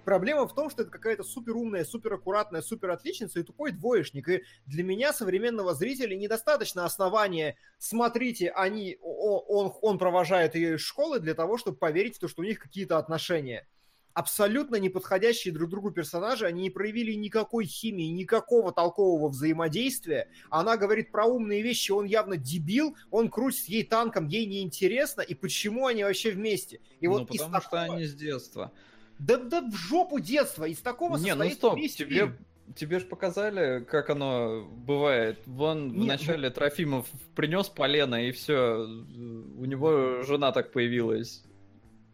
[0.04, 4.28] Проблема в том, что это какая-то супер умная, супер аккуратная, супер отличница и тупой двоечник.
[4.28, 11.20] И для меня, современного зрителя, недостаточно основания «смотрите, они, он, он провожает ее из школы»
[11.20, 13.68] для того, чтобы поверить в то, что у них какие-то отношения
[14.14, 20.28] абсолютно неподходящие друг другу персонажи, они не проявили никакой химии, никакого толкового взаимодействия.
[20.50, 25.34] Она говорит про умные вещи, он явно дебил, он крутит ей танком, ей неинтересно, и
[25.34, 26.80] почему они вообще вместе?
[27.00, 28.72] И ну, вот потому что такого- они с детства.
[29.18, 32.38] Да, да в жопу детства, из такого Не, ну стоп, тебе, фильм.
[32.74, 35.38] тебе же показали, как оно бывает.
[35.44, 37.06] Вон в Нет, начале Трофимов
[37.36, 41.44] принес полено, и все, у него жена так появилась.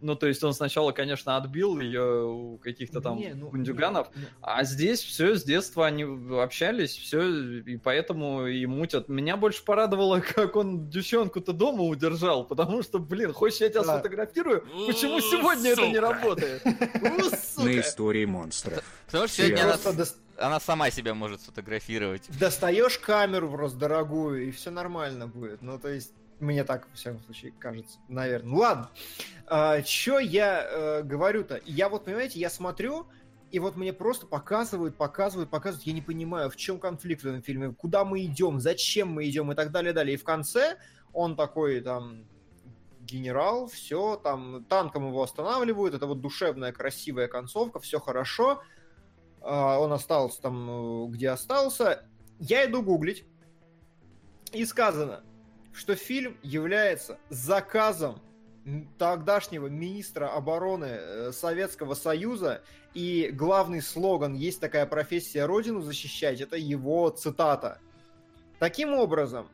[0.01, 4.23] Ну, то есть он сначала, конечно, отбил ее у каких-то там Не, ну, бандюганов, не,
[4.23, 6.05] ну, а здесь все с детства они
[6.39, 7.23] общались, все,
[7.60, 9.09] и поэтому и мутят.
[9.09, 13.94] Меня больше порадовало, как он девчонку-то дома удержал, потому что, блин, хочешь я тебя Да.
[13.94, 14.66] сфотографирую?
[14.86, 16.62] Почему У, сегодня это не работает?
[17.56, 18.82] На истории монстров.
[19.06, 20.05] Потому что сегодня она,
[20.39, 22.23] она сама себя может сфотографировать.
[22.39, 25.62] достаешь камеру просто дорогую, и все нормально будет.
[25.62, 28.48] Ну, то есть, мне так, в всяком случае, кажется, наверное.
[28.48, 28.90] Ну, ладно.
[29.46, 31.60] А, чё я э, говорю-то?
[31.64, 33.06] Я вот, понимаете, я смотрю,
[33.50, 37.42] и вот мне просто показывают, показывают, показывают, я не понимаю, в чем конфликт в этом
[37.42, 40.14] фильме, куда мы идем, зачем мы идем и так далее, далее.
[40.14, 40.76] И в конце
[41.12, 42.26] он такой там
[43.00, 48.62] генерал, все, там танком его останавливают, это вот душевная, красивая концовка, все хорошо.
[49.40, 52.04] А, он остался там, э, где остался.
[52.38, 53.24] Я иду гуглить,
[54.52, 55.24] и сказано,
[55.77, 58.20] что фильм является заказом
[58.98, 62.62] тогдашнего министра обороны э, Советского Союза,
[62.94, 67.78] и главный слоган «Есть такая профессия Родину защищать»— это его цитата.
[68.59, 69.48] Таким образом,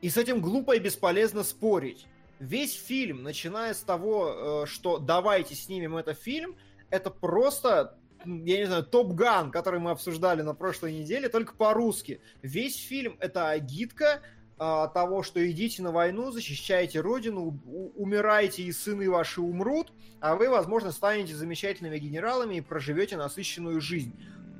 [0.00, 2.06] и с этим глупо и бесполезно спорить.
[2.38, 6.56] Весь фильм, начиная с того, э, что давайте снимем этот фильм,
[6.88, 12.20] это просто, я не знаю, Топ Ган, который мы обсуждали на прошлой неделе, только по-русски.
[12.42, 14.22] Весь фильм это агитка
[14.94, 17.60] того, что идите на войну, защищайте родину,
[17.96, 24.14] умирайте и сыны ваши умрут, а вы, возможно, станете замечательными генералами и проживете насыщенную жизнь.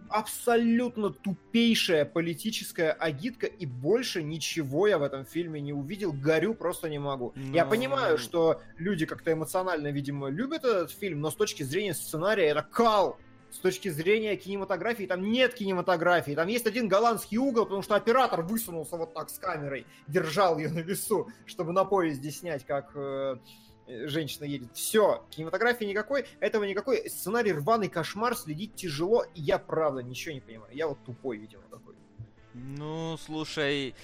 [0.08, 6.12] Абсолютно тупейшая политическая агитка, и больше ничего я в этом фильме не увидел.
[6.12, 7.32] Горю просто не могу.
[7.34, 7.54] Но...
[7.54, 12.48] Я понимаю, что люди как-то эмоционально, видимо, любят этот фильм, но с точки зрения сценария
[12.48, 13.18] это кал
[13.52, 16.32] с точки зрения кинематографии, там нет кинематографии.
[16.32, 20.70] Там есть один голландский угол, потому что оператор высунулся вот так с камерой, держал ее
[20.70, 23.36] на весу, чтобы на поезде снять, как э,
[23.86, 24.74] женщина едет.
[24.74, 27.08] Все, кинематографии никакой, этого никакой.
[27.10, 30.74] Сценарий рваный кошмар, следить тяжело, я правда ничего не понимаю.
[30.74, 31.94] Я вот тупой, видимо, такой.
[32.54, 33.94] Ну, слушай,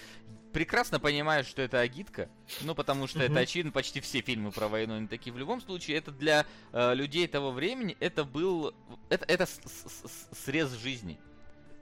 [0.53, 2.29] прекрасно понимаю, что это агитка,
[2.62, 5.33] ну, потому что это очевидно, почти все фильмы про войну, они такие.
[5.33, 8.75] В любом случае, это для э, людей того времени, это был,
[9.09, 11.19] это, это с -с срез жизни.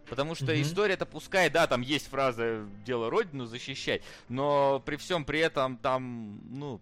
[0.09, 0.63] Потому что mm-hmm.
[0.63, 6.41] история-то пускай, да, там есть фраза «дело Родину защищать», но при всем при этом там,
[6.49, 6.81] ну,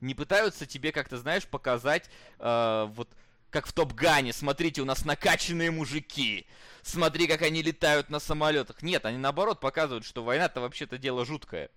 [0.00, 3.08] не пытаются тебе как-то, знаешь, показать э, вот
[3.50, 6.46] как в Топ-Гане, смотрите, у нас накачанные мужики,
[6.86, 8.82] смотри, как они летают на самолетах.
[8.82, 11.70] Нет, они наоборот показывают, что война-то вообще-то дело жуткое.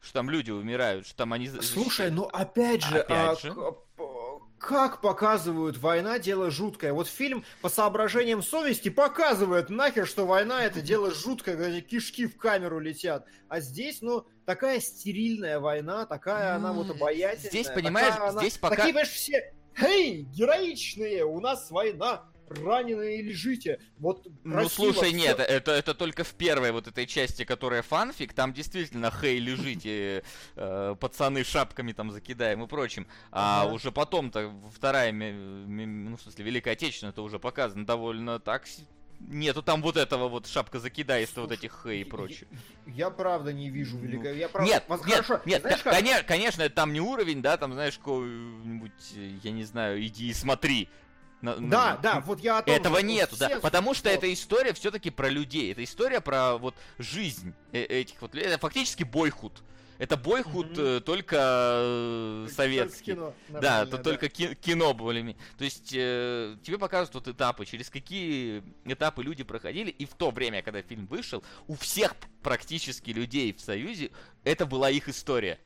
[0.00, 1.48] Что там люди умирают, что там они...
[1.48, 3.54] Слушай, ну опять же, опять а, же?
[4.58, 6.92] как показывают война дело жуткое.
[6.92, 12.36] Вот фильм по соображениям совести показывает нахер, что война это дело жуткое, когда кишки в
[12.36, 13.26] камеру летят.
[13.48, 17.50] А здесь, ну, такая стерильная война, такая она вот обаятельная.
[17.50, 18.76] Здесь, понимаешь, здесь пока...
[18.76, 23.80] Такие, понимаешь, все Эй, героичные, у нас война, раненые лежите.
[23.98, 28.52] Вот ну слушай, нет, это, это только в первой вот этой части, которая фанфик, там
[28.52, 30.24] действительно хей лежите,
[30.56, 33.06] э, пацаны шапками там закидаем и прочим.
[33.30, 33.72] А ага.
[33.72, 38.66] уже потом-то вторая, ну в смысле Великая Отечественная, это уже показано довольно так
[39.28, 42.48] Нету там вот этого вот шапка закидайства, вот этих хэй и прочее.
[42.86, 44.30] Я, я правда не вижу ну, великого.
[44.34, 44.72] Я правда...
[44.72, 45.42] Нет, Вас, нет, хорошо.
[45.44, 45.92] нет, знаешь, как...
[45.92, 48.92] конечно, конечно, там не уровень, да, там, знаешь, какой-нибудь,
[49.42, 50.88] я не знаю, иди и смотри.
[51.42, 54.30] На, да, ну, да, вот я о том, Этого что нету, да, потому что эта
[54.32, 59.04] история все-таки про людей, это история про вот жизнь э, этих вот людей, это фактически
[59.04, 59.62] бойхуд.
[60.00, 61.00] Это бойхуд mm-hmm.
[61.00, 63.12] только э, советский.
[63.12, 64.02] Кино, да, это да.
[64.02, 69.44] только ки- кино более То есть э, тебе показывают вот этапы, через какие этапы люди
[69.44, 69.90] проходили.
[69.90, 74.10] И в то время, когда фильм вышел, у всех практически людей в Союзе
[74.42, 75.58] это была их история.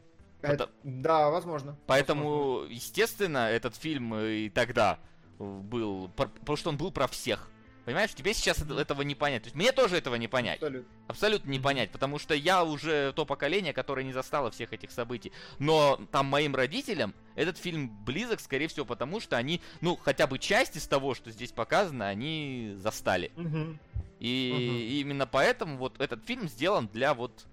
[0.43, 1.79] Это, да, возможно.
[1.87, 2.75] Поэтому, возможно.
[2.75, 4.99] естественно, этот фильм и тогда
[5.39, 7.51] был, потому что он был про всех.
[7.85, 9.43] Понимаешь, тебе сейчас этого не понять.
[9.43, 10.57] То есть мне тоже этого не понять.
[10.57, 10.93] Абсолютно.
[11.07, 15.33] Абсолютно не понять, потому что я уже то поколение, которое не застало всех этих событий.
[15.59, 20.39] Но там моим родителям этот фильм близок, скорее всего, потому что они, ну, хотя бы
[20.39, 23.33] часть из того, что здесь показано, они застали.
[23.37, 23.79] Угу.
[24.21, 25.09] И угу.
[25.09, 27.45] именно поэтому вот этот фильм сделан для вот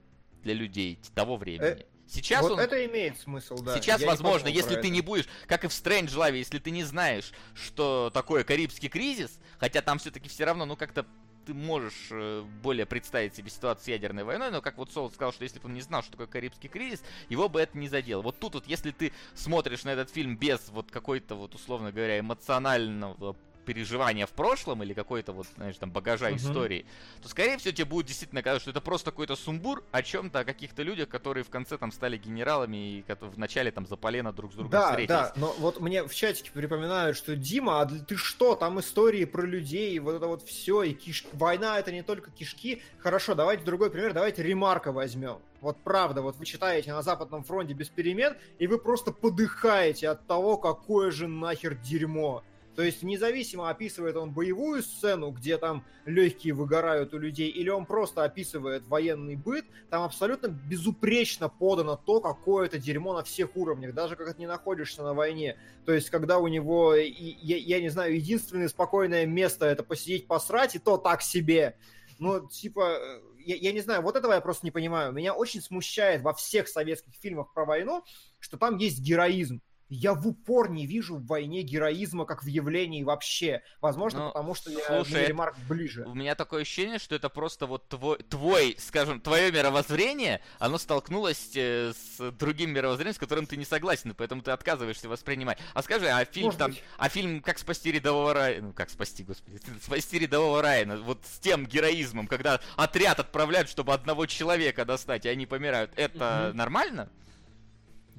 [0.44, 1.82] для людей того времени.
[1.82, 2.60] Э, Сейчас вот он...
[2.60, 3.76] это имеет смысл, да.
[3.76, 4.90] Сейчас, Я возможно, если ты это.
[4.90, 9.40] не будешь, как и в Strange Life, если ты не знаешь, что такое Карибский кризис,
[9.60, 11.06] хотя там все-таки все равно, ну как-то
[11.46, 15.32] ты можешь э, более представить себе ситуацию с ядерной войной, но как вот Солод сказал,
[15.32, 18.22] что если бы он не знал, что такое Карибский кризис, его бы это не задело.
[18.22, 22.20] Вот тут вот, если ты смотришь на этот фильм без вот какой-то вот, условно говоря,
[22.20, 26.38] эмоционального переживания в прошлом или какой-то вот, знаешь, там багажа uh-huh.
[26.38, 26.86] истории,
[27.22, 30.44] то скорее всего тебе будет действительно казаться, что это просто какой-то сумбур о чем-то, о
[30.44, 34.52] каких-то людях, которые в конце там стали генералами и в начале там за полено друг
[34.52, 35.10] с другом да, встретились.
[35.10, 39.46] Да, но вот мне в чатике припоминают, что Дима, а ты что, там истории про
[39.46, 41.26] людей, вот это вот все, и киш...
[41.34, 42.82] война это не только кишки.
[43.00, 45.40] Хорошо, давайте другой пример, давайте Ремарка возьмем.
[45.62, 50.26] Вот правда, вот вы читаете на Западном фронте без перемен, и вы просто подыхаете от
[50.26, 52.44] того, какое же нахер дерьмо.
[52.76, 57.85] То есть независимо описывает он боевую сцену, где там легкие выгорают у людей, или он
[57.85, 63.93] просто описывает военный быт, там абсолютно безупречно подано то, какое это дерьмо на всех уровнях,
[63.93, 65.57] даже как ты не находишься на войне.
[65.85, 70.76] То есть когда у него, я, я не знаю, единственное спокойное место это посидеть посрать,
[70.76, 71.77] и то так себе
[72.19, 75.11] Но, типа, э, я, я не знаю, вот этого я просто не понимаю.
[75.11, 78.03] Меня очень смущает во всех советских фильмах про войну,
[78.39, 79.61] что там есть героизм.
[79.94, 83.62] Я в упор не вижу в войне героизма как в явлении вообще.
[83.82, 86.06] Возможно, Ну, потому что я слушай, мне это- ремарк ближе.
[86.08, 91.52] У меня такое ощущение, что это просто вот твой, твой скажем, твое мировоззрение, оно столкнулось
[91.56, 95.58] э, с другим мировоззрением, с которым ты не согласен, и поэтому ты отказываешься воспринимать.
[95.74, 96.84] А скажи, а фильм Может там, быть.
[96.98, 101.38] а фильм «Как спасти рядового Райана», ну как спасти, господи, спасти рядового Райана, вот с
[101.40, 106.58] тем героизмом, когда отряд отправляют, чтобы одного человека достать, и они помирают, это Мгм.
[106.58, 107.10] нормально?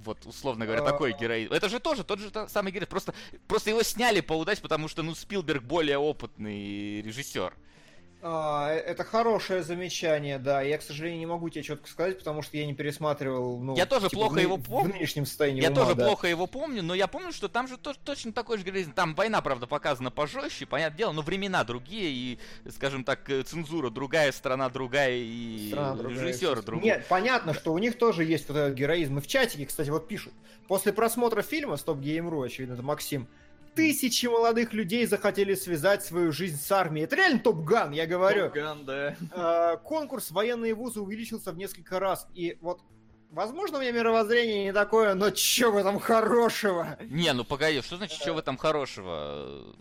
[0.05, 0.85] Вот, условно говоря, А.
[0.85, 1.53] такой героизм.
[1.53, 2.91] Это же тоже тот же самый героизм.
[2.91, 3.15] Просто,
[3.47, 7.55] просто его сняли по удаче, потому что, ну, Спилберг более опытный режиссер.
[8.25, 10.63] А, э- это хорошее замечание, да.
[10.63, 13.59] Я, к сожалению, не могу тебе четко сказать, потому что я не пересматривал.
[13.59, 14.93] Ну, Я тоже типа, плохо в его помню.
[14.93, 16.07] В нынешнем состоянии Я ума, тоже да.
[16.07, 18.93] плохо его помню, но я помню, что там же то- точно такой же героизм.
[18.93, 22.39] Там война, правда, показана пожестче, понятное дело, но времена другие, и,
[22.71, 26.85] скажем так, э, цензура другая, страна другая, и Страна режиссер другой.
[26.85, 29.19] Нет, понятно, что у них тоже есть вот этот героизм.
[29.19, 30.33] И в чатике, кстати, вот пишут.
[30.69, 33.27] После просмотра фильма StopGame.ru, очевидно, это Максим,
[33.75, 37.05] тысячи молодых людей захотели связать свою жизнь с армией.
[37.05, 38.47] Это реально Top Gun, я говорю.
[38.47, 39.17] Top Gun, да.
[39.33, 42.27] Э, Конкурс военные вузы увеличился в несколько раз.
[42.35, 42.81] И вот,
[43.31, 46.99] возможно, у меня мировоззрение не такое, но чё в этом хорошего?
[47.01, 49.75] Не, ну погоди, что значит, что в этом хорошего?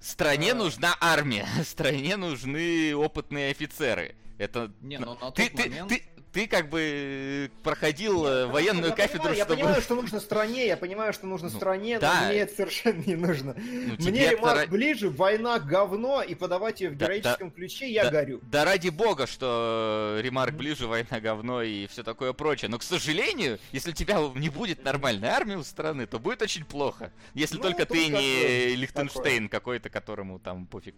[0.00, 0.54] Стране А.
[0.54, 4.14] нужна армия, стране нужны опытные офицеры.
[4.38, 4.70] Это...
[4.82, 5.88] Не, ну на ты, тот ты, момент...
[5.88, 9.60] ты, ты как бы э, проходил э, военную я кафедру, понимаю, я чтобы...
[9.60, 12.20] понимаю, что нужно стране, я понимаю, что нужно Ну, стране, да.
[12.20, 13.54] но мне это совершенно не нужно.
[13.56, 18.04] Ну, Мне ремарк это ближе, война говно, и подавать ее в Да, героическом ключе я
[18.04, 18.10] да.
[18.10, 18.40] горю.
[18.42, 22.68] Да ради бога, что э, ремарк ближе, война говно и все такое прочее.
[22.68, 26.64] Но, к сожалению, если у тебя не будет нормальной армии у страны, то будет очень
[26.64, 27.12] плохо.
[27.32, 30.94] Если Ну, только ты не Лихтенштейн какой-то, которому там пофиг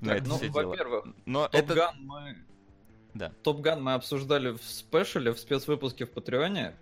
[0.00, 0.66] на Так, это ну, всё дело.
[0.68, 1.92] во-первых, Но Топ это...
[1.98, 2.36] Мы...
[3.14, 3.32] Да.
[3.42, 6.74] Топ Ган мы обсуждали в спешле, в спецвыпуске в Патреоне.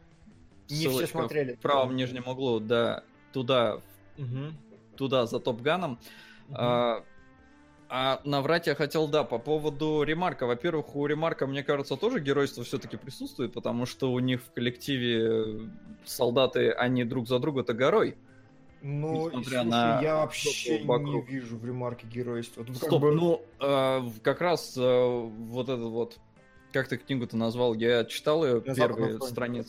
[0.69, 1.55] Не все смотрели.
[1.55, 3.03] В правом нижнем углу, да,
[3.33, 3.81] туда,
[4.17, 4.57] Мгм.
[4.97, 5.99] туда за Топ Ганом.
[6.49, 6.57] Мгм.
[6.59, 7.05] А,
[7.89, 10.47] а наврать я хотел, да, по поводу Ремарка.
[10.47, 15.19] Во-первых, у Ремарка, мне кажется, тоже геройство все-таки присутствует, потому что у них в коллективе
[15.23, 15.59] э,
[16.05, 18.17] солдаты, они друг за друга-то горой.
[18.83, 22.65] Ну, Несмотря слушай, на я вообще не вижу в ремарке геройства.
[22.65, 26.19] Тут как Стоп, бы- ну, э, как раз э, вот этот вот,
[26.73, 29.65] как ты книгу-то назвал, я читал ее первые фронте.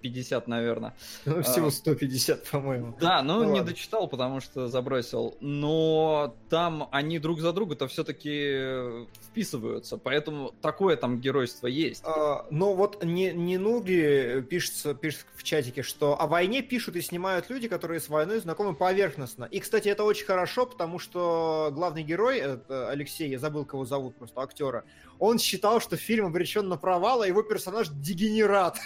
[0.00, 0.94] Страниц 50, наверное.
[1.24, 1.70] ну, всего а.
[1.70, 2.96] 150, по-моему.
[3.00, 3.64] Да, ну, Ну не ладно.
[3.64, 5.36] дочитал, потому что забросил.
[5.40, 12.02] Но там они друг за друга-то все-таки вписываются, поэтому такое там геройство есть.
[12.04, 17.02] А, но вот не, не Нуги пишется, пишет в чатике, что о войне пишут и
[17.02, 19.44] снимают люди, которые с войной знакомы поверхностно.
[19.44, 24.16] И, кстати, это очень хорошо, потому что главный герой, это Алексей, я забыл, кого зовут
[24.16, 24.84] просто, актера,
[25.18, 28.78] он считал, что фильм обречен на провал, а его персонаж дегенерат.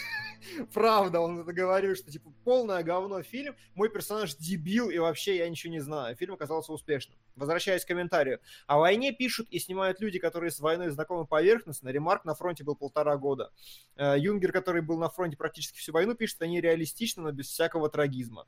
[0.73, 5.49] Правда, он это говорил, что типа полное говно фильм, мой персонаж дебил, и вообще я
[5.49, 6.17] ничего не знаю.
[6.17, 7.19] Фильм оказался успешным.
[7.37, 8.41] Возвращаясь к комментарию.
[8.67, 11.89] О войне пишут и снимают люди, которые с войной знакомы поверхностно.
[11.89, 13.53] Ремарк на фронте был полтора года.
[13.97, 17.89] Э, Юнгер, который был на фронте практически всю войну, пишет, они реалистично, но без всякого
[17.89, 18.47] трагизма.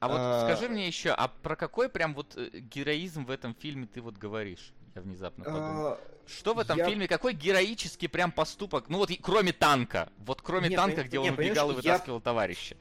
[0.00, 0.44] А вот А.
[0.46, 4.16] скажи мне еще, а про какой прям вот э, героизм в этом фильме ты вот
[4.16, 4.72] говоришь?
[4.94, 5.86] Я внезапно подумал.
[5.88, 8.86] А, Что в этом я- фильме, какой героический прям поступок?
[8.88, 10.08] Ну вот и кроме танка.
[10.18, 12.76] Вот кроме Не, танка, пон- где не, он убегал и понимаешь, я- вытаскивал товарища.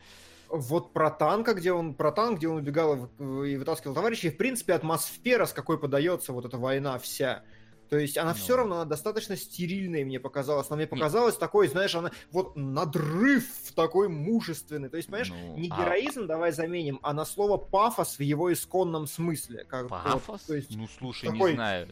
[0.48, 4.32] Вот про танка, где он про танк, где он убегал и и вытаскивал товарищей, и,
[4.32, 7.44] в принципе, атмосфера, с какой подается вот эта война вся.
[7.90, 8.36] То есть она Ну.
[8.38, 10.68] все равно она достаточно стерильной, мне показалось.
[10.70, 13.46] Она мне показалась такой, знаешь, она вот надрыв
[13.76, 14.90] такой мужественный.
[14.90, 18.54] То есть, понимаешь, Ну, не а- героизм давай заменим, а на слово пафос в его
[18.54, 19.64] исконном смысле.
[19.66, 20.42] Как, вот, Пафос?
[20.44, 21.88] то есть, Ну слушай, такой- не знаю.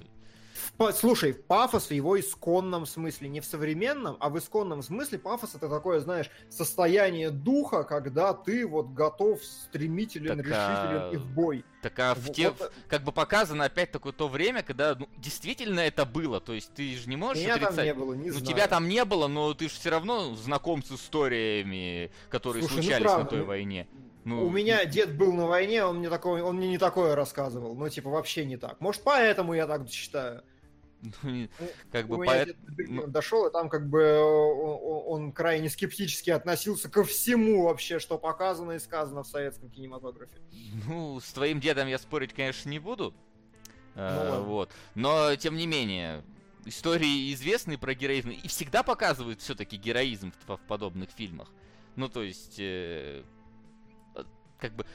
[0.77, 5.55] В слушай, пафос в его исконном смысле, не в современном, а в исконном смысле пафос
[5.55, 11.25] это такое, знаешь, состояние духа, когда ты вот готов, стремителен, Так, решителен а, и в
[11.27, 11.65] бой.
[11.81, 15.81] Так а в те, вот, как бы показано опять такое то время, когда ну, действительно
[15.81, 16.39] это было.
[16.39, 17.85] То есть ты же не можешь Меня там отрицать.
[17.85, 18.45] не было, не ну, знаю.
[18.45, 22.81] тебя там не было, но ты же все равно знаком с историями, которые Слушай, ну,
[22.81, 23.87] случались на правда, той ну, войне.
[24.27, 27.75] Ну, У меня дед был на войне, он мне такое, он мне не такое рассказывал,
[27.75, 28.81] ну типа вообще не так.
[28.81, 30.43] Может поэтому я так считаю.
[31.23, 31.49] ну, не-
[31.91, 36.89] как бы поэт- Берлина дошел, и там как бы э, он, он крайне скептически относился
[36.89, 40.37] ко всему вообще, что показано и сказано в советском кинематографе.
[40.87, 43.13] Ну, с твоим дедом я спорить, конечно, не буду.
[43.95, 44.71] Э, Ну вот.
[44.95, 46.23] Но, тем не менее,
[46.65, 48.29] истории известны про героизм.
[48.29, 51.49] И всегда показывают все-таки героизм в, в подобных фильмах.
[51.95, 53.23] Ну, то есть, э,
[54.59, 54.85] как бы,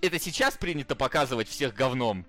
[0.00, 2.24] это сейчас принято показывать всех говном.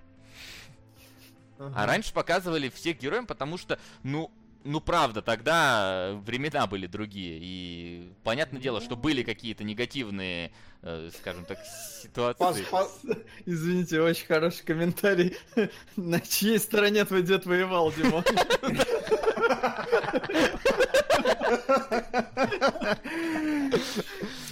[1.59, 1.73] Ага.
[1.75, 4.31] А раньше показывали всех героям, потому что, ну,
[4.63, 7.37] ну правда, тогда времена были другие.
[7.41, 10.51] И понятное дело, что были какие-то негативные,
[10.81, 11.59] э, скажем так,
[12.01, 12.65] ситуации.
[12.71, 15.37] пос- Извините, очень хороший комментарий.
[15.95, 18.23] На чьей стороне твой дед воевал, Дима?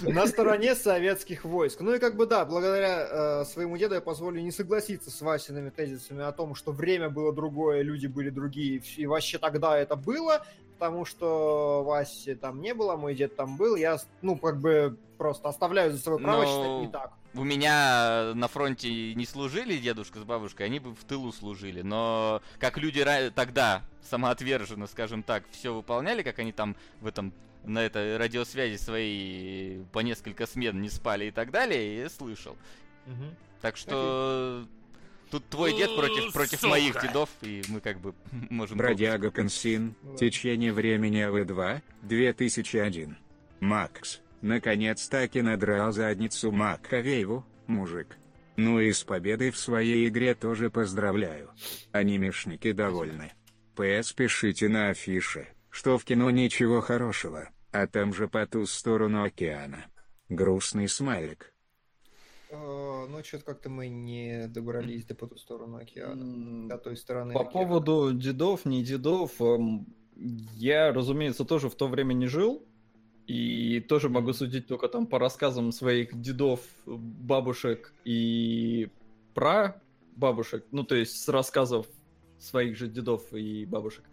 [0.02, 1.80] На стороне советских войск.
[1.80, 5.70] Ну и как бы да, благодаря э, своему деду я позволю не согласиться с Васиными
[5.70, 10.44] тезисами о том, что время было другое, люди были другие, и вообще тогда это было,
[10.74, 15.48] потому что Васи там не было, мой дед там был, я, ну, как бы просто
[15.48, 17.12] оставляю за собой право Но- считать не так.
[17.32, 21.80] У меня на фронте не служили дедушка с бабушкой, они бы в тылу служили.
[21.80, 27.32] Но как люди ра- тогда самоотверженно, скажем так, все выполняли, как они там в этом
[27.64, 32.54] на этой радиосвязи своей по несколько смен не спали и так далее, я слышал.
[33.62, 34.66] Так что
[35.30, 36.68] тут твой дед против, против Сука.
[36.68, 38.14] моих дедов, и мы как бы
[38.50, 38.76] можем...
[38.76, 43.16] Бродяга Консин, течение времени АВ2, 2001.
[43.60, 48.18] Макс, наконец-таки надрал задницу Маковееву, мужик.
[48.56, 51.50] Ну и с победой в своей игре тоже поздравляю.
[51.92, 53.32] Анимешники довольны.
[53.74, 59.24] ПС пишите на афише, что в кино ничего хорошего, а там же по ту сторону
[59.24, 59.86] океана.
[60.28, 61.52] Грустный смайлик.
[62.50, 67.32] Э, Ну, что-то как-то мы не добрались до по ту сторону океана, до той стороны
[67.34, 67.52] По океана.
[67.52, 72.64] поводу дедов, не дедов, эм, я, разумеется, тоже в то время не жил.
[73.26, 78.90] И тоже могу судить только там по рассказам своих дедов, бабушек и
[79.32, 79.80] про
[80.16, 80.64] бабушек.
[80.70, 81.86] Ну, то есть с рассказов
[82.38, 84.04] своих же дедов и бабушек.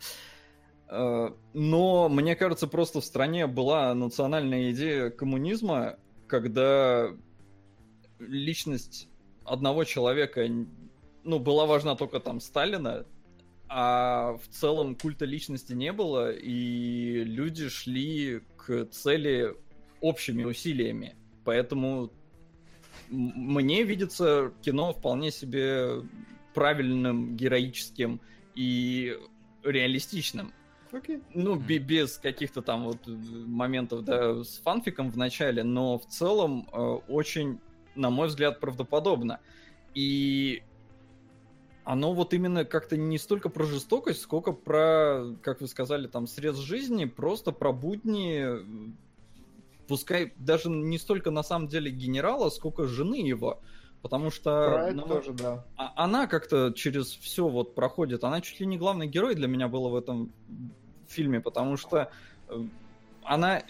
[0.87, 5.97] Э, Но, мне кажется, просто в стране была национальная идея коммунизма,
[6.27, 7.09] когда
[8.19, 9.09] личность
[9.43, 10.47] одного человека
[11.23, 13.05] ну, была важна только там Сталина,
[13.67, 19.55] а в целом культа личности не было, и люди шли к цели
[20.01, 21.15] общими усилиями.
[21.43, 22.11] Поэтому
[23.09, 26.03] мне видится кино вполне себе
[26.53, 28.21] правильным, героическим
[28.55, 29.17] и
[29.63, 30.53] реалистичным.
[30.91, 31.21] Окей.
[31.33, 36.67] Ну, без каких-то там вот э, моментов, да, с фанфиком в начале, но в целом
[36.71, 36.77] э,
[37.07, 37.59] очень,
[37.95, 39.39] на мой взгляд, правдоподобно.
[39.93, 40.63] И
[41.83, 46.57] оно вот именно как-то не столько про жестокость, сколько про, как вы сказали, там, срез
[46.57, 48.45] жизни, просто про будни,
[49.87, 53.59] пускай даже не столько на самом деле генерала, сколько жены его.
[54.01, 54.91] Потому что...
[54.93, 55.65] Мой тоже, да.
[55.77, 58.23] а- она как-то через все вот проходит.
[58.23, 60.31] Она чуть ли не главный герой для меня была в этом
[61.07, 62.09] фильме, потому что
[62.47, 62.63] э,
[63.23, 63.63] она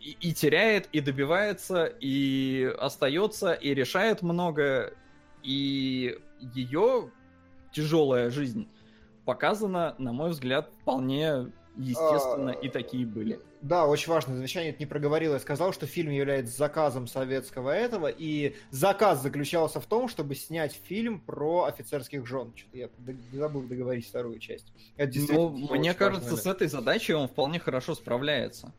[0.00, 4.92] и, и теряет, и добивается, и остается, и решает многое,
[5.42, 7.10] и ее
[7.72, 8.68] тяжелая жизнь
[9.24, 13.40] показана, на мой взгляд, вполне естественно, А, и такие были.
[13.62, 15.34] Да, очень важное замечание, это не проговорил.
[15.34, 20.72] Я сказал, что фильм является заказом советского этого, и заказ заключался в том, чтобы снять
[20.72, 22.52] фильм про офицерских жен.
[22.56, 22.88] Что-то я
[23.32, 24.72] забыл договорить вторую часть.
[24.96, 26.42] Это Ну, мне кажется, момент.
[26.42, 28.72] с этой задачей он вполне хорошо справляется.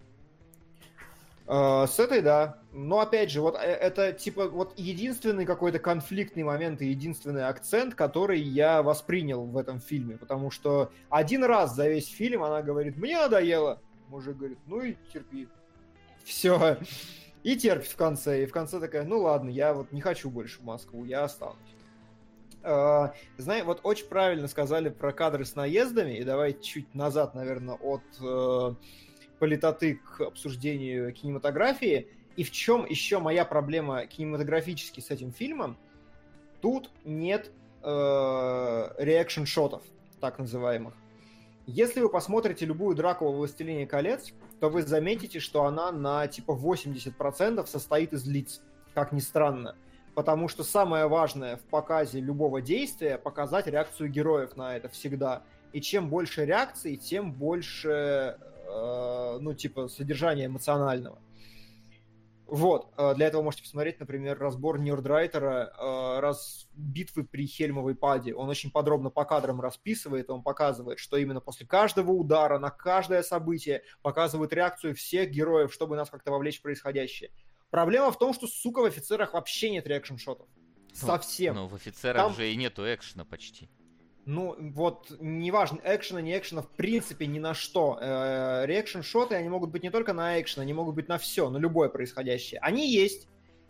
[1.47, 2.57] Э, С этой, да.
[2.73, 7.95] Но опять же, вот э, это типа вот единственный какой-то конфликтный момент и единственный акцент,
[7.95, 10.17] который я воспринял в этом фильме.
[10.17, 13.81] Потому что один раз за весь фильм она говорит, мне надоело.
[14.07, 15.47] Мужик говорит, ну и терпи.
[16.23, 16.77] Все.
[17.43, 18.43] И терпит в конце.
[18.43, 21.57] И в конце такая, ну ладно, я вот не хочу больше в Москву, я останусь.
[22.61, 28.03] Знаете, вот очень правильно сказали про кадры с наездами, и давайте чуть назад, наверное, от
[28.21, 28.75] э,
[29.41, 32.07] политоты к обсуждению кинематографии.
[32.35, 35.77] И в чем еще моя проблема кинематографически с этим фильмом?
[36.61, 37.51] Тут нет
[37.81, 39.81] э, реакшн-шотов,
[40.19, 40.93] так называемых.
[41.65, 46.51] Если вы посмотрите любую драку во «Властелине колец», то вы заметите, что она на типа
[46.51, 48.61] 80% состоит из лиц,
[48.93, 49.75] как ни странно.
[50.13, 55.41] Потому что самое важное в показе любого действия показать реакцию героев на это всегда.
[55.73, 58.37] И чем больше реакций, тем больше,
[58.71, 61.19] э, ну, типа, содержания эмоционального.
[62.51, 68.35] Вот, э, для этого можете посмотреть, например, разбор Ньюрдрайтера э, раз битвы при Хельмовой паде.
[68.35, 73.23] Он очень подробно по кадрам расписывает, он показывает, что именно после каждого удара на каждое
[73.23, 77.31] событие показывает реакцию всех героев, чтобы нас как-то вовлечь в происходящее.
[77.69, 80.49] Проблема в том, что, сука, в офицерах вообще нет реакшн-шотов.
[80.93, 81.55] Совсем.
[81.55, 83.69] Но в офицерах Там- же и нету экшена почти.
[84.25, 87.97] Ну, вот, неважно, экшена, не экшена, в принципе, ни на что.
[87.99, 91.89] Реакшн-шоты, они могут быть не только на экшен, они могут быть на все, на любое
[91.89, 92.59] происходящее.
[92.61, 93.27] Они есть,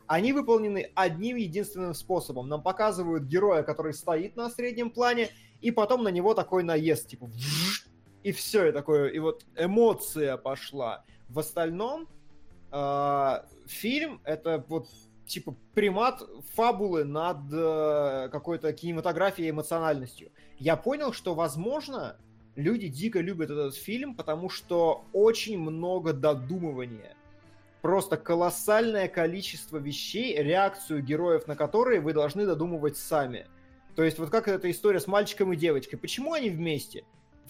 [0.07, 2.49] они выполнены одним единственным способом.
[2.49, 5.30] Нам показывают героя, который стоит на среднем плане,
[5.61, 7.30] и потом на него такой наезд, типа,
[8.23, 11.06] и все, и такое, и вот эмоция пошла.
[11.30, 12.10] В остальном
[12.72, 14.90] э, фильм это вот
[15.32, 16.22] типа примат
[16.56, 20.32] фабулы над э, какой-то кинематографией и эмоциональностью.
[20.60, 22.18] Я понял, что, возможно,
[22.56, 27.16] люди дико любят этот фильм, потому что очень много додумывания.
[27.82, 33.48] Просто колоссальное количество вещей, реакцию героев на которые вы должны додумывать сами.
[33.95, 35.98] То есть вот как эта история с мальчиком и девочкой.
[35.98, 37.06] Почему они вместе?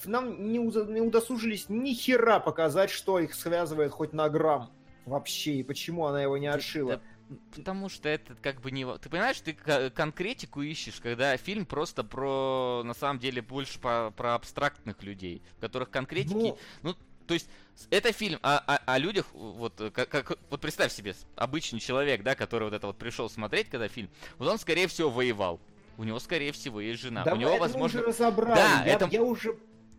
[0.06, 4.72] Нам не, удосужились ни хера показать, что их связывает хоть на грамм
[5.06, 6.96] вообще, и почему она его не отшила.
[6.96, 7.02] Да,
[7.56, 8.86] потому что это как бы не...
[8.98, 9.54] Ты понимаешь, ты
[9.92, 15.62] конкретику ищешь, когда фильм просто про, на самом деле, больше про, про абстрактных людей, в
[15.62, 16.34] которых конкретики...
[16.34, 16.96] Ну, ну
[17.28, 17.48] то есть,
[17.90, 22.36] это фильм о, о, о людях, вот, как, как, вот представь себе, обычный человек, да,
[22.36, 25.60] который вот это вот пришел смотреть, когда фильм, вот он, скорее всего, воевал.
[25.98, 27.24] У него, скорее всего, есть жена.
[27.24, 28.00] Да у него, возможно...
[28.00, 28.56] Мы уже разобрали.
[28.56, 29.08] Да, я, это...
[29.12, 29.56] я уже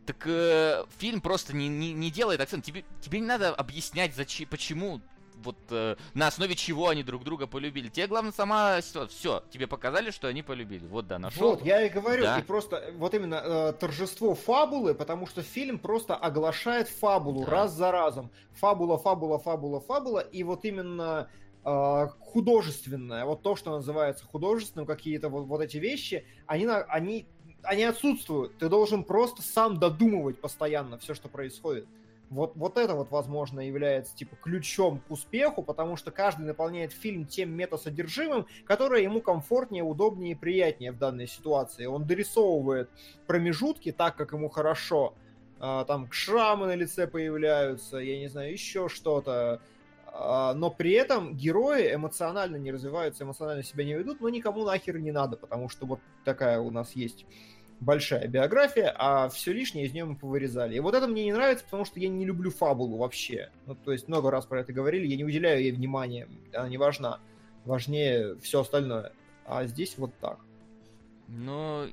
[0.07, 2.65] так э, фильм просто не, не, не делает акцент.
[2.65, 5.01] Тебе, тебе не надо объяснять, зачем, почему,
[5.43, 7.89] вот э, на основе чего они друг друга полюбили.
[7.89, 9.17] Тебе главное сама ситуация.
[9.17, 10.87] Все, тебе показали, что они полюбили.
[10.87, 11.51] Вот, да, нашел.
[11.51, 12.39] Вот, я и говорю, да.
[12.39, 17.51] и просто вот именно э, торжество фабулы, потому что фильм просто оглашает фабулу да.
[17.51, 18.31] раз за разом.
[18.55, 21.29] Фабула, фабула, фабула, фабула, и вот именно
[21.65, 27.27] э, художественное, вот то, что называется художественным, какие-то вот, вот эти вещи, они, они
[27.63, 28.59] они отсутствуют.
[28.59, 31.87] Ты должен просто сам додумывать постоянно все, что происходит.
[32.33, 37.27] Вот, вот это вот, возможно, является типа ключом к успеху, потому что каждый наполняет фильм
[37.27, 41.85] тем метасодержимым, которое ему комфортнее, удобнее и приятнее в данной ситуации.
[41.85, 42.89] Он дорисовывает
[43.27, 45.13] промежутки так, как ему хорошо.
[45.61, 49.61] А, там шрамы на лице появляются, я не знаю, еще что-то.
[50.07, 54.99] А, но при этом герои эмоционально не развиваются, эмоционально себя не ведут, но никому нахер
[54.99, 57.27] не надо, потому что вот такая у нас есть
[57.83, 60.77] большая биография, а все лишнее из нее мы повырезали.
[60.77, 63.51] И вот это мне не нравится, потому что я не люблю фабулу вообще.
[63.67, 66.79] Ну, то есть много раз про это говорили, я не уделяю ей внимания, она не
[66.79, 67.21] важна.
[67.65, 69.13] Важнее все остальное.
[69.45, 70.39] А здесь вот так.
[71.29, 71.87] Ну,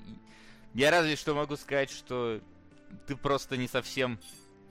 [0.73, 2.39] я разве что могу сказать, что
[3.07, 4.19] ты просто не совсем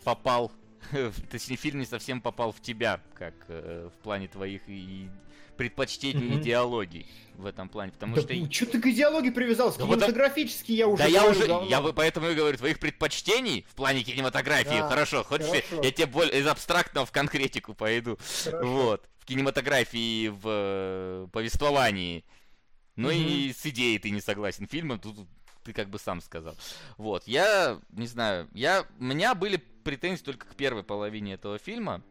[0.05, 0.53] попал
[1.31, 5.09] точнее, фильм не совсем попал в тебя, как э, в плане твоих и
[5.59, 6.41] предпочтений mm-hmm.
[6.41, 8.53] идеологий в этом плане, потому да, что...
[8.53, 9.79] Что ты к идеологии привязался?
[9.79, 11.69] Да Кинематографически я уже Да я уже, давно.
[11.69, 15.83] я поэтому и говорю, твоих предпочтений в плане кинематографии, да, хорошо, хочешь, хорошо.
[15.83, 18.67] я тебе более из абстрактного в конкретику пойду, хорошо.
[18.67, 22.25] вот, в кинематографии, в э, повествовании,
[22.95, 23.49] ну mm-hmm.
[23.49, 25.27] и с идеей ты не согласен фильма, тут
[25.69, 26.57] ты как бы сам сказал.
[26.97, 32.03] Вот, я, не знаю, я, у меня были претензии только к первой половине этого фильма,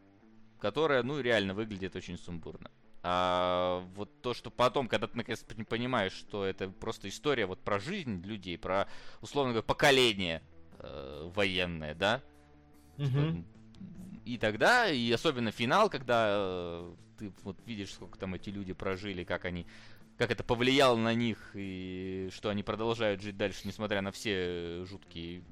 [0.60, 2.70] которая, ну, реально выглядит очень сумбурно.
[3.02, 7.80] А вот то, что потом, когда ты наконец понимаешь, что это просто история вот про
[7.80, 8.86] жизнь людей, про,
[9.20, 10.42] условно говоря, поколение
[10.78, 12.22] э, военное, да?
[12.98, 13.44] Угу.
[14.24, 19.24] И тогда, и особенно финал, когда э, ты вот видишь, сколько там эти люди прожили,
[19.24, 19.66] как они
[20.18, 25.42] как это повлияло на них и что они продолжают жить дальше, несмотря на все жуткие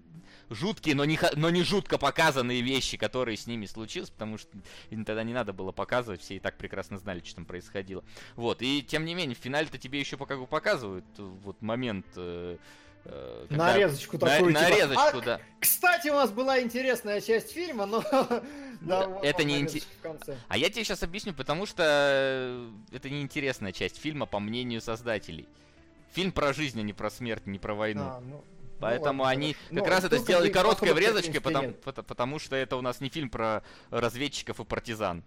[0.51, 4.51] жуткие, но не, но не жутко показанные вещи, которые с ними случились, потому что
[4.91, 8.05] тогда не надо было показывать, все и так прекрасно знали, что там происходило.
[8.35, 12.07] Вот, и тем не менее, в финале-то тебе еще пока показывают вот момент...
[13.09, 13.73] Э, когда...
[13.73, 14.53] Нарезочку такую.
[14.53, 15.41] На, типа, нарезочку, а, да.
[15.61, 18.03] Кстати, у нас была интересная часть фильма, но...
[18.81, 20.37] да, это не интересно.
[20.49, 24.81] А я тебе сейчас объясню, потому что э, это не интересная часть фильма, по мнению
[24.81, 25.49] создателей.
[26.13, 28.03] Фильм про жизнь, а не про смерть, не про войну.
[28.03, 28.45] А, ну,
[28.81, 29.75] Поэтому ну, они хорошо.
[29.75, 33.31] как ну, раз это сделали короткой врезочкой, потому, потому что это у нас не фильм
[33.31, 35.25] про разведчиков и партизан.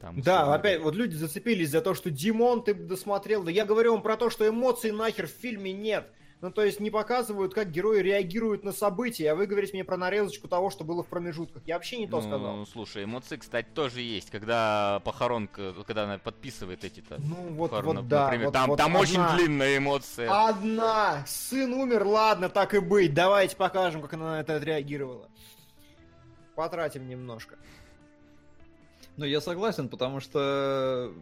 [0.00, 3.44] Там, да, опять вот люди зацепились за то, что Димон ты досмотрел.
[3.44, 6.08] Да я говорю вам про то, что эмоций нахер в фильме нет.
[6.42, 9.96] Ну, то есть не показывают, как герои реагируют на события, а вы говорите мне про
[9.96, 11.62] нарезочку того, что было в промежутках.
[11.66, 12.56] Я вообще не то ну, сказал.
[12.56, 17.18] Ну, слушай, эмоции, кстати, тоже есть, когда похоронка, когда она подписывает эти-то.
[17.20, 18.24] Ну, вот, похорон, вот да.
[18.24, 20.48] Например, вот, там вот там одна, очень длинная эмоция.
[20.48, 21.24] Одна!
[21.28, 23.14] Сын умер, ладно, так и быть.
[23.14, 25.28] Давайте покажем, как она на это отреагировала.
[26.56, 27.54] Потратим немножко.
[29.16, 31.12] Ну, я согласен, потому что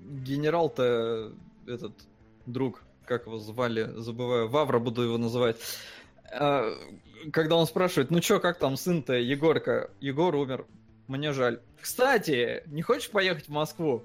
[0.00, 1.32] генерал-то
[1.66, 1.92] этот
[2.46, 5.56] друг как его звали, забываю, Вавра буду его называть.
[6.32, 6.72] А,
[7.32, 9.90] когда он спрашивает, ну чё, как там сын-то, Егорка?
[10.00, 10.66] Егор умер,
[11.08, 11.60] мне жаль.
[11.80, 14.04] Кстати, не хочешь поехать в Москву?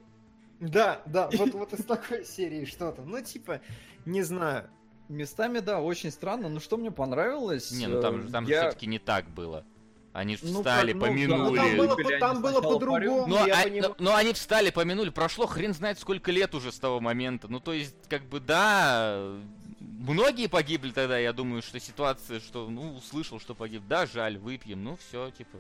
[0.60, 3.02] Да, да, вот, вот из такой серии что-то.
[3.02, 3.62] Ну, типа,
[4.06, 4.70] не знаю.
[5.10, 7.72] Местами, да, очень странно, но что мне понравилось...
[7.72, 8.62] Не, ну там, там я...
[8.62, 9.66] все-таки не так было.
[10.14, 11.58] Они ж Ну, встали, как, ну, да, Ну, помянули.
[11.58, 13.96] там было, там было по-другому, Ну, я а- понимаю.
[13.98, 17.48] но- но они встали, помянули, прошло хрен знает сколько лет уже с того момента.
[17.48, 19.32] Ну, то есть, как бы, да,
[19.80, 24.84] многие погибли тогда, я думаю, что ситуация, что, ну, услышал, что погиб, да, жаль, выпьем,
[24.84, 25.58] ну, все, типа,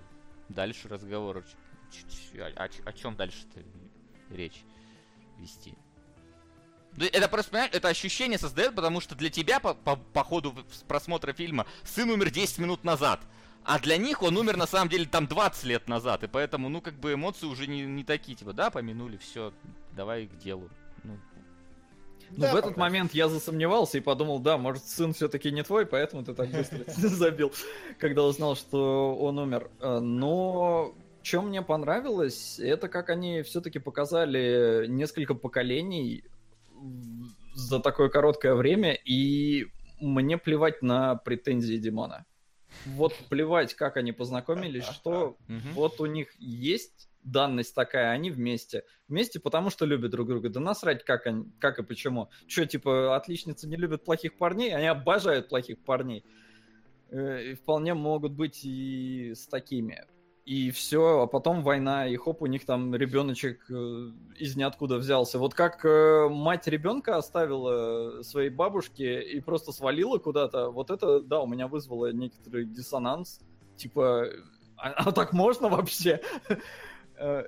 [0.49, 1.45] дальше разговор.
[1.89, 3.61] Ч- ч- О, о чем дальше-то
[4.35, 4.63] речь
[5.39, 5.73] вести?
[6.93, 10.53] Да Это просто, понимаешь, это ощущение создает, потому что для тебя по, по, по ходу
[10.89, 13.21] просмотра фильма сын умер 10 минут назад.
[13.63, 16.81] А для них он умер на самом деле там 20 лет назад, и поэтому, ну,
[16.81, 19.53] как бы эмоции уже не, не такие, типа, да, помянули, все,
[19.95, 20.67] давай к делу.
[21.03, 21.17] Ну,
[22.31, 22.81] Ну, Да, в этот пока.
[22.81, 26.83] момент я засомневался и подумал, да, может, сын все-таки не твой, поэтому ты так быстро
[26.87, 27.53] забил,
[27.99, 29.69] когда узнал, что он умер.
[29.79, 36.23] Э, Но что мне понравилось, это как они все-таки показали несколько поколений
[37.53, 39.67] за такое короткое время, и
[39.99, 42.25] мне плевать на претензии Димона.
[42.85, 45.37] Вот плевать, как они познакомились, что
[45.73, 48.83] вот у них есть данность такая, они вместе.
[49.07, 50.49] Вместе, потому что любят друг друга.
[50.49, 52.29] Да насрать, как, они, как и почему.
[52.47, 54.75] Че, типа, отличницы не любят плохих парней?
[54.75, 56.25] Они обожают плохих парней.
[57.09, 60.05] Э, И вполне могут быть и с такими.
[60.45, 65.37] И все, а потом война, и хоп, у них там ребеночек э, из ниоткуда взялся.
[65.37, 71.41] Вот как э, мать ребенка оставила своей бабушке и просто свалила куда-то, вот это, да,
[71.41, 73.39] у меня вызвало некоторый диссонанс.
[73.77, 74.29] Типа,
[74.77, 76.21] а, а так можно вообще?
[77.23, 77.43] Э,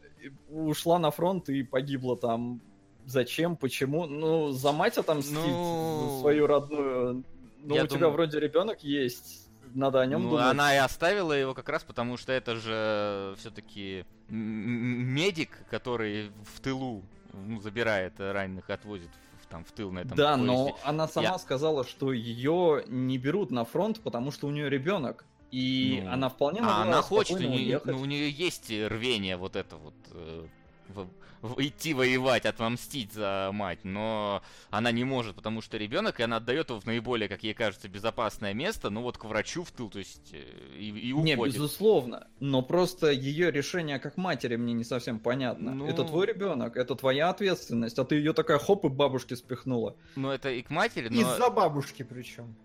[0.50, 2.62] Ушла на фронт и погибла там.
[3.06, 3.58] Зачем?
[3.58, 4.06] Почему?
[4.06, 7.24] Ну, за мать отомстить Ну, за свою родную.
[7.64, 9.43] Ну, у тебя вроде ребенок есть.
[9.74, 10.46] Надо о нем Ну, думать.
[10.46, 17.04] она и оставила его как раз потому, что это же все-таки медик, который в тылу
[17.34, 19.10] ну, забирает раненых, отвозит
[19.42, 20.46] в, там в тыл на этом Да, поезде.
[20.52, 24.70] но она сама Я- сказала, что ее не берут на фронт, потому что у нее
[24.70, 25.26] ребенок.
[25.52, 29.38] И Ну, она вполне могла А она хочет, у нее, ну, у нее есть рвение
[29.38, 30.48] вот это вот э,
[30.90, 31.08] в-
[31.42, 36.38] в- идти воевать, отомстить за мать, но она не может, потому что ребенок, и она
[36.38, 39.90] отдает его в наиболее, как ей кажется, безопасное место, ну вот к врачу в тыл,
[39.90, 41.56] то есть э, и, и Не, уходит.
[41.56, 42.28] безусловно.
[42.40, 45.74] Но просто ее решение как матери мне не совсем понятно.
[45.74, 49.98] Ну- Это твой ребенок, это твоя ответственность, а ты ее такая хоп и бабушке спихнула.
[50.16, 52.56] Ну это и к матери, но Из-за бабушки причем.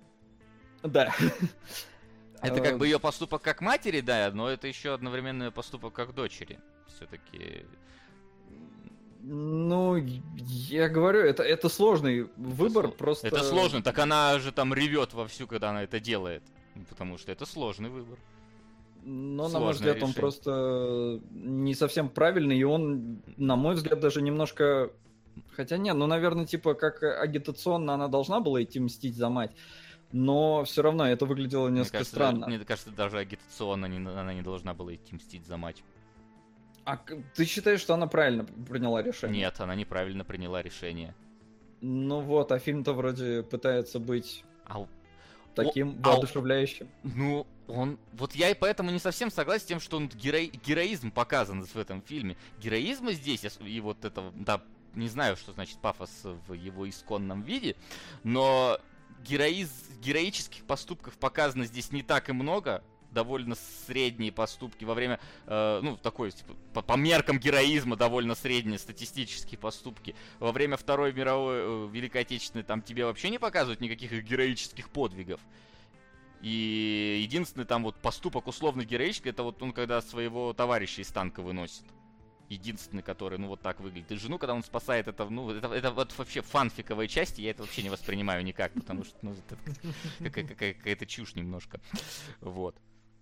[0.85, 1.13] Да.
[2.43, 6.61] это как бы ее поступок как матери, да, но это еще одновременно поступок как дочери.
[6.87, 7.67] Все-таки.
[9.21, 9.97] Ну,
[10.69, 13.27] я говорю, это, это сложный выбор, сло- просто...
[13.27, 16.43] Это сложно, так она же там ревет вовсю, когда она это делает.
[16.89, 18.19] Потому что это сложный выбор.
[19.03, 20.15] Но, на мой взгляд, он решение.
[20.15, 24.93] просто не совсем правильный, и он, на мой взгляд, даже немножко...
[25.53, 29.53] Хотя нет, ну, наверное, типа, как агитационно она должна была идти мстить за мать,
[30.13, 32.47] но все равно это выглядело Мне несколько кажется, странно.
[32.47, 35.83] Мне кажется, даже агитационно не- она не должна была идти мстить за мать.
[36.89, 36.97] А
[37.35, 39.41] ты считаешь, что она правильно приняла решение?
[39.43, 41.15] Нет, она неправильно приняла решение.
[41.83, 44.87] Ну вот, а фильм-то вроде пытается быть А,
[45.55, 46.89] таким а у- воодушевляющим.
[47.03, 47.99] ну, он...
[48.15, 51.77] Вот я и поэтому не совсем согласен с тем, что он геро- героизм показан в
[51.77, 52.39] этом фильме.
[52.59, 54.33] Героизма здесь, и вот это...
[54.35, 54.63] Да,
[54.95, 56.11] не знаю, что значит пафос
[56.47, 57.77] в его исконном виде,
[58.25, 58.81] но
[59.23, 59.71] героиз...
[60.01, 63.55] героических поступков показано здесь не так и много, довольно
[63.87, 69.59] средние поступки во время, э, ну, такой, типа, по, по меркам героизма довольно средние статистические
[69.59, 70.15] поступки.
[70.39, 75.41] Во время Второй мировой, э, Великой Отечественной там тебе вообще не показывают никаких героических подвигов.
[76.41, 81.43] И единственный там вот поступок условно героический, это вот он когда своего товарища из танка
[81.43, 81.85] выносит.
[82.49, 84.11] Единственный, который, ну, вот так выглядит.
[84.13, 87.63] И жену, когда он спасает, это, ну, это, это вот вообще фанфиковые части, я это
[87.63, 89.59] вообще не воспринимаю никак, потому что, ну, это
[90.23, 91.79] какая- какая- какая-то чушь немножко.
[92.41, 92.75] Вот.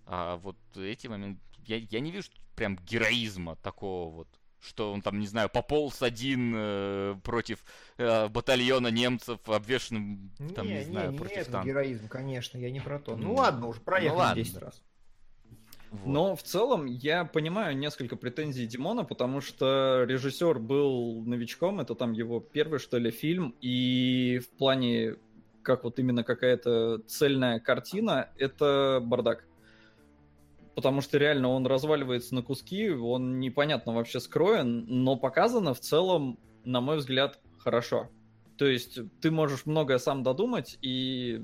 [0.07, 4.27] А вот эти моменты, я, я не вижу прям героизма такого вот,
[4.61, 7.63] что он там, не знаю, пополз один э, против
[7.97, 11.67] э, батальона немцев, обвешенным, там, не, не, знаю, не, против это танка.
[11.67, 13.15] героизм, конечно, я не про то.
[13.15, 14.43] Ну Ну, ладно, уже проехали ладно.
[14.43, 14.81] 10 раз.
[15.91, 16.05] Вот.
[16.05, 22.11] Но в целом я понимаю несколько претензий Димона, потому что режиссер был новичком, это там
[22.11, 25.15] его первый, что ли, фильм, и в плане,
[25.63, 29.46] как вот именно какая-то цельная картина, это бардак.
[30.77, 36.37] Потому что реально он разваливается на куски, он непонятно вообще скроен, но показано в целом,
[36.65, 38.09] на мой взгляд, хорошо.
[38.59, 41.43] То есть ты можешь многое сам додумать, и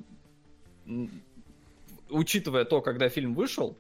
[2.12, 3.76] учитывая то, когда фильм вышел,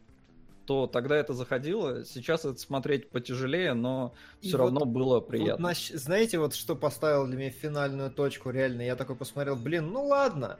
[0.65, 2.03] то тогда это заходило.
[2.03, 5.67] Сейчас это смотреть потяжелее, но И все вот- равно было Вот приятно.
[5.67, 10.03] нащ- знаете, вот что поставил для меня финальную точку, реально, я такой посмотрел, блин, ну
[10.07, 10.57] ладно.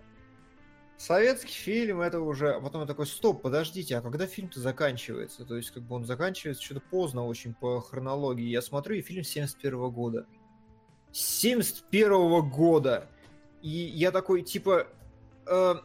[0.97, 2.59] Советский фильм это уже...
[2.61, 5.43] Потом я такой, стоп, подождите, а когда фильм-то заканчивается?
[5.43, 8.45] То есть, как бы он заканчивается что-то поздно очень по хронологии.
[8.45, 10.25] Я смотрю, и фильм 71 года.
[11.11, 13.09] 71 года!
[13.61, 14.87] И я такой, типа...
[15.45, 15.75] Э,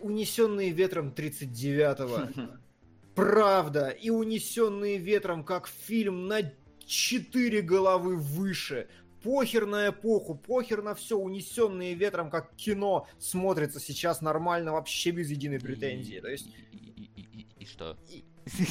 [0.00, 2.48] унесенные ветром 39-го.
[3.14, 3.88] Правда.
[3.88, 6.52] И унесенные ветром, как фильм на
[6.86, 8.88] четыре головы выше
[9.22, 15.30] похер на эпоху, похер на все, унесенные ветром, как кино, смотрится сейчас нормально, вообще без
[15.30, 16.20] единой претензии.
[16.20, 16.46] То есть...
[16.72, 16.76] И,
[17.16, 17.96] и- и- и что?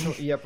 [0.06, 0.40] Ну, я,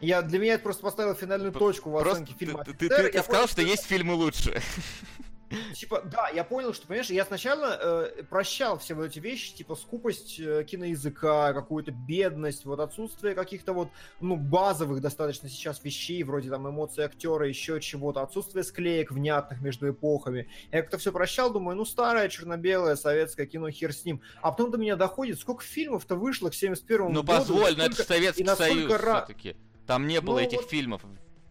[0.00, 2.64] я, для меня это просто поставил финальную точку в оценке ты, фильма.
[2.64, 4.60] ты- ты- ты Я сказал, что есть фильмы лучше.
[5.74, 9.76] Типа, да, я понял, что, понимаешь, я сначала э, прощал все вот эти вещи, типа
[9.76, 13.88] скупость э, киноязыка, какую-то бедность, вот отсутствие каких-то вот,
[14.20, 19.88] ну, базовых достаточно сейчас вещей, вроде там эмоций актера, еще чего-то, отсутствие склеек внятных между
[19.90, 20.48] эпохами.
[20.72, 24.20] Я как-то все прощал, думаю, ну, старое, черно-белое, советское кино, хер с ним.
[24.42, 27.26] А потом до меня доходит, сколько фильмов-то вышло к 71 Ну году.
[27.26, 29.56] позволь, но это Советский Союз ра- все-таки.
[29.86, 31.02] Там не было Ну, этих вот- фильмов.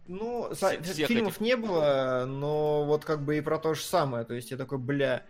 [0.08, 4.24] Ну, Все- фильмов не было, но вот как бы и про то же самое.
[4.24, 5.22] То есть я такой, бля.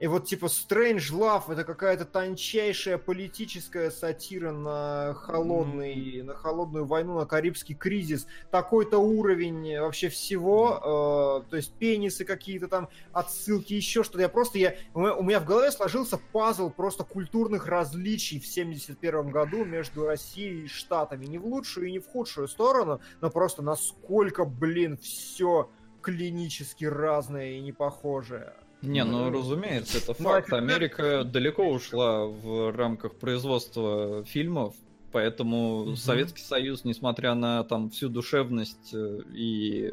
[0.00, 7.18] И вот типа Strange Love это какая-то тончайшая политическая сатира на холодный, на холодную войну,
[7.18, 8.28] на Карибский кризис.
[8.52, 11.42] Такой-то уровень вообще всего.
[11.44, 14.20] э, то есть пенисы какие-то там, отсылки, еще что-то.
[14.20, 18.46] Я просто, я, у, меня, у меня в голове сложился пазл просто культурных различий в
[18.46, 21.26] 71 году между Россией и Штатами.
[21.26, 25.70] Не в лучшую и не в худшую сторону, но просто насколько, блин, все
[26.02, 28.54] клинически разное и не похожее.
[28.82, 30.52] Не, ну разумеется, это ну, факт.
[30.52, 34.74] Америка далеко ушла в рамках производства фильмов,
[35.10, 35.96] поэтому Мгм.
[35.96, 39.92] Советский Союз, несмотря на там всю душевность э, и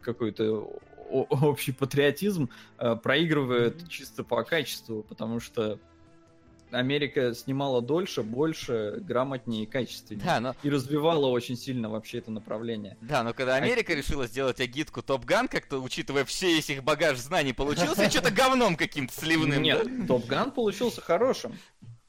[0.00, 0.68] какой-то
[1.10, 3.88] общий патриотизм, э, проигрывает Мгм.
[3.88, 5.78] чисто по качеству, потому что
[6.70, 10.24] Америка снимала дольше, больше, грамотнее и качественнее.
[10.24, 12.96] Да, но, И развивала очень сильно вообще это направление.
[13.00, 17.18] да, но когда Америка решила сделать агитку Топ Ган, как-то, учитывая все весь их багаж
[17.18, 19.62] знаний, получился что-то говном каким-то сливным.
[19.62, 21.58] Нет, Топ Ган получился хорошим.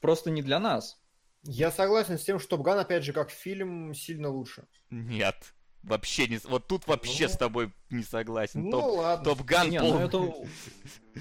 [0.00, 1.00] Просто не для нас.
[1.42, 4.64] Я согласен с тем, что Топган, опять же, как фильм, сильно лучше.
[4.90, 5.36] Нет.
[5.82, 6.38] Вообще не...
[6.44, 7.28] Вот тут вообще Ну.
[7.30, 8.64] с тобой не согласен.
[8.64, 9.24] Ну Топ, ладно.
[9.24, 10.34] Топ Ган Не, пол- ну это,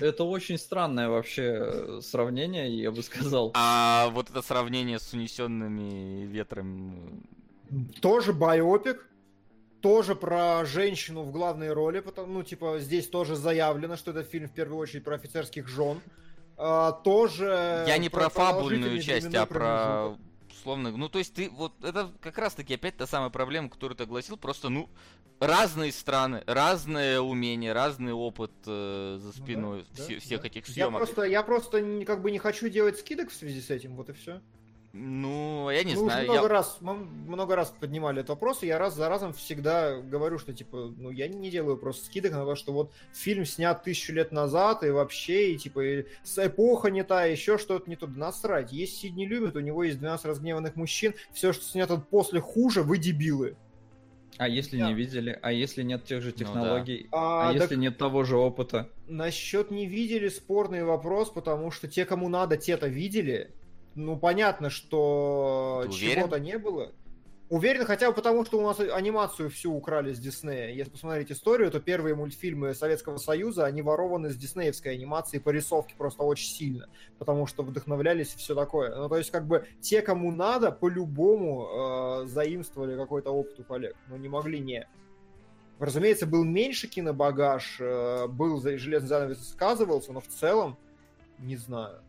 [0.05, 3.51] это очень странное вообще э, сравнение, я бы сказал.
[3.53, 7.23] А вот это сравнение с унесенными ветром...
[8.01, 9.05] Тоже байопик,
[9.81, 14.47] тоже про женщину в главной роли, потому, ну, типа, здесь тоже заявлено, что этот фильм
[14.47, 16.01] в первую очередь про офицерских жен.
[16.57, 17.85] А, тоже...
[17.87, 20.26] Я не про фабульную продолжительный часть, а про промежуток.
[20.67, 20.91] Условно...
[20.91, 21.73] Ну, то есть ты вот...
[21.83, 24.37] Это как раз-таки опять та самая проблема, которую ты огласил.
[24.37, 24.89] Просто, ну,
[25.39, 30.47] разные страны, разное умение, разный опыт э, за спиной да, все- да, всех да.
[30.47, 30.97] этих Я съемок.
[30.99, 34.13] просто, я просто как бы не хочу делать скидок в связи с этим, вот и
[34.13, 34.41] все.
[34.99, 36.23] Ну, я не мы знаю.
[36.23, 39.31] уже много я- раз, мы много раз поднимали этот вопрос, и я раз за разом
[39.33, 43.45] всегда говорю, что типа, ну я не делаю просто скидок на то, что вот фильм
[43.45, 46.05] снят тысячу лет назад, и вообще, и типа, и
[46.37, 48.07] эпоха не та, еще что-то не то.
[48.07, 48.71] Да насрать.
[48.71, 52.97] Есть Сидни Люмит, у него есть 12 разгневанных мужчин, все, что снято после хуже, вы
[52.97, 53.55] дебилы.
[54.39, 54.87] А если Да.
[54.87, 55.37] не видели?
[55.41, 56.45] А если нет тех же Ну да.
[56.45, 57.07] технологий?
[57.11, 58.89] А, А, так если нет того же опыта?
[59.07, 63.51] насчет не видели спорный вопрос, потому что те, кому надо, те-то видели.
[63.97, 66.91] Ну, понятно, что чего-то не было.
[67.49, 70.69] Уверен хотя бы потому, что у нас анимацию всю украли с Диснея.
[70.69, 75.95] Если посмотреть историю, то первые мультфильмы Советского Союза, они ворованы с диснеевской анимации по рисовке
[75.97, 78.95] просто очень сильно, потому что вдохновлялись и все такое.
[78.95, 83.95] Ну, то есть, как бы, те, кому надо, по-любому э, заимствовали какой-то опыт у коллег.
[84.09, 84.87] Но не могли не.
[85.79, 90.77] Разумеется, был меньше кинобагаж, э, был железный занавес сказывался, но в целом,
[91.39, 92.01] не знаю.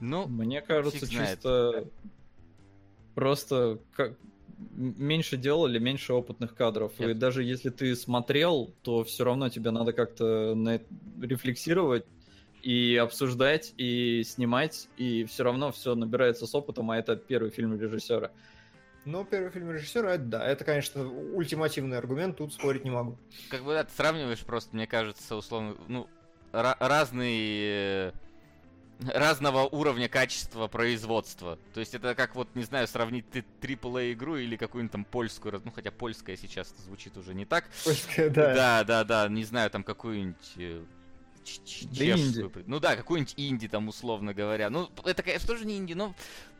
[0.00, 1.86] Ну, Мне кажется, чисто
[3.14, 4.16] просто как
[4.76, 6.92] меньше делали, меньше опытных кадров.
[6.98, 10.80] И Я- даже если ты смотрел, то все равно тебе надо как-то на
[11.20, 12.04] рефлексировать
[12.62, 17.80] и обсуждать, и снимать, и все равно все набирается с опытом, а это первый фильм
[17.80, 18.30] режиссера.
[19.04, 23.16] Но первый фильм режиссера, это да, это, конечно, ультимативный аргумент, тут спорить не могу.
[23.48, 26.08] как бы да, ты сравниваешь просто, мне кажется, условно, ну,
[26.52, 28.12] ра- разные...
[29.06, 31.58] разного уровня качества производства.
[31.74, 35.60] То есть это как вот, не знаю, сравнить ты AAA игру или какую-нибудь там польскую,
[35.64, 37.64] ну хотя польская сейчас звучит уже не так.
[37.84, 38.54] Польская, да.
[38.54, 40.82] Да, да, да, не знаю, там какую-нибудь э,
[41.44, 44.68] Да чешскую при- Ну да, какую-нибудь инди там, условно говоря.
[44.70, 46.14] Ну, это, конечно, тоже не инди, но,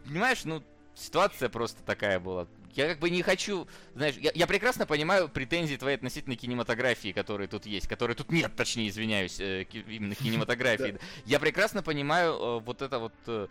[0.07, 0.63] понимаешь, ну,
[0.95, 2.47] ситуация просто такая была.
[2.79, 7.49] Я как бы не хочу, знаешь, я, я прекрасно понимаю претензии твои относительно кинематографии, которые
[7.49, 10.97] тут есть, которые тут нет, точнее, извиняюсь, э, именно кинематографии.
[11.27, 13.49] Я прекрасно понимаю э, вот это вот э,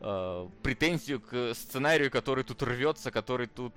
[0.00, 3.74] э, претензию к сценарию, который тут рвется, который тут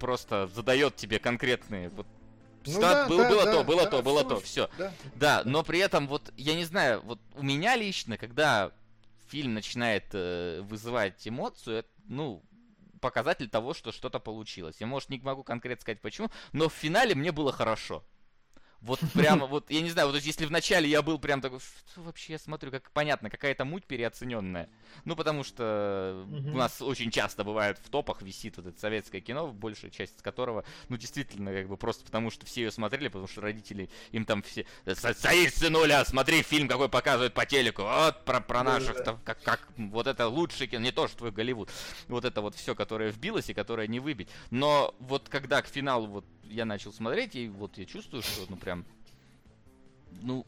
[0.00, 2.06] просто задает тебе конкретные вот
[2.66, 4.68] Ну да, было, да, было да, то, было да, то, было то, все.
[4.78, 4.92] Да.
[5.14, 8.72] Да, но при этом вот, я не знаю, вот у меня лично, когда
[9.28, 12.42] фильм начинает э, вызывать эмоцию, это, ну,
[12.98, 14.76] показатель того, что что-то получилось.
[14.80, 18.04] Я, может, не могу конкретно сказать почему, но в финале мне было хорошо.
[18.80, 22.00] Вот прямо, вот, я не знаю, вот если в начале я был прям такой, что
[22.02, 24.68] вообще я смотрю, как понятно, какая-то муть переоцененная.
[25.04, 29.48] Ну, потому что у нас очень часто бывает в топах висит вот это советское кино,
[29.48, 33.40] большая часть которого, ну, действительно, как бы просто потому, что все ее смотрели, потому что
[33.40, 34.64] родители им там все...
[34.86, 39.42] «Со- Садись, сынуля, смотри фильм, какой показывают по телеку, вот про, про наших, там, как,
[39.42, 41.68] как, вот это лучший кино, не то, что твой Голливуд.
[42.06, 44.28] Вот это вот все, которое вбилось и которое не выбить.
[44.50, 48.56] Но вот когда к финалу вот я начал смотреть, и вот я чувствую, что, ну,
[48.56, 48.84] прям,
[50.22, 50.46] ну,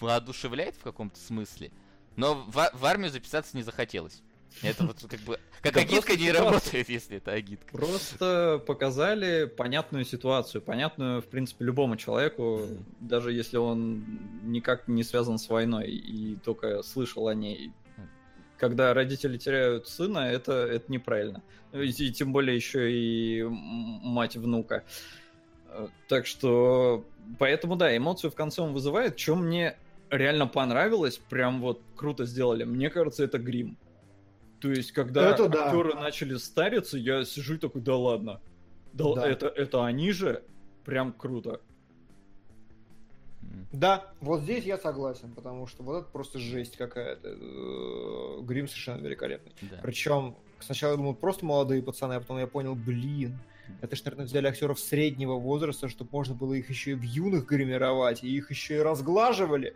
[0.00, 1.70] воодушевляет в каком-то смысле.
[2.16, 4.22] Но в, в армию записаться не захотелось.
[4.62, 5.38] Это вот как бы...
[5.62, 6.44] Как Да агитка не ситуация.
[6.44, 7.70] работает, если это агитка.
[7.70, 12.66] Просто показали понятную ситуацию, понятную, в принципе, любому человеку,
[12.98, 14.04] даже если он
[14.42, 17.72] никак не связан с войной и только слышал о ней.
[18.56, 21.42] Когда родители теряют сына, это, это неправильно.
[21.72, 24.76] И, тем более еще и мать внука.
[24.76, 25.19] Э,
[26.08, 27.04] Так что,
[27.38, 29.18] поэтому да, эмоцию в конце он вызывает.
[29.18, 29.76] Что мне
[30.10, 32.64] реально понравилось, прям вот круто сделали.
[32.64, 33.76] Мне кажется, это грим.
[34.60, 35.66] То есть, когда Это да.
[35.66, 38.40] актеры начали стариться, я сижу и такой, да ладно.
[38.92, 39.28] Да, Да.
[39.28, 40.42] Это, это они же?
[40.84, 41.60] Прям круто.
[43.72, 47.28] Да, вот здесь я согласен, потому что вот это просто жесть какая-то.
[47.28, 49.52] Э, Грим совершенно великолепный.
[49.62, 49.78] Да.
[49.82, 53.38] Причем сначала я думал, просто молодые пацаны, а потом я понял, блин,
[53.80, 57.46] это ж, наверное, взяли актеров среднего возраста, чтобы можно было их еще и в юных
[57.46, 59.74] гримировать, и их еще и разглаживали.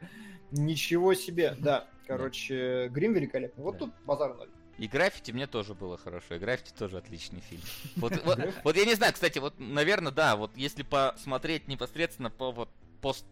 [0.50, 1.56] Ничего себе.
[1.60, 3.64] Да, короче, грим великолепный.
[3.64, 3.78] Вот Да.
[3.78, 4.48] тут базар ноль.
[4.76, 6.34] И граффити мне тоже было хорошо.
[6.34, 7.62] И граффити тоже отличный фильм.
[7.96, 12.50] Вот, вот, вот я не знаю, кстати, вот, наверное, да, вот если посмотреть непосредственно по
[12.50, 12.68] вот
[13.00, 13.24] пост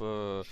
[0.00, 0.42] э,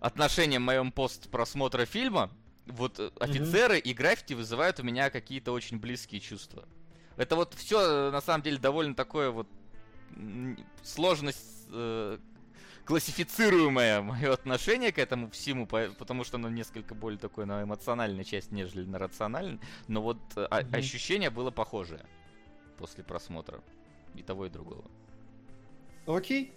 [0.00, 2.30] отношениям моем пост просмотра фильма,
[2.66, 6.68] вот э, офицеры и граффити вызывают у меня какие-то очень близкие чувства.
[7.16, 9.46] Это вот все на самом деле довольно такое вот
[10.82, 12.18] сложность э,
[12.84, 18.24] классифицируемое мое отношение к этому всему, по- потому что оно несколько более такое на эмоциональной
[18.24, 19.60] части, нежели на рациональной.
[19.88, 20.74] Но вот э, а- Мгм.
[20.74, 22.04] ощущение было похожее
[22.78, 23.60] после просмотра
[24.14, 24.84] и того, и другого.
[26.06, 26.52] Окей.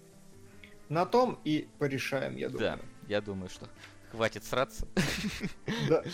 [0.90, 2.80] На том и порешаем, я Да, думаю.
[3.08, 3.68] я думаю, что
[4.12, 4.88] хватит сраться.
[5.90, 6.04] Да.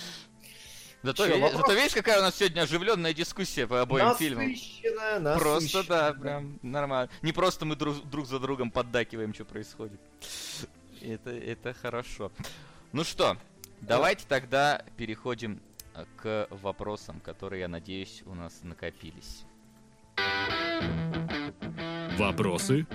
[1.03, 1.61] Зато, ви- вопрос?
[1.61, 4.47] зато видишь, какая у нас сегодня оживленная дискуссия по обоим фильмам.
[4.47, 7.09] Насыщенная, Просто, да, прям нормально.
[7.21, 9.99] Не просто мы друг, друг за другом поддакиваем, что происходит.
[11.01, 12.31] Это, это хорошо.
[12.93, 13.37] Ну что,
[13.81, 15.59] давайте тогда переходим
[15.95, 19.43] э, к вопросам, которые, я надеюсь, у нас накопились.
[22.17, 22.85] Вопросы?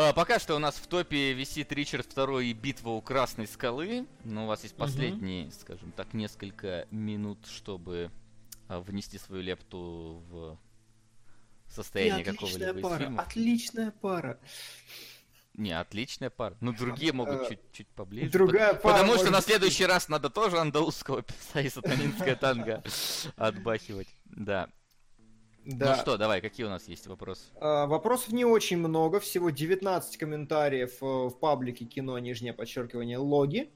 [0.00, 4.06] А, пока что у нас в топе висит Ричард II и битва у Красной Скалы.
[4.22, 8.12] Но у вас есть последние, скажем так, несколько минут, чтобы
[8.68, 10.56] а, внести свою лепту в
[11.66, 13.26] состояние какого-либо из фильмов.
[13.26, 14.38] отличная пара.
[15.54, 16.56] Не, отличная пара.
[16.60, 18.30] Ну, другие могут чуть, чуть поближе.
[18.30, 18.98] Другая По- пара.
[18.98, 22.84] Потому что на следующий раз надо тоже андалузского певца и сатанинское танго
[23.36, 24.06] отбахивать.
[24.26, 24.68] Да.
[25.68, 25.96] Да.
[25.96, 27.44] Ну что, давай, какие у нас есть вопросы?
[27.60, 33.70] А, Вопросов не очень много, всего 19 комментариев э, в паблике кино, нижнее подчеркивание, логи.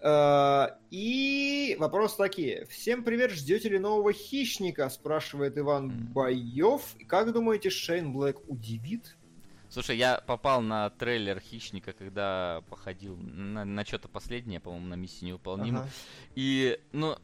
[0.00, 2.64] А, И вопросы такие.
[2.64, 4.88] Всем привет, ждете ли нового хищника?
[4.88, 6.12] Спрашивает Иван М.
[6.14, 6.96] Боев.
[7.06, 9.18] Как думаете, Шейн Блэк удивит?
[9.68, 15.28] Слушай, я попал на трейлер Хищника, когда походил на, на что-то последнее, по-моему, на миссию
[15.28, 15.80] невыполнима.
[15.80, 15.90] Ага.
[16.36, 17.18] И, ну,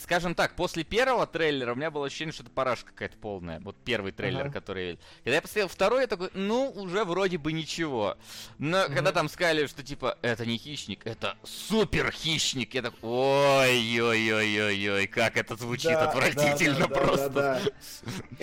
[0.00, 3.60] скажем так, после первого трейлера у меня было ощущение, что это парашка какая-то полная.
[3.60, 4.52] Вот первый трейлер, Ага.
[4.52, 4.98] который.
[5.24, 8.16] Когда я посмотрел второй, я такой, ну, уже вроде бы ничего.
[8.58, 8.94] Но Мгм.
[8.94, 15.36] когда там сказали, что типа, это не хищник, это супер хищник, я такой, ой-ой-ой-ой-ой, как
[15.36, 17.30] это звучит Да, отвратительно да, да, да, просто.
[17.30, 17.70] да, да.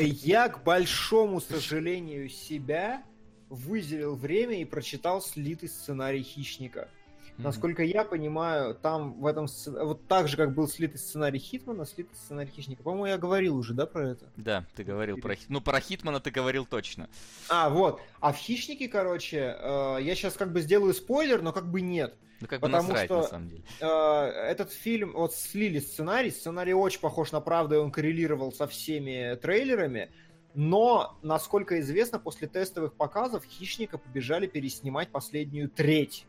[0.03, 3.03] Я, к большому сожалению себя,
[3.49, 6.89] выделил время и прочитал слитый сценарий «Хищника».
[7.37, 12.15] Насколько я понимаю, там в этом вот так же, как был слитый сценарий Хитмана, слитый
[12.15, 12.81] сценарий Хищника.
[12.83, 14.25] По-моему, я говорил уже, да, про это?
[14.37, 15.35] Да, ты говорил про...
[15.47, 17.09] Ну, про Хитмана ты говорил точно.
[17.49, 18.01] А, вот.
[18.19, 22.15] А в Хищнике, короче, э, я сейчас как бы сделаю спойлер, но как бы нет.
[22.39, 23.63] Ну, как бы Потому насрать, что- на самом деле.
[23.81, 28.67] Э, этот фильм, вот слили сценарий, сценарий очень похож на правду, и он коррелировал со
[28.67, 30.11] всеми трейлерами,
[30.53, 36.25] но, насколько известно, после тестовых показов Хищника побежали переснимать последнюю треть.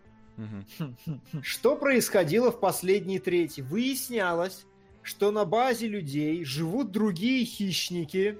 [1.42, 3.60] Что происходило в последней трети?
[3.60, 4.64] Выяснялось,
[5.02, 8.38] что на базе людей живут другие хищники,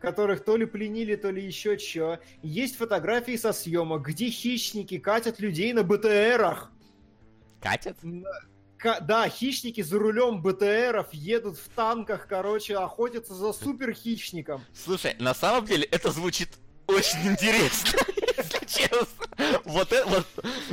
[0.00, 2.20] которых то ли пленили, то ли еще что.
[2.42, 6.70] Есть фотографии со съемок, где хищники катят людей на БТРах.
[7.60, 7.98] Катят?
[8.76, 14.62] Ка- да, хищники за рулем БТРов едут в танках, короче, охотятся за супер хищником.
[14.72, 16.50] Слушай, на самом деле это звучит
[16.86, 17.98] очень интересно,
[18.78, 19.62] честно.
[19.64, 20.26] Вот это вот.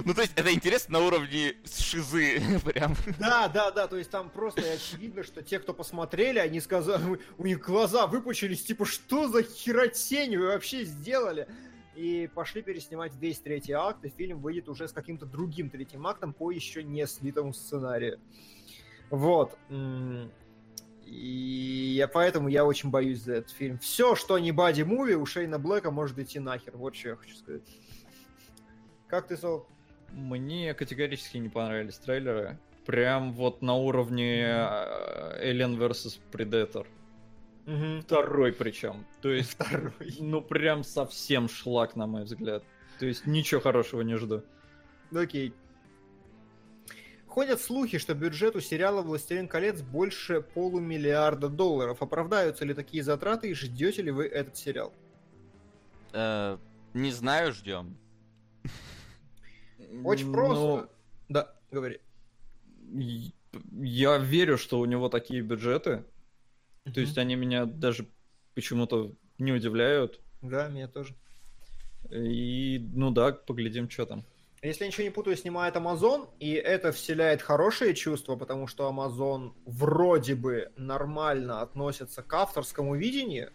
[0.03, 2.41] Ну, то есть, это интересно на уровне шизы.
[2.65, 2.95] Прям.
[3.19, 7.45] Да, да, да, то есть там просто очевидно, что те, кто посмотрели, они сказали, у
[7.45, 11.47] них глаза выпучились, типа, что за херотень вы вообще сделали?
[11.95, 16.33] И пошли переснимать весь третий акт, и фильм выйдет уже с каким-то другим третьим актом
[16.33, 18.19] по еще не слитому сценарию.
[19.09, 19.57] Вот.
[21.05, 23.77] И я поэтому я очень боюсь за этот фильм.
[23.79, 26.75] Все, что не бади-муви, у Шейна Блэка может идти нахер.
[26.75, 27.61] Вот что я хочу сказать.
[29.07, 29.65] Как ты, Сол?
[30.11, 32.57] Мне категорически не понравились трейлеры.
[32.85, 36.85] Прям вот на уровне э, Alien vs Predator.
[37.65, 38.01] Мгм.
[38.01, 39.05] Второй причем.
[39.21, 39.91] То есть, Второй.
[40.19, 42.63] ну прям совсем шлак, на мой взгляд.
[42.99, 44.43] То есть ничего хорошего не жду.
[45.13, 45.53] Окей.
[47.27, 52.01] Ходят слухи, что бюджет у сериала «Властелин колец» больше полумиллиарда долларов.
[52.01, 54.93] Оправдаются ли такие затраты и ждете ли вы этот сериал?
[56.13, 56.57] Э,
[56.93, 57.97] Не знаю, ждем.
[60.03, 60.89] Очень Ну, просто.
[61.29, 61.99] Да, говори.
[63.71, 66.03] Я верю, что у него такие бюджеты.
[66.93, 68.07] То есть они меня даже
[68.53, 70.19] почему-то не удивляют.
[70.41, 71.15] Да, меня тоже.
[72.11, 74.23] И, ну да, поглядим, что там.
[74.61, 79.53] Если я ничего не путаю, снимает Amazon, и это вселяет хорошие чувства, потому что Amazon
[79.65, 83.51] вроде бы нормально относится к авторскому видению,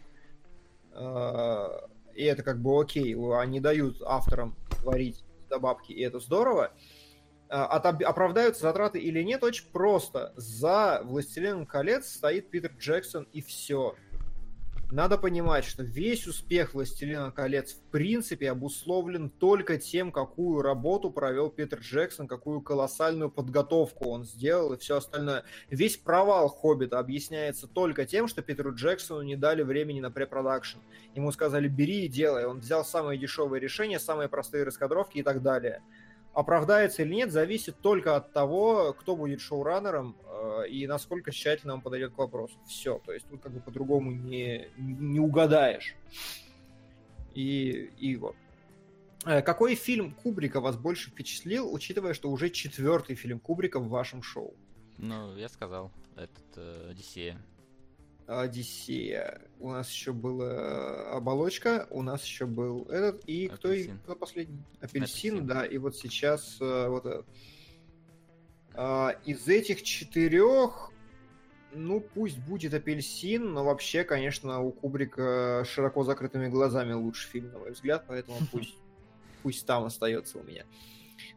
[0.93, 1.69] Э,
[2.15, 5.25] и это как бы окей, они дают авторам творить
[5.59, 6.73] бабки, и это здорово.
[7.49, 10.33] Э, отоб- Оправдаются затраты или нет, очень просто.
[10.37, 13.97] За «Властелином колец» стоит Питер Джексон, и все.
[14.93, 21.49] Надо понимать, что весь успех «Властелина колец» в принципе обусловлен только тем, какую работу провел
[21.49, 25.45] Питер Джексон, какую колоссальную подготовку он сделал и все остальное.
[25.69, 30.79] Весь провал «Хоббита» объясняется только тем, что Питеру Джексону не дали времени на препродакшн.
[31.15, 32.47] Ему сказали «бери и делай».
[32.47, 35.83] Он взял самые дешевые решения, самые простые раскадровки и так далее.
[36.33, 41.81] Оправдается или нет, зависит только от того, кто будет шоураннером э, и насколько тщательно он
[41.81, 42.55] подойдет к вопросу.
[42.69, 45.97] Все, то есть тут как бы по-другому не, не угадаешь.
[47.35, 48.37] И, и вот.
[49.27, 54.23] Э, Какой фильм Кубрика вас больше впечатлил, учитывая, что уже четвертый фильм Кубрика в вашем
[54.23, 54.55] шоу?
[54.99, 57.41] Ну, я сказал, этот э, Одиссея.
[58.31, 59.43] Одиссея.
[59.59, 63.99] У нас еще была оболочка, у нас еще был этот, и кто, и Апельсин.
[64.05, 64.63] кто последний?
[64.81, 65.47] Апельсин, Апельсин.
[65.47, 67.27] да, и вот сейчас э, вот этот.
[68.75, 70.93] А, из этих четырех,
[71.73, 77.59] ну, пусть будет апельсин, но вообще, конечно, у Кубрика широко закрытыми глазами лучший фильм, на
[77.59, 78.77] мой взгляд, поэтому пусть,
[79.43, 80.65] пусть там остается у меня.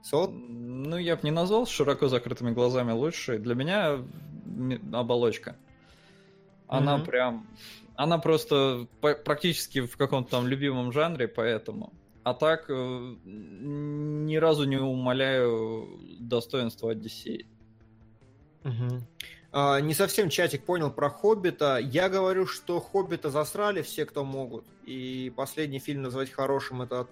[0.03, 0.31] Сот?
[0.31, 3.39] Ну, я бы не назвал широко закрытыми глазами лучшей.
[3.39, 4.05] Для меня
[4.93, 5.57] оболочка.
[6.73, 7.05] Она Мгм.
[7.05, 7.47] прям...
[7.95, 11.93] Она просто практически в каком-то там любимом жанре, поэтому.
[12.23, 17.45] А так, э, ни разу не умоляю достоинства Одиссеи.
[19.51, 21.77] А, не совсем чатик понял про Хоббита.
[21.77, 24.65] Я говорю, что Хоббита засрали все, кто могут.
[24.83, 27.07] И последний фильм назвать хорошим это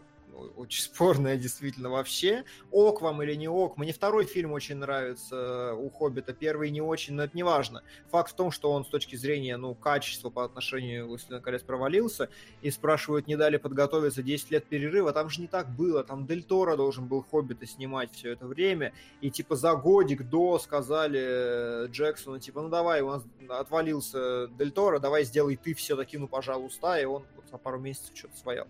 [0.56, 2.44] очень спорное действительно вообще.
[2.72, 3.78] Ок вам или не ок.
[3.78, 6.34] Мне второй фильм очень нравится у Хоббита.
[6.34, 7.84] Первый не очень, но это не важно.
[8.12, 11.62] Факт в том, что он с точки зрения ну, качества по отношению к «Властелину колец»
[11.64, 12.30] провалился.
[12.62, 15.14] И спрашивают, не дали подготовиться 10 лет перерыва.
[15.14, 16.04] Там же не так было.
[16.04, 18.94] Там Дель Торо должен был Хоббита снимать все это время.
[19.22, 24.72] И типа за годик до сказали э, Джексону, типа, ну давай, у нас отвалился Дель
[24.72, 28.68] Торо, давай сделай ты все-таки, ну пожалуйста, и он вот за пару месяцев что-то своял.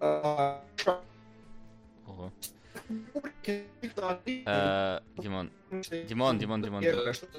[0.00, 0.62] А,
[2.06, 2.32] Ого.
[3.46, 5.50] Э, Димон,
[6.08, 7.38] Димон, Димон, Димон, Первое, что-то-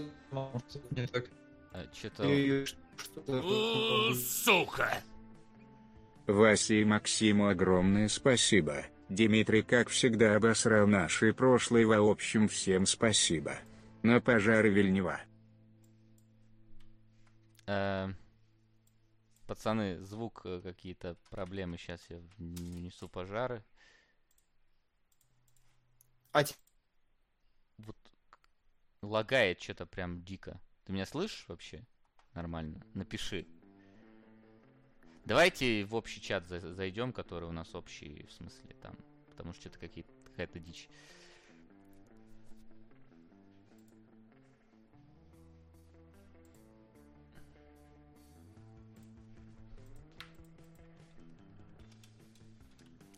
[4.16, 5.02] Сука!
[6.26, 8.86] Васе и Максиму огромное спасибо.
[9.10, 11.86] Дмитрий, как всегда, обосрал наши прошлые.
[11.86, 13.56] В общем, всем спасибо.
[14.04, 15.22] На пожары Вильнева.
[17.68, 18.10] Э,
[19.48, 21.78] Пацаны, звук э, какие-то проблемы.
[21.78, 23.64] Сейчас я внесу пожары.
[26.34, 26.44] А
[27.78, 27.96] Вот
[29.02, 30.60] лагает что-то прям дико.
[30.84, 31.86] Ты меня слышишь вообще?
[32.34, 32.86] Нормально.
[32.94, 33.48] Напиши.
[35.24, 38.98] Давайте в общий чат за- зайдем, который у нас общий, в смысле, там.
[39.30, 40.90] Потому что что-то какие- какая-то дичь.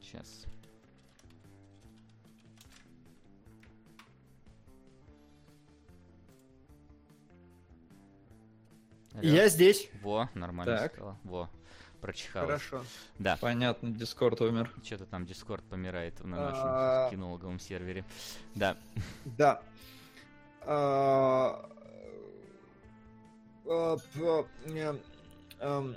[0.10, 0.46] Сейчас.
[9.22, 9.90] Я здесь.
[10.02, 10.94] Во, нормально Так.
[10.96, 11.18] стало.
[11.24, 11.50] Во,
[12.02, 12.48] прочихалось.
[12.48, 12.86] Хорошо.
[13.20, 14.72] Да, Понятно, Дискорд умер.
[14.84, 16.50] что-то там Дискорд помирает на А.
[16.50, 18.04] нашем кинологовом сервере.
[18.56, 18.78] Да.
[19.26, 19.62] Да.
[20.62, 21.70] А,
[23.66, 23.98] а,
[25.62, 25.96] эм,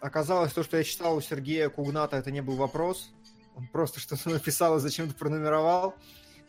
[0.00, 3.12] Оказалось, то, что я читал у Сергея Кугната, это не был вопрос.
[3.56, 5.94] Он просто что-то написал и зачем-то пронумеровал.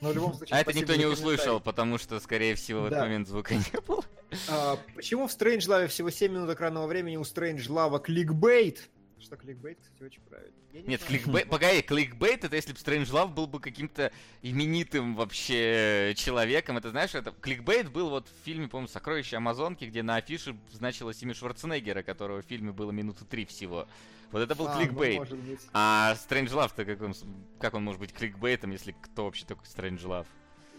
[0.02, 3.00] Но в любом случае, А это никто не услышал, потому что, скорее всего, в этот
[3.00, 3.06] Да.
[3.06, 4.04] момент звука не было.
[4.50, 8.90] А, почему в Strange Love всего 7 минут экранного времени у Strange Love кликбейт?
[9.22, 10.52] Что кликбейт, кстати, очень правильно.
[10.74, 11.22] Я не Нет, знаю.
[11.22, 14.12] кликбейт, погоди, кликбейт это если бы Strangelove был бы каким-то
[14.42, 16.78] именитым вообще человеком.
[16.78, 21.22] Это знаешь, это кликбейт был вот в фильме, по-моему, «Сокровища Амазонки», где на афише значилось
[21.22, 23.88] имя Шварценеггера, которого в фильме было минуты три всего.
[24.34, 25.30] Вот это был А, ну, кликбейт.
[25.30, 25.60] быть.
[25.74, 27.14] А Strangelove-то как он,
[27.60, 30.26] как он может быть кликбейтом, если кто вообще такой Strangelove?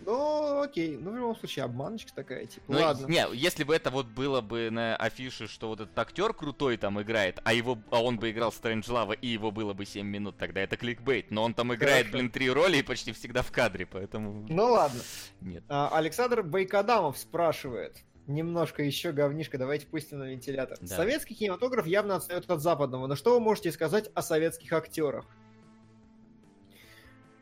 [0.05, 0.99] Ну, окей.
[1.01, 3.07] Ну, в любом случае, обманочка такая, типа, Ну, ладно.
[3.07, 7.01] не, если бы это вот было бы на афише, что вот этот актер крутой там
[7.01, 10.61] играет, а его, а он бы играл Стрэнджлава, и его было бы 7 минут, тогда
[10.61, 11.31] это кликбейт.
[11.31, 12.19] Но он там играет, Хорошо.
[12.19, 15.01] блин, три роли и почти всегда в кадре, поэтому Ну, ладно.
[15.41, 15.63] нет.
[15.69, 17.97] А, Александр Байкадамов спрашивает.
[18.27, 20.79] Немножко еще говнишко, давайте пустим на вентилятор.
[20.81, 20.87] Да.
[20.87, 25.27] Советский кинематограф явно отстает от западного, но что вы можете сказать о советских актерах?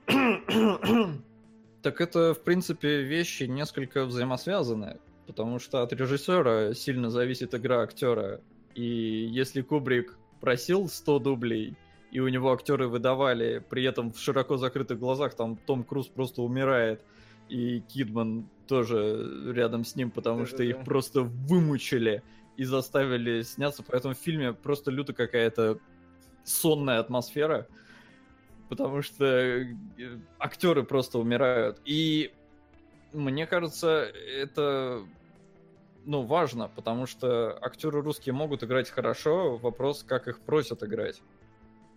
[0.07, 8.41] Так это, в принципе, вещи несколько взаимосвязаны, потому что от режиссера сильно зависит игра актера.
[8.75, 8.85] И
[9.31, 11.77] если Кубрик просил 100 дублей,
[12.11, 16.43] и у него актеры выдавали, при этом в широко закрытых глазах там Том Круз просто
[16.43, 17.05] умирает,
[17.49, 20.85] и Кидман тоже рядом с ним, потому что их Да-да-да.
[20.87, 22.23] просто вымучили
[22.57, 23.85] и заставили сняться.
[23.87, 25.79] Поэтому в фильме просто люто какая-то
[26.43, 27.69] сонная атмосфера,
[28.71, 29.75] потому что э,
[30.39, 31.83] актеры просто умирают.
[31.85, 32.33] И
[33.13, 35.03] мне кажется, это
[36.07, 41.21] ну, важно, потому что актеры русские могут играть хорошо, вопрос, как их просят играть.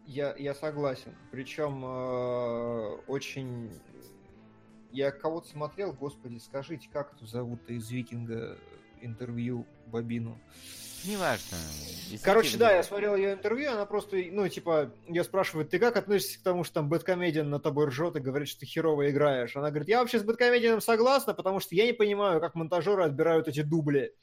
[0.05, 1.15] Я, я согласен.
[1.31, 3.71] Причем э, очень...
[4.95, 8.57] Я кого-то смотрел, господи, скажите, как это зовут из Викинга
[9.01, 10.39] интервью Бабину?
[11.03, 11.57] Неважно.
[12.23, 16.39] Короче, да, я смотрел ее интервью, она просто, ну, типа, я спрашиваю, ты как относишься
[16.39, 19.57] к тому, что там Бэткомедиан на тобой ржет и говорит, что ты херово играешь?
[19.57, 23.49] Она говорит, я вообще с Бэткомедианом согласна, потому что я не понимаю, как монтажеры отбирают
[23.49, 24.13] эти дубли.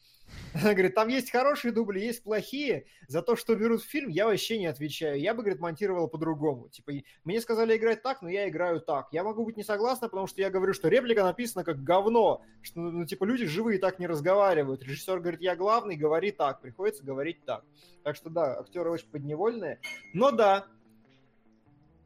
[0.54, 2.84] Она говорит, там есть хорошие дубли, есть плохие.
[3.08, 5.18] За то, что берут в фильм, я вообще не отвечаю.
[5.18, 6.68] Я бы, говорит, монтировала по-другому.
[6.68, 6.92] Типа,
[7.24, 9.08] мне сказали играть так, но я играю так.
[9.12, 12.42] Я могу быть не согласна, потому что я говорю, что реплика написана как говно.
[12.60, 14.82] Что, ну, типа, люди живые так не разговаривают.
[14.82, 16.60] Режиссер говорит, я главный, говори так.
[16.60, 17.64] Приходится говорить так.
[18.04, 19.80] Так что да, актеры очень подневольные.
[20.12, 20.66] Но да,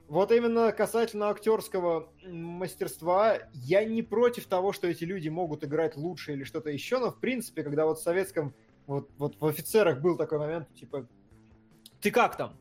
[0.09, 6.33] вот именно касательно актерского мастерства, я не против того, что эти люди могут играть лучше
[6.33, 8.55] или что-то еще, но в принципе, когда вот в советском,
[8.87, 11.09] вот, вот в офицерах был такой момент, типа,
[12.01, 12.57] ты как там?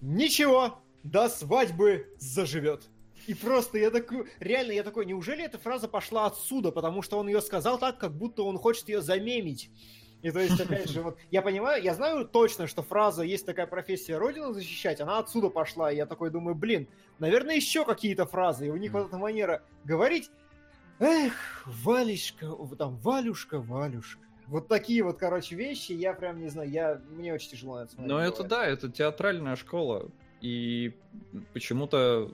[0.00, 2.88] Ничего, до свадьбы заживет.
[3.26, 7.28] И просто я такой, реально я такой, неужели эта фраза пошла отсюда, потому что он
[7.28, 9.70] ее сказал так, как будто он хочет ее замемить.
[10.22, 13.66] И то есть, опять же, вот я понимаю, я знаю точно, что фраза «есть такая
[13.66, 16.88] профессия Родину защищать», она отсюда пошла, и я такой думаю, блин,
[17.18, 20.30] наверное, еще какие-то фразы, и у них вот эта манера говорить
[20.98, 21.34] «Эх,
[21.66, 22.48] Валечка,
[22.78, 24.22] там, Валюшка, Валюшка».
[24.46, 28.12] Вот такие вот, короче, вещи, я прям не знаю, я, мне очень тяжело это смотреть.
[28.12, 30.08] Но это да, это театральная школа.
[30.40, 30.94] И
[31.52, 32.30] почему-то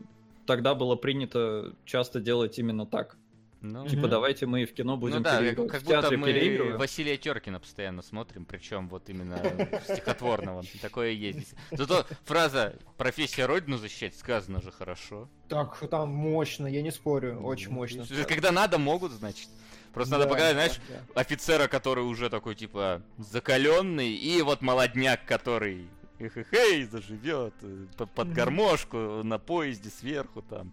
[0.47, 3.17] тогда было принято часто делать именно так.
[3.63, 4.11] Ну, Типа, Мгм.
[4.11, 6.77] давайте мы в кино будем ну да, переигрывать, как в будто мы.
[6.77, 9.41] Василия Теркина постоянно смотрим, причем вот именно
[9.85, 10.65] стихотворного.
[10.83, 11.55] Такое есть.
[11.71, 15.29] Зато фраза «профессия Родину защищать» сказано же хорошо.
[15.49, 18.05] Так, там мощно, я не спорю, очень Ну, мощно.
[18.27, 19.49] Когда надо, могут, значит.
[19.95, 21.21] Просто надо показать, знаешь, да.
[21.21, 25.87] офицера, который уже такой, типа, закаленный, и вот молодняк, который
[26.19, 30.73] хе-хе-хе, заживет э, по- под гармошку на поезде сверху там.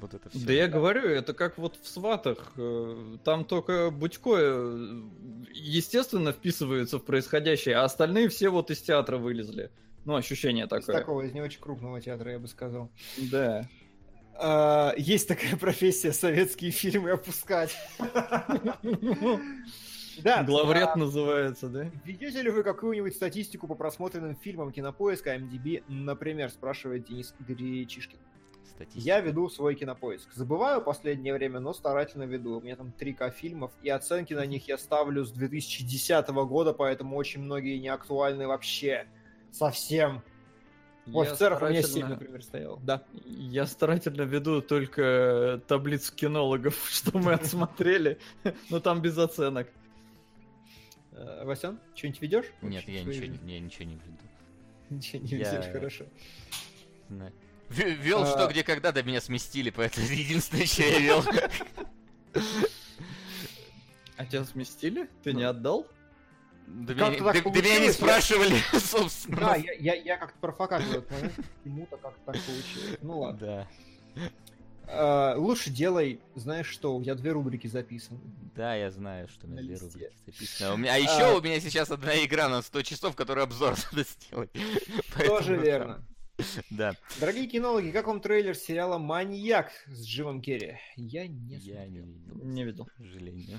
[0.00, 0.46] Вот это все.
[0.46, 2.52] Да я говорю, это как вот в сватах.
[2.56, 5.02] э, Там только Будько, э,
[5.52, 9.70] естественно, вписывается в происходящее, а остальные все вот из театра вылезли.
[10.04, 10.96] Ну, ощущение Из такое.
[10.96, 12.90] такого, из не очень крупного театра, я бы сказал.
[13.30, 13.68] Да.
[14.34, 17.76] А, Есть такая профессия советские фильмы опускать.
[20.22, 21.90] Да, Главред а называется, да?
[22.04, 28.18] Ведете ли вы какую-нибудь статистику по просмотренным фильмам Кинопоиска, MDB, например, спрашивает Денис Гречишкин.
[28.80, 29.06] Статистика.
[29.06, 30.32] Я веду свой кинопоиск.
[30.32, 32.58] Забываю последнее время, но старательно веду.
[32.58, 37.16] У меня там 3К фильмов, и оценки на них я ставлю с 2010 года, поэтому
[37.16, 39.06] очень многие не актуальны вообще.
[39.52, 40.22] Совсем.
[41.04, 42.78] В Я офицерах у меня старательно- 7, например, стоял.
[42.82, 43.04] Да.
[43.26, 48.18] Я старательно веду только таблицу кинологов, что мы отсмотрели,
[48.70, 49.68] но там без оценок.
[51.12, 52.46] Э, Васян, что-нибудь ведешь?
[52.62, 54.16] Нет, я ничего, я ничего не веду.
[54.90, 56.06] Ничего не ведешь, хорошо.
[57.70, 58.26] Вел А.
[58.26, 61.24] что, где, когда, да меня сместили, поэтому это единственное, что я вел.
[64.16, 65.08] А тебя сместили?
[65.22, 65.86] Ты не отдал?
[66.66, 69.36] Да меня, меня не спрашивали, собственно.
[69.40, 71.34] Да, я, как-то профокатил этот момент.
[71.62, 72.98] Почему-то как-то так получилось.
[73.02, 73.66] Ну ладно.
[74.16, 74.30] Да.
[74.86, 78.20] Э, лучше делай, знаешь что, у тебя две рубрики записаны.
[78.54, 80.68] Да, я знаю, что у меня две рубрики записаны.
[80.68, 80.94] А, у меня...
[80.94, 81.34] а еще А.
[81.36, 84.50] у меня сейчас одна игра на 100 часов, которую обзор надо сделать.
[85.26, 86.04] Тоже там- верно.
[86.70, 86.92] Да.
[87.18, 90.78] Дорогие кинологи, как вам трейлер сериала «Маньяк» с Джимом Керри?
[90.96, 92.04] Я не Я не смотрел.
[92.06, 92.84] видел, Не видел.
[92.86, 93.58] к сожалению.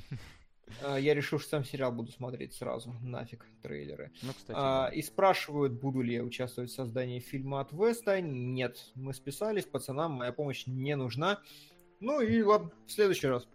[0.84, 2.94] А, Я решил, что сам сериал буду смотреть сразу.
[3.02, 4.12] Нафиг трейлеры.
[4.22, 4.96] Ну, кстати, А, да.
[4.96, 8.22] и спрашивают, буду ли я участвовать в создании фильма от Веста.
[8.22, 11.42] Нет, мы списались, пацанам моя помощь не нужна.
[12.00, 13.48] Ну и ладно, в следующий раз.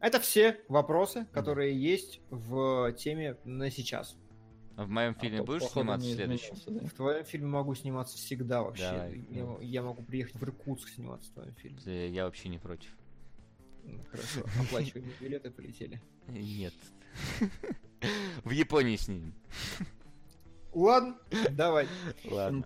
[0.00, 4.16] Это все вопросы, которые есть в теме на сейчас.
[4.76, 6.54] А в моем фильме А, будешь походу, сниматься следующем?
[6.54, 6.88] изменился, да?
[6.88, 8.90] В твоем фильме могу сниматься всегда вообще.
[8.90, 11.78] Давай, я, я могу приехать в Иркутск сниматься в твоем фильме.
[11.86, 12.90] Э, Я вообще не против.
[13.84, 16.00] Ну, Хорошо, оплачиваем билеты, полетели.
[16.26, 16.74] Нет.
[18.42, 19.34] В Японии снимем.
[20.72, 21.16] Ладно,
[21.50, 21.86] давай.
[22.24, 22.64] Ладно.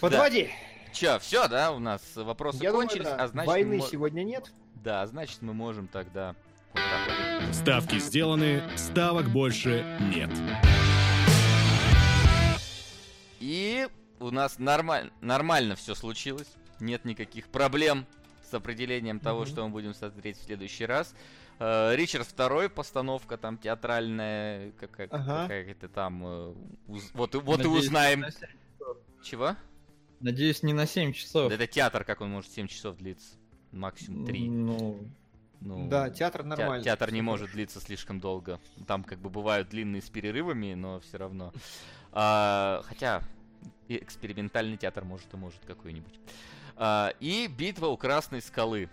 [0.00, 0.50] Подводи.
[0.92, 4.22] Че, все, да, у нас вопросы Я думаю, кончились, да, а значит, войны мы сегодня
[4.24, 4.50] нет.
[4.82, 6.34] да, а значит мы можем тогда
[6.72, 7.54] вот.
[7.54, 10.30] Ставки сделаны, ставок больше нет.
[13.46, 13.86] И
[14.18, 15.12] у нас нормаль...
[15.20, 16.48] нормально все случилось.
[16.80, 18.04] Нет никаких проблем
[18.50, 19.48] с определением того, Мгм.
[19.48, 21.14] что мы будем смотреть в следующий раз.
[21.60, 25.42] Э, Ричард второй постановка там театральная, какая- Ага.
[25.42, 26.26] какая-то там.
[26.26, 26.54] э,
[26.88, 28.22] уз- Вот, и- вот и Надеюсь, узнаем.
[28.22, 28.96] семь часов.
[29.22, 29.56] Чего?
[30.18, 31.48] Надеюсь, не на 7 часов.
[31.50, 33.36] Да это театр, как он может 7 часов длиться?
[33.70, 34.48] Максимум 3.
[34.48, 35.06] Ну,
[35.60, 36.84] Ну, Да, театр те- нормально.
[36.84, 38.60] театр не может длиться слишком долго.
[38.86, 41.52] Там как бы бывают длинные с перерывами, но все равно.
[42.12, 43.22] А, хотя
[43.88, 46.18] и экспериментальный театр может и может какой-нибудь.
[46.76, 48.88] А, и битва у Красной скалы.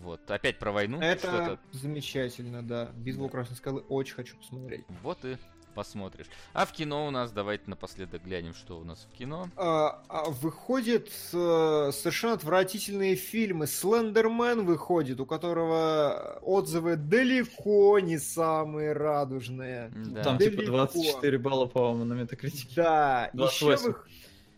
[0.00, 1.00] Вот, опять про войну.
[1.00, 2.90] Это замечательно, да.
[2.94, 4.86] Битву у Красной скалы очень хочу посмотреть.
[5.02, 5.36] Вот и
[5.72, 6.26] посмотришь.
[6.52, 9.48] А в кино у нас, давайте напоследок глянем, что у нас в кино.
[9.56, 13.66] А, а выходят э, совершенно отвратительные фильмы.
[13.66, 19.90] Слендермен выходит, у которого отзывы далеко не самые радужные.
[19.94, 20.22] Да.
[20.22, 20.72] там типа Далеко.
[20.72, 22.74] 24 балла, по-моему, на метакритике.
[22.76, 23.94] Да, еще, 28.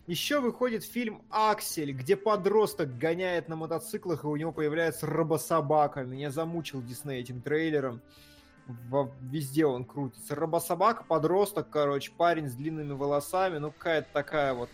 [0.07, 6.05] еще выходит фильм «Аксель», где подросток гоняет на мотоциклах, и у него появляется робособака.
[6.05, 8.01] Меня замучил Дисней этим трейлером.
[8.67, 10.35] Во- везде он крутится.
[10.35, 13.59] Робособака, подросток, короче, парень с длинными волосами.
[13.59, 14.71] Ну, какая-то такая вот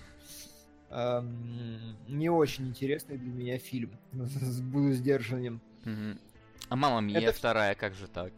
[0.91, 3.91] эм, не очень интересный для меня фильм.
[4.13, 5.61] Буду сдержанным.
[6.69, 8.33] А мама Мия Это- вторая, как же так?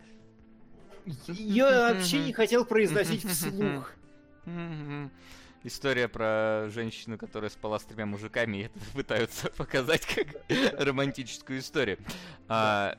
[1.27, 3.93] Я вообще не хотел произносить вслух.
[5.65, 10.27] История про женщину, которая спала с тремя мужиками, и это пытаются показать как
[10.79, 11.99] романтическую историю.
[12.49, 12.97] А,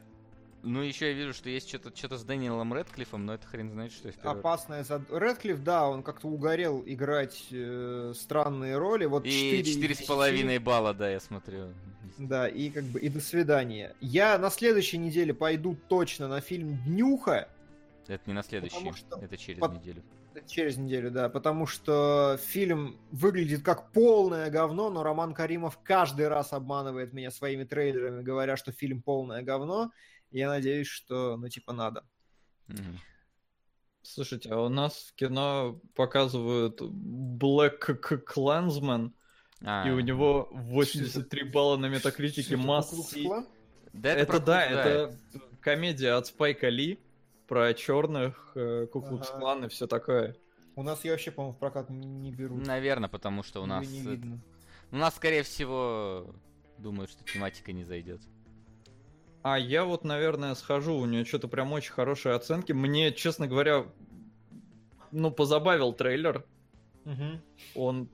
[0.64, 3.92] ну, еще я вижу, что есть что-то что с Дэниелом Редклиффом, но это хрен знает,
[3.92, 4.40] что впервые.
[4.40, 5.01] Опасная зад...
[5.11, 9.06] Редклифф, да, он как-то угорел играть э, странные роли.
[9.06, 10.08] Вот И четыре из четыре с десяти.
[10.08, 11.74] половиной балла, да, я смотрю.
[12.17, 13.95] Да, и как бы и до свидания.
[14.00, 17.50] Я на следующей неделе пойду точно на фильм Днюха.
[18.08, 20.01] Это не на следующий, Потому что это через под- неделю.
[20.48, 26.53] Через неделю, да, потому что фильм выглядит как полное говно, но Роман Каримов каждый раз
[26.53, 29.92] обманывает меня своими трейлерами, говоря, что фильм полное говно.
[30.34, 32.03] Я надеюсь, что, ну, типа, надо.
[32.68, 33.00] Мгм.
[34.02, 39.14] Слушайте, а у нас в кино показывают Black Clansman,
[39.62, 42.90] А, и у него 83 балла на метакритике масс.
[42.90, 43.48] Куклукс-клан?
[43.94, 45.18] Да, Это, про- да, это
[45.62, 47.00] комедия от Спайка Ли
[47.48, 48.88] про черных, Ага.
[48.88, 50.36] Куклукс Клан и все такое.
[50.76, 52.66] У нас ее вообще, по-моему, в прокат не берут.
[52.66, 53.88] Наверное, потому что у нас...
[53.88, 54.42] не э, видно.
[54.92, 56.36] У нас, скорее всего,
[56.80, 58.22] думают, что тематика не зайдет.
[59.43, 62.72] А я вот, наверное, схожу, у нее что-то прям очень хорошие оценки.
[62.72, 63.85] Мне, честно говоря,
[65.11, 66.45] ну, позабавил трейлер.
[67.03, 67.41] Мгм.
[67.75, 68.09] Он...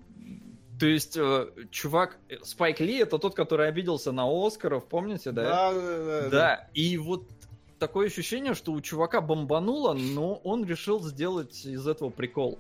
[0.80, 5.44] То есть, э, чувак, э, Спайк Ли это тот, который обиделся на Оскаров, помните, да?
[5.44, 7.28] Да, да, да, Да, и вот
[7.78, 12.58] такое ощущение, что у чувака бомбануло, но он решил сделать из этого прикол.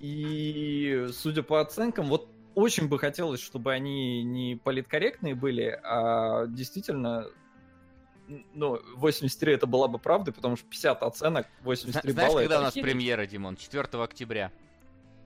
[0.00, 7.28] И, судя по оценкам, вот очень бы хотелось, чтобы они не политкорректные были, а действительно,
[8.54, 12.40] ну, 83 это была бы правда, потому что 50 оценок, Зна- 83 Знаешь, балла.
[12.40, 13.56] когда это у нас премьера, Димон?
[13.56, 14.50] 4 октября.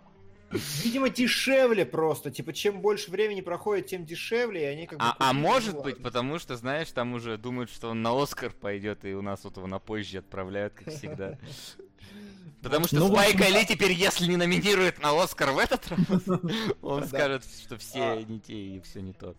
[0.83, 2.31] Видимо, дешевле просто.
[2.31, 5.05] Типа, чем больше времени проходит, тем дешевле, и они как бы...
[5.05, 9.03] А, а может быть, потому что, знаешь, там уже думают, что он на Оскар пойдет,
[9.03, 11.37] и у нас вот его на позже отправляют, как всегда.
[12.61, 15.87] Потому что Ну, в Спайк общем, Ли теперь, если не номинирует на Оскар в этот
[15.87, 15.99] раз,
[16.81, 17.77] он скажет, что А.
[17.77, 19.35] все не те и все не то.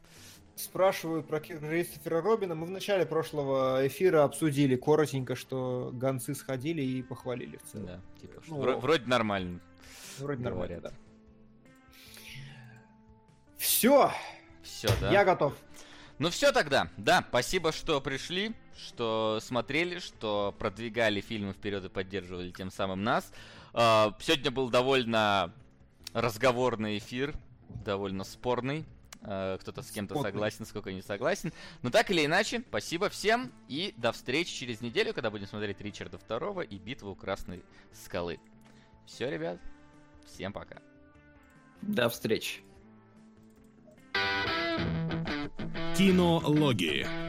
[0.57, 2.55] Спрашивают про Кристофера Робина.
[2.55, 7.87] Мы в начале прошлого эфира обсудили коротенько, что гонцы сходили и похвалили в целом.
[7.87, 9.61] Да, типа, Ну, вро- вроде нормально.
[10.19, 10.93] Вроде нормально, да.
[13.59, 14.11] Все,
[14.63, 15.13] Все, да?
[15.13, 15.53] я готов.
[16.19, 22.51] Ну все тогда, да, спасибо, что пришли, что смотрели, что продвигали фильмы вперед и поддерживали
[22.51, 23.31] тем самым нас.
[23.75, 25.53] А, Сегодня был довольно
[26.15, 27.35] разговорный эфир,
[27.85, 28.87] довольно спорный.
[29.29, 31.53] А, Кто-то с кем-то согласен, сколько не согласен.
[31.83, 36.17] Но так или иначе, спасибо всем и до встречи через неделю, когда будем смотреть Ричарда
[36.17, 38.39] Второго и Битву у Красной Скалы.
[39.05, 39.59] Все, ребят,
[40.27, 40.77] всем пока.
[41.83, 42.61] До встречи.
[45.97, 47.26] Кинологии.